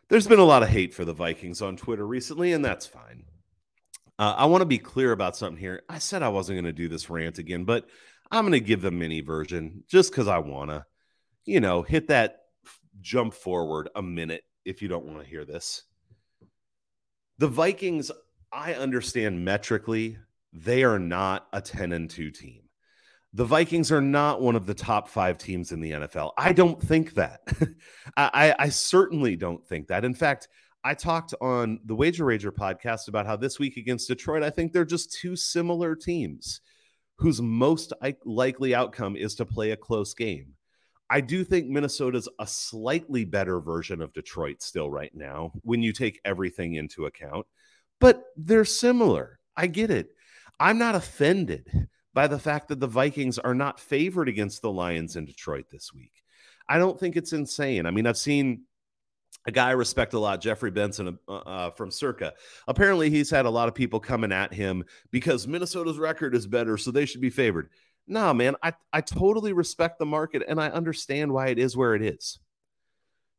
There's 0.09 0.27
been 0.27 0.39
a 0.39 0.45
lot 0.45 0.61
of 0.61 0.69
hate 0.69 0.93
for 0.93 1.05
the 1.05 1.13
Vikings 1.13 1.61
on 1.61 1.75
Twitter 1.75 2.05
recently, 2.05 2.53
and 2.53 2.63
that's 2.63 2.85
fine. 2.85 3.23
Uh, 4.19 4.35
I 4.37 4.45
want 4.45 4.61
to 4.61 4.67
be 4.67 4.77
clear 4.77 5.11
about 5.11 5.35
something 5.35 5.59
here. 5.59 5.81
I 5.89 5.97
said 5.97 6.21
I 6.21 6.29
wasn't 6.29 6.57
going 6.57 6.65
to 6.65 6.73
do 6.73 6.87
this 6.87 7.09
rant 7.09 7.39
again, 7.39 7.63
but 7.63 7.87
I'm 8.33 8.45
going 8.45 8.53
to 8.53 8.59
give 8.59 8.81
the 8.81 8.89
mini 8.89 9.21
version 9.21 9.83
just 9.87 10.11
because 10.11 10.27
I 10.27 10.39
want 10.39 10.71
to, 10.71 10.83
you 11.45 11.59
know, 11.59 11.83
hit 11.83 12.07
that 12.07 12.37
jump 12.99 13.35
forward 13.35 13.89
a 13.95 14.01
minute 14.01 14.43
if 14.65 14.81
you 14.81 14.87
don't 14.87 15.05
want 15.05 15.19
to 15.19 15.29
hear 15.29 15.45
this. 15.45 15.83
The 17.37 17.47
Vikings, 17.47 18.11
I 18.51 18.73
understand 18.73 19.45
metrically, 19.45 20.17
they 20.51 20.83
are 20.83 20.97
not 20.97 21.45
a 21.53 21.61
10 21.61 21.91
and 21.91 22.09
2 22.09 22.31
team. 22.31 22.63
The 23.33 23.45
Vikings 23.45 23.91
are 23.91 24.01
not 24.01 24.41
one 24.41 24.55
of 24.55 24.65
the 24.65 24.73
top 24.73 25.09
five 25.09 25.37
teams 25.37 25.71
in 25.71 25.79
the 25.79 25.91
NFL. 25.91 26.31
I 26.35 26.53
don't 26.53 26.81
think 26.81 27.13
that. 27.13 27.41
I, 28.17 28.55
I, 28.57 28.69
certainly 28.69 29.35
don't 29.35 29.63
think 29.63 29.87
that. 29.87 30.05
In 30.05 30.15
fact, 30.15 30.47
I 30.83 30.95
talked 30.95 31.35
on 31.39 31.81
the 31.85 31.95
Wager 31.95 32.25
Rager 32.25 32.51
podcast 32.51 33.09
about 33.09 33.27
how 33.27 33.35
this 33.35 33.59
week 33.59 33.77
against 33.77 34.07
Detroit, 34.07 34.41
I 34.41 34.49
think 34.49 34.71
they're 34.71 34.85
just 34.85 35.13
two 35.13 35.35
similar 35.35 35.95
teams 35.95 36.61
whose 37.23 37.41
most 37.41 37.93
likely 38.25 38.75
outcome 38.75 39.15
is 39.15 39.33
to 39.33 39.45
play 39.45 39.71
a 39.71 39.77
close 39.77 40.13
game. 40.13 40.47
I 41.09 41.21
do 41.21 41.45
think 41.45 41.69
Minnesota's 41.69 42.27
a 42.37 42.45
slightly 42.45 43.23
better 43.23 43.61
version 43.61 44.01
of 44.01 44.11
Detroit 44.11 44.61
still 44.61 44.91
right 44.91 45.15
now 45.15 45.53
when 45.61 45.81
you 45.81 45.93
take 45.93 46.19
everything 46.25 46.73
into 46.75 47.05
account, 47.05 47.45
but 48.01 48.25
they're 48.35 48.65
similar. 48.65 49.39
I 49.55 49.67
get 49.67 49.89
it. 49.89 50.09
I'm 50.59 50.77
not 50.77 50.95
offended 50.95 51.87
by 52.13 52.27
the 52.27 52.39
fact 52.39 52.67
that 52.67 52.81
the 52.81 52.87
Vikings 52.87 53.39
are 53.39 53.55
not 53.55 53.79
favored 53.79 54.27
against 54.27 54.61
the 54.61 54.73
Lions 54.73 55.15
in 55.15 55.23
Detroit 55.23 55.67
this 55.71 55.93
week. 55.93 56.25
I 56.67 56.77
don't 56.77 56.99
think 56.99 57.15
it's 57.15 57.31
insane. 57.31 57.85
I 57.85 57.91
mean, 57.91 58.05
I've 58.05 58.17
seen 58.17 58.63
a 59.45 59.51
guy 59.51 59.69
I 59.69 59.71
respect 59.71 60.13
a 60.13 60.19
lot, 60.19 60.41
Jeffrey 60.41 60.71
Benson 60.71 61.17
uh, 61.27 61.31
uh, 61.31 61.71
from 61.71 61.91
Circa. 61.91 62.33
Apparently, 62.67 63.09
he's 63.09 63.29
had 63.29 63.45
a 63.45 63.49
lot 63.49 63.67
of 63.67 63.75
people 63.75 63.99
coming 63.99 64.31
at 64.31 64.53
him 64.53 64.83
because 65.11 65.47
Minnesota's 65.47 65.97
record 65.97 66.35
is 66.35 66.47
better, 66.47 66.77
so 66.77 66.91
they 66.91 67.05
should 67.05 67.21
be 67.21 67.29
favored. 67.29 67.69
No, 68.07 68.33
man, 68.33 68.55
I, 68.61 68.73
I 68.91 69.01
totally 69.01 69.53
respect 69.53 69.99
the 69.99 70.05
market 70.05 70.43
and 70.47 70.59
I 70.59 70.69
understand 70.69 71.31
why 71.31 71.47
it 71.47 71.59
is 71.59 71.77
where 71.77 71.95
it 71.95 72.01
is. 72.01 72.39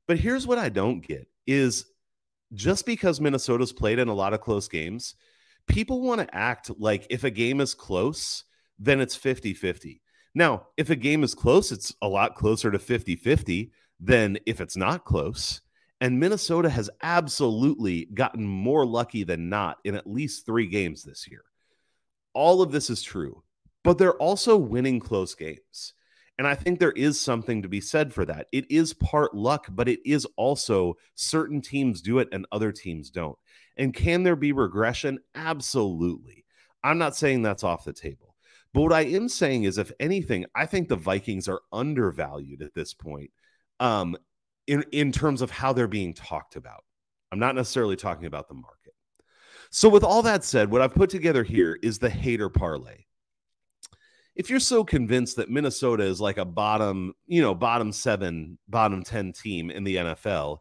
But 0.06 0.18
here's 0.18 0.46
what 0.46 0.58
I 0.58 0.68
don't 0.68 1.06
get 1.06 1.28
is 1.46 1.86
just 2.52 2.86
because 2.86 3.20
Minnesota's 3.20 3.72
played 3.72 3.98
in 3.98 4.08
a 4.08 4.14
lot 4.14 4.32
of 4.32 4.40
close 4.40 4.68
games, 4.68 5.14
people 5.66 6.00
want 6.00 6.20
to 6.20 6.34
act 6.34 6.70
like 6.78 7.06
if 7.10 7.24
a 7.24 7.30
game 7.30 7.60
is 7.60 7.74
close, 7.74 8.44
then 8.78 9.00
it's 9.00 9.16
50 9.16 9.54
50. 9.54 10.00
Now, 10.34 10.66
if 10.76 10.90
a 10.90 10.96
game 10.96 11.22
is 11.22 11.34
close, 11.34 11.70
it's 11.70 11.94
a 12.02 12.08
lot 12.08 12.34
closer 12.34 12.70
to 12.70 12.78
50 12.78 13.16
50 13.16 13.72
than 14.00 14.38
if 14.46 14.60
it's 14.60 14.76
not 14.76 15.04
close. 15.04 15.60
And 16.04 16.20
Minnesota 16.20 16.68
has 16.68 16.90
absolutely 17.02 18.04
gotten 18.12 18.46
more 18.46 18.84
lucky 18.84 19.24
than 19.24 19.48
not 19.48 19.78
in 19.84 19.94
at 19.94 20.06
least 20.06 20.44
three 20.44 20.66
games 20.66 21.02
this 21.02 21.26
year. 21.26 21.44
All 22.34 22.60
of 22.60 22.70
this 22.70 22.90
is 22.90 23.02
true, 23.02 23.42
but 23.82 23.96
they're 23.96 24.18
also 24.18 24.58
winning 24.58 25.00
close 25.00 25.34
games. 25.34 25.94
And 26.36 26.46
I 26.46 26.56
think 26.56 26.78
there 26.78 26.92
is 26.92 27.18
something 27.18 27.62
to 27.62 27.70
be 27.70 27.80
said 27.80 28.12
for 28.12 28.26
that. 28.26 28.48
It 28.52 28.70
is 28.70 28.92
part 28.92 29.34
luck, 29.34 29.68
but 29.70 29.88
it 29.88 30.00
is 30.04 30.26
also 30.36 30.98
certain 31.14 31.62
teams 31.62 32.02
do 32.02 32.18
it 32.18 32.28
and 32.32 32.44
other 32.52 32.70
teams 32.70 33.08
don't. 33.08 33.38
And 33.78 33.94
can 33.94 34.24
there 34.24 34.36
be 34.36 34.52
regression? 34.52 35.20
Absolutely. 35.34 36.44
I'm 36.82 36.98
not 36.98 37.16
saying 37.16 37.40
that's 37.40 37.64
off 37.64 37.86
the 37.86 37.94
table. 37.94 38.34
But 38.74 38.82
what 38.82 38.92
I 38.92 39.06
am 39.06 39.26
saying 39.30 39.64
is, 39.64 39.78
if 39.78 39.90
anything, 39.98 40.44
I 40.54 40.66
think 40.66 40.90
the 40.90 40.96
Vikings 40.96 41.48
are 41.48 41.62
undervalued 41.72 42.60
at 42.60 42.74
this 42.74 42.92
point 42.92 43.30
um, 43.80 44.18
in, 44.66 44.84
in 44.92 45.12
terms 45.12 45.42
of 45.42 45.50
how 45.50 45.72
they're 45.72 45.88
being 45.88 46.14
talked 46.14 46.56
about. 46.56 46.84
I'm 47.32 47.38
not 47.38 47.54
necessarily 47.54 47.96
talking 47.96 48.26
about 48.26 48.48
the 48.48 48.54
market. 48.54 48.94
So, 49.70 49.88
with 49.88 50.04
all 50.04 50.22
that 50.22 50.44
said, 50.44 50.70
what 50.70 50.82
I've 50.82 50.94
put 50.94 51.10
together 51.10 51.42
here 51.42 51.78
is 51.82 51.98
the 51.98 52.10
hater 52.10 52.48
parlay. 52.48 53.06
If 54.36 54.50
you're 54.50 54.60
so 54.60 54.84
convinced 54.84 55.36
that 55.36 55.50
Minnesota 55.50 56.04
is 56.04 56.20
like 56.20 56.38
a 56.38 56.44
bottom, 56.44 57.14
you 57.26 57.40
know, 57.40 57.54
bottom 57.54 57.92
seven, 57.92 58.58
bottom 58.68 59.02
10 59.02 59.32
team 59.32 59.70
in 59.70 59.84
the 59.84 59.96
NFL, 59.96 60.58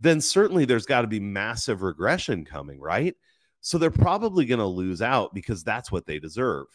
then 0.00 0.20
certainly 0.20 0.64
there's 0.64 0.86
got 0.86 1.02
to 1.02 1.06
be 1.06 1.20
massive 1.20 1.82
regression 1.82 2.44
coming, 2.44 2.80
right? 2.80 3.14
So 3.60 3.78
they're 3.78 3.90
probably 3.90 4.44
going 4.44 4.58
to 4.58 4.66
lose 4.66 5.02
out 5.02 5.34
because 5.34 5.62
that's 5.62 5.92
what 5.92 6.06
they 6.06 6.18
deserve. 6.18 6.66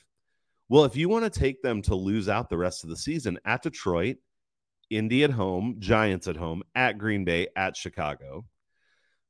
Well, 0.69 0.85
if 0.85 0.95
you 0.95 1.09
want 1.09 1.25
to 1.25 1.39
take 1.39 1.61
them 1.61 1.81
to 1.83 1.95
lose 1.95 2.29
out 2.29 2.49
the 2.49 2.57
rest 2.57 2.83
of 2.83 2.89
the 2.89 2.97
season 2.97 3.39
at 3.45 3.63
Detroit, 3.63 4.17
Indy 4.89 5.23
at 5.23 5.31
home, 5.31 5.75
Giants 5.79 6.27
at 6.27 6.37
home, 6.37 6.63
at 6.75 6.97
Green 6.97 7.25
Bay, 7.25 7.47
at 7.55 7.75
Chicago, 7.75 8.45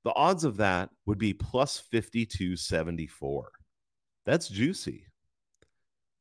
the 0.03 0.13
odds 0.13 0.43
of 0.43 0.57
that 0.57 0.89
would 1.05 1.17
be 1.17 1.33
plus 1.33 1.79
5274. 1.79 3.51
That's 4.25 4.47
juicy. 4.47 5.05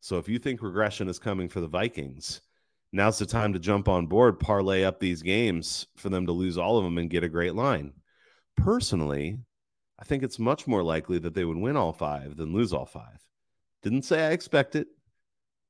So 0.00 0.18
if 0.18 0.28
you 0.28 0.38
think 0.38 0.62
regression 0.62 1.08
is 1.08 1.18
coming 1.18 1.48
for 1.48 1.60
the 1.60 1.68
Vikings, 1.68 2.40
now's 2.92 3.18
the 3.18 3.26
time 3.26 3.52
to 3.52 3.58
jump 3.58 3.88
on 3.88 4.06
board, 4.06 4.40
parlay 4.40 4.84
up 4.84 5.00
these 5.00 5.22
games 5.22 5.86
for 5.96 6.08
them 6.08 6.26
to 6.26 6.32
lose 6.32 6.58
all 6.58 6.78
of 6.78 6.84
them 6.84 6.98
and 6.98 7.10
get 7.10 7.24
a 7.24 7.28
great 7.28 7.54
line. 7.54 7.92
Personally, 8.56 9.38
I 9.98 10.04
think 10.04 10.22
it's 10.22 10.38
much 10.38 10.66
more 10.66 10.82
likely 10.82 11.18
that 11.18 11.34
they 11.34 11.44
would 11.44 11.56
win 11.56 11.76
all 11.76 11.92
five 11.92 12.36
than 12.36 12.52
lose 12.52 12.72
all 12.72 12.86
five. 12.86 13.18
Didn't 13.82 14.02
say 14.02 14.26
I 14.26 14.30
expect 14.30 14.76
it, 14.76 14.88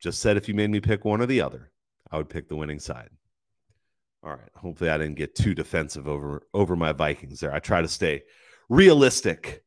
just 0.00 0.20
said 0.20 0.36
if 0.36 0.48
you 0.48 0.54
made 0.54 0.70
me 0.70 0.80
pick 0.80 1.04
one 1.04 1.20
or 1.20 1.26
the 1.26 1.40
other, 1.40 1.70
I 2.10 2.16
would 2.16 2.28
pick 2.28 2.48
the 2.48 2.56
winning 2.56 2.78
side. 2.78 3.10
All 4.22 4.30
right. 4.30 4.50
Hopefully 4.56 4.90
I 4.90 4.98
didn't 4.98 5.16
get 5.16 5.34
too 5.34 5.54
defensive 5.54 6.08
over 6.08 6.42
over 6.52 6.76
my 6.76 6.92
Vikings 6.92 7.40
there. 7.40 7.54
I 7.54 7.60
try 7.60 7.82
to 7.82 7.88
stay 7.88 8.22
realistic 8.68 9.62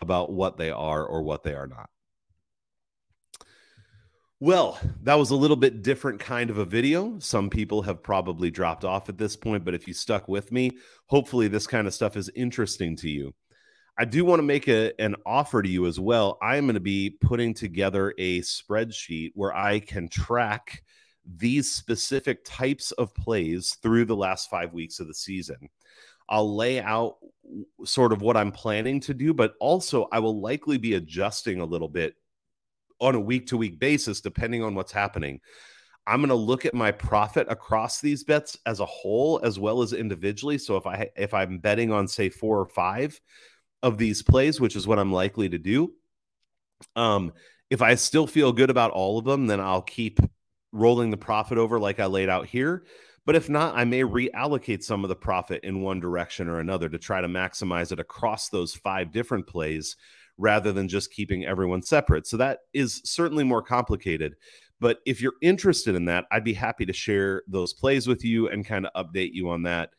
about 0.00 0.32
what 0.32 0.56
they 0.56 0.70
are 0.70 1.04
or 1.04 1.22
what 1.22 1.42
they 1.42 1.54
are 1.54 1.66
not. 1.66 1.88
Well, 4.38 4.78
that 5.02 5.14
was 5.14 5.30
a 5.30 5.36
little 5.36 5.56
bit 5.56 5.82
different 5.82 6.20
kind 6.20 6.50
of 6.50 6.58
a 6.58 6.64
video. 6.66 7.18
Some 7.20 7.48
people 7.48 7.80
have 7.82 8.02
probably 8.02 8.50
dropped 8.50 8.84
off 8.84 9.08
at 9.08 9.16
this 9.16 9.34
point, 9.34 9.64
but 9.64 9.74
if 9.74 9.88
you 9.88 9.94
stuck 9.94 10.28
with 10.28 10.52
me, 10.52 10.72
hopefully 11.06 11.48
this 11.48 11.66
kind 11.66 11.86
of 11.86 11.94
stuff 11.94 12.18
is 12.18 12.30
interesting 12.36 12.96
to 12.96 13.08
you. 13.08 13.34
I 13.98 14.04
do 14.04 14.26
want 14.26 14.40
to 14.40 14.42
make 14.42 14.68
a, 14.68 14.92
an 15.00 15.16
offer 15.24 15.62
to 15.62 15.68
you 15.68 15.86
as 15.86 15.98
well. 15.98 16.36
I 16.42 16.56
am 16.56 16.66
going 16.66 16.74
to 16.74 16.80
be 16.80 17.16
putting 17.18 17.54
together 17.54 18.12
a 18.18 18.40
spreadsheet 18.40 19.30
where 19.34 19.56
I 19.56 19.80
can 19.80 20.10
track 20.10 20.82
these 21.36 21.72
specific 21.72 22.44
types 22.44 22.92
of 22.92 23.14
plays 23.14 23.76
through 23.82 24.04
the 24.04 24.16
last 24.16 24.48
five 24.50 24.72
weeks 24.72 25.00
of 25.00 25.08
the 25.08 25.14
season. 25.14 25.68
I'll 26.28 26.56
lay 26.56 26.80
out 26.80 27.16
sort 27.84 28.12
of 28.12 28.22
what 28.22 28.36
I'm 28.36 28.52
planning 28.52 29.00
to 29.00 29.14
do, 29.14 29.32
but 29.32 29.54
also 29.60 30.08
I 30.12 30.18
will 30.18 30.40
likely 30.40 30.78
be 30.78 30.94
adjusting 30.94 31.60
a 31.60 31.64
little 31.64 31.88
bit 31.88 32.14
on 33.00 33.14
a 33.14 33.20
week 33.20 33.46
to 33.48 33.56
week 33.56 33.78
basis, 33.78 34.20
depending 34.20 34.62
on 34.62 34.74
what's 34.74 34.92
happening. 34.92 35.40
I'm 36.08 36.20
going 36.20 36.28
to 36.28 36.34
look 36.34 36.64
at 36.64 36.74
my 36.74 36.92
profit 36.92 37.46
across 37.50 38.00
these 38.00 38.22
bets 38.24 38.56
as 38.66 38.80
a 38.80 38.86
whole 38.86 39.40
as 39.42 39.58
well 39.58 39.82
as 39.82 39.92
individually. 39.92 40.58
So 40.58 40.76
if 40.76 40.86
I 40.86 41.10
if 41.16 41.34
I'm 41.34 41.58
betting 41.58 41.92
on 41.92 42.06
say 42.06 42.28
four 42.28 42.60
or 42.60 42.66
five, 42.66 43.20
of 43.82 43.98
these 43.98 44.22
plays, 44.22 44.60
which 44.60 44.76
is 44.76 44.86
what 44.86 44.98
I'm 44.98 45.12
likely 45.12 45.48
to 45.48 45.58
do. 45.58 45.92
Um, 46.94 47.32
if 47.70 47.82
I 47.82 47.94
still 47.94 48.26
feel 48.26 48.52
good 48.52 48.70
about 48.70 48.90
all 48.90 49.18
of 49.18 49.24
them, 49.24 49.46
then 49.46 49.60
I'll 49.60 49.82
keep 49.82 50.18
rolling 50.76 51.10
the 51.10 51.16
profit 51.16 51.58
over 51.58 51.78
like 51.78 52.00
I 52.00 52.06
laid 52.06 52.28
out 52.28 52.46
here. 52.46 52.84
But 53.24 53.34
if 53.34 53.48
not, 53.48 53.76
I 53.76 53.84
may 53.84 54.02
reallocate 54.02 54.84
some 54.84 55.04
of 55.04 55.08
the 55.08 55.16
profit 55.16 55.64
in 55.64 55.80
one 55.80 55.98
direction 55.98 56.48
or 56.48 56.60
another 56.60 56.88
to 56.88 56.98
try 56.98 57.20
to 57.20 57.26
maximize 57.26 57.90
it 57.90 57.98
across 57.98 58.48
those 58.48 58.74
five 58.74 59.10
different 59.10 59.48
plays 59.48 59.96
rather 60.38 60.72
than 60.72 60.88
just 60.88 61.12
keeping 61.12 61.44
everyone 61.44 61.82
separate. 61.82 62.26
So 62.26 62.36
that 62.36 62.60
is 62.72 63.00
certainly 63.04 63.42
more 63.42 63.62
complicated. 63.62 64.36
But 64.78 64.98
if 65.06 65.20
you're 65.20 65.32
interested 65.42 65.94
in 65.94 66.04
that, 66.04 66.26
I'd 66.30 66.44
be 66.44 66.52
happy 66.52 66.86
to 66.86 66.92
share 66.92 67.42
those 67.48 67.72
plays 67.72 68.06
with 68.06 68.24
you 68.24 68.48
and 68.48 68.64
kind 68.64 68.86
of 68.86 69.06
update 69.06 69.32
you 69.32 69.50
on 69.50 69.62
that. 69.64 69.90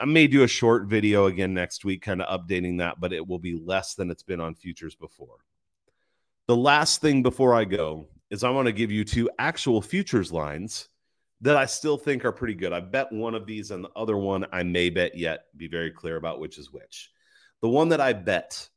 I 0.00 0.04
may 0.04 0.26
do 0.26 0.44
a 0.44 0.48
short 0.48 0.86
video 0.86 1.26
again 1.26 1.54
next 1.54 1.84
week, 1.84 2.02
kind 2.02 2.22
of 2.22 2.40
updating 2.40 2.78
that, 2.78 3.00
but 3.00 3.12
it 3.12 3.26
will 3.26 3.38
be 3.38 3.60
less 3.60 3.94
than 3.94 4.10
it's 4.10 4.22
been 4.22 4.40
on 4.40 4.54
futures 4.54 4.94
before. 4.94 5.38
The 6.46 6.56
last 6.56 7.00
thing 7.00 7.22
before 7.22 7.54
I 7.54 7.64
go 7.64 8.06
is 8.30 8.44
I 8.44 8.50
want 8.50 8.66
to 8.66 8.72
give 8.72 8.90
you 8.90 9.04
two 9.04 9.28
actual 9.38 9.82
futures 9.82 10.32
lines 10.32 10.88
that 11.40 11.56
I 11.56 11.66
still 11.66 11.96
think 11.96 12.24
are 12.24 12.32
pretty 12.32 12.54
good. 12.54 12.72
I 12.72 12.80
bet 12.80 13.10
one 13.12 13.34
of 13.34 13.46
these 13.46 13.70
and 13.70 13.82
the 13.82 13.90
other 13.96 14.16
one 14.16 14.46
I 14.52 14.62
may 14.62 14.90
bet 14.90 15.16
yet, 15.16 15.46
be 15.56 15.68
very 15.68 15.90
clear 15.90 16.16
about 16.16 16.40
which 16.40 16.58
is 16.58 16.72
which. 16.72 17.10
The 17.62 17.68
one 17.68 17.88
that 17.90 18.00
I 18.00 18.12
bet, 18.12 18.68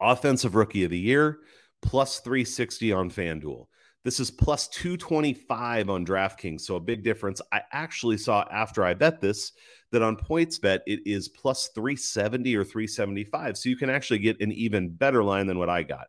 offensive 0.00 0.54
rookie 0.54 0.84
of 0.84 0.90
the 0.90 0.98
year, 0.98 1.38
plus 1.80 2.20
360 2.20 2.92
on 2.92 3.10
FanDuel. 3.10 3.66
This 4.04 4.18
is 4.18 4.30
plus 4.30 4.68
225 4.68 5.88
on 5.88 6.04
DraftKings. 6.04 6.62
So 6.62 6.76
a 6.76 6.80
big 6.80 7.04
difference. 7.04 7.40
I 7.52 7.62
actually 7.72 8.18
saw 8.18 8.44
after 8.50 8.84
I 8.84 8.94
bet 8.94 9.20
this 9.20 9.52
that 9.92 10.02
on 10.02 10.16
PointsBet 10.16 10.80
it 10.86 11.00
is 11.06 11.28
plus 11.28 11.68
370 11.68 12.56
or 12.56 12.64
375. 12.64 13.56
So 13.56 13.68
you 13.68 13.76
can 13.76 13.90
actually 13.90 14.18
get 14.18 14.40
an 14.40 14.50
even 14.52 14.88
better 14.90 15.22
line 15.22 15.46
than 15.46 15.58
what 15.58 15.68
I 15.68 15.84
got. 15.84 16.08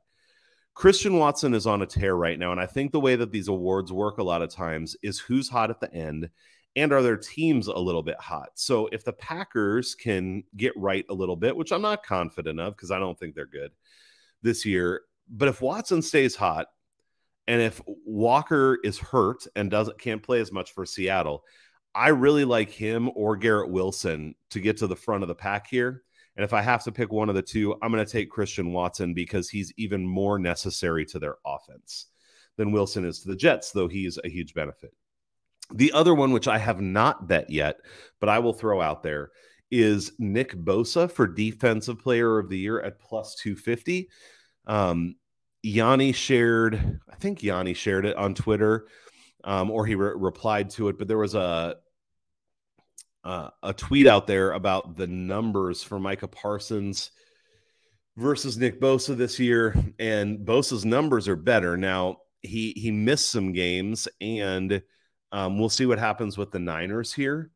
Christian 0.74 1.18
Watson 1.18 1.54
is 1.54 1.68
on 1.68 1.82
a 1.82 1.86
tear 1.86 2.16
right 2.16 2.40
now. 2.40 2.52
And 2.52 2.60
I 2.60 2.66
think 2.66 2.92
the 2.92 3.00
way 3.00 3.16
that 3.16 3.32
these 3.32 3.48
awards 3.48 3.92
work 3.92 4.18
a 4.18 4.24
lot 4.24 4.42
of 4.42 4.50
times 4.50 4.96
is 5.04 5.20
who's 5.20 5.50
hot 5.50 5.70
at 5.70 5.80
the 5.80 5.94
end 5.94 6.30
and 6.76 6.92
are 6.92 7.04
their 7.04 7.18
teams 7.18 7.68
a 7.68 7.78
little 7.78 8.02
bit 8.02 8.20
hot. 8.20 8.50
So 8.56 8.90
if 8.92 9.04
the 9.04 9.14
Packers 9.14 9.94
can 9.94 10.44
get 10.58 10.74
right 10.76 11.06
a 11.10 11.14
little 11.14 11.36
bit, 11.36 11.56
which 11.56 11.72
I'm 11.72 11.84
not 11.84 12.04
confident 12.04 12.60
of 12.60 12.76
because 12.76 12.90
I 12.90 13.00
don't 13.00 13.18
think 13.18 13.36
they're 13.36 13.46
good 13.46 13.72
this 14.42 14.66
year, 14.66 15.02
but 15.30 15.48
if 15.48 15.62
Watson 15.62 16.02
stays 16.02 16.36
hot, 16.36 16.68
and 17.48 17.62
if 17.62 17.82
Walker 17.86 18.80
is 18.84 18.98
hurt 18.98 19.46
and 19.56 19.70
doesn't 19.70 20.00
can't 20.00 20.24
play 20.24 20.40
as 20.40 20.52
much 20.52 20.72
for 20.72 20.86
Seattle, 20.86 21.44
I 21.94 22.10
really 22.10 22.46
like 22.46 22.70
him 22.70 23.12
or 23.16 23.36
Garrett 23.36 23.70
Wilson 23.70 24.36
to 24.52 24.60
get 24.60 24.78
to 24.78 24.88
the 24.88 24.96
front 24.96 25.24
of 25.24 25.28
the 25.28 25.36
pack 25.36 25.68
here. 25.68 26.04
And 26.36 26.44
if 26.44 26.54
I 26.54 26.62
have 26.62 26.84
to 26.86 26.92
pick 26.92 27.12
one 27.12 27.30
of 27.30 27.36
the 27.36 27.42
two, 27.42 27.76
I'm 27.82 27.92
going 27.92 28.04
to 28.04 28.12
take 28.12 28.30
Christian 28.30 28.74
Watson 28.74 29.14
because 29.14 29.50
he's 29.50 29.72
even 29.78 30.06
more 30.06 30.40
necessary 30.40 31.06
to 31.08 31.20
their 31.20 31.36
offense 31.46 32.08
than 32.58 32.72
Wilson 32.72 33.06
is 33.06 33.20
to 33.22 33.30
the 33.30 33.36
Jets, 33.36 33.72
though 33.72 33.88
he's 33.88 34.20
a 34.24 34.30
huge 34.30 34.54
benefit. 34.54 34.94
The 35.74 35.92
other 35.92 36.14
one, 36.14 36.32
which 36.32 36.48
I 36.48 36.58
have 36.58 36.82
not 36.82 37.28
bet 37.28 37.50
yet, 37.50 37.78
but 38.20 38.30
I 38.30 38.40
will 38.40 38.54
throw 38.54 38.82
out 38.82 39.04
there, 39.04 39.32
is 39.72 40.12
Nick 40.20 40.54
Bosa 40.54 41.12
for 41.12 41.28
Defensive 41.28 42.00
Player 42.00 42.38
of 42.38 42.50
the 42.50 42.58
Year 42.58 42.82
at 42.82 43.00
plus 43.00 43.36
250. 43.36 44.10
Um, 44.68 45.16
Yanni 45.64 46.12
shared, 46.12 47.00
I 47.10 47.16
think 47.16 47.42
Yanni 47.42 47.74
shared 47.74 48.06
it 48.06 48.18
on 48.18 48.36
Twitter, 48.36 48.88
um, 49.46 49.72
or 49.72 49.86
he 49.86 49.96
re- 49.96 50.14
replied 50.16 50.70
to 50.72 50.90
it. 50.90 50.98
But 50.98 51.08
there 51.08 51.18
was 51.18 51.36
a 51.36 51.78
uh, 53.24 53.50
a 53.62 53.74
tweet 53.74 54.08
out 54.08 54.28
there 54.28 54.52
about 54.52 54.96
the 54.96 55.08
numbers 55.08 55.84
for 55.84 56.00
Micah 56.00 56.28
Parsons 56.28 57.12
versus 58.18 58.58
Nick 58.58 58.82
Bosa 58.82 59.16
this 59.16 59.40
year, 59.40 59.76
and 60.00 60.40
Bosa's 60.46 60.86
numbers 60.86 61.28
are 61.28 61.36
better 61.36 61.78
now. 61.78 62.18
He 62.42 62.74
he 62.76 62.92
missed 62.92 63.32
some 63.32 63.54
games, 63.54 64.08
and 64.20 64.82
um, 65.32 65.58
we'll 65.58 65.70
see 65.70 65.86
what 65.86 66.00
happens 66.00 66.38
with 66.38 66.52
the 66.52 66.60
Niners 66.60 67.14
here. 67.14 67.52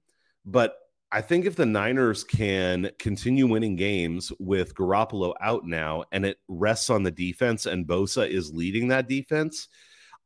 But 0.46 0.76
I 1.12 1.22
think 1.22 1.46
if 1.46 1.56
the 1.56 1.66
Niners 1.66 2.24
can 2.24 2.90
continue 3.00 3.48
winning 3.48 3.76
games 3.76 4.32
with 4.40 4.76
Garoppolo 4.76 5.34
out 5.40 5.66
now 5.66 6.04
and 6.12 6.26
it 6.26 6.38
rests 6.50 6.90
on 6.90 7.04
the 7.04 7.12
defense 7.12 7.66
and 7.66 7.88
Bosa 7.88 8.30
is 8.30 8.54
leading 8.54 8.90
that 8.90 9.08
defense, 9.08 9.70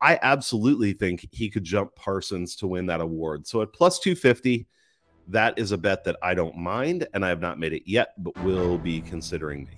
I 0.02 0.18
absolutely 0.24 0.94
think 0.94 1.28
he 1.32 1.50
could 1.50 1.64
jump 1.64 1.94
Parsons 1.96 2.56
to 2.58 2.68
win 2.68 2.88
that 2.88 3.02
award. 3.02 3.46
So 3.46 3.62
at 3.62 3.74
plus 3.74 4.00
250, 4.00 4.68
that 5.28 5.58
is 5.58 5.72
a 5.72 5.78
bet 5.78 6.04
that 6.04 6.18
I 6.22 6.34
don't 6.34 6.58
mind 6.58 7.08
and 7.14 7.26
I 7.26 7.30
have 7.30 7.42
not 7.42 7.60
made 7.60 7.74
it 7.74 7.84
yet, 7.86 8.14
but 8.18 8.38
will 8.44 8.78
be 8.78 9.02
considering 9.02 9.66
making 9.66 9.78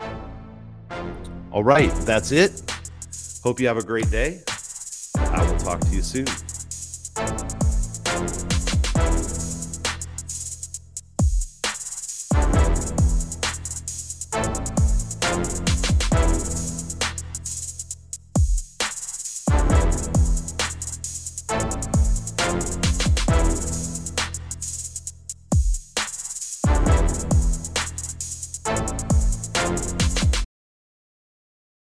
it. 0.00 1.52
All 1.52 1.64
right, 1.64 1.92
that's 2.04 2.32
it. 2.32 2.62
Hope 3.42 3.60
you 3.60 3.66
have 3.66 3.76
a 3.76 3.84
great 3.84 4.10
day. 4.10 4.42
I 5.16 5.50
will 5.50 5.58
talk 5.58 5.80
to 5.80 5.88
you 5.88 6.02
soon. 6.02 6.26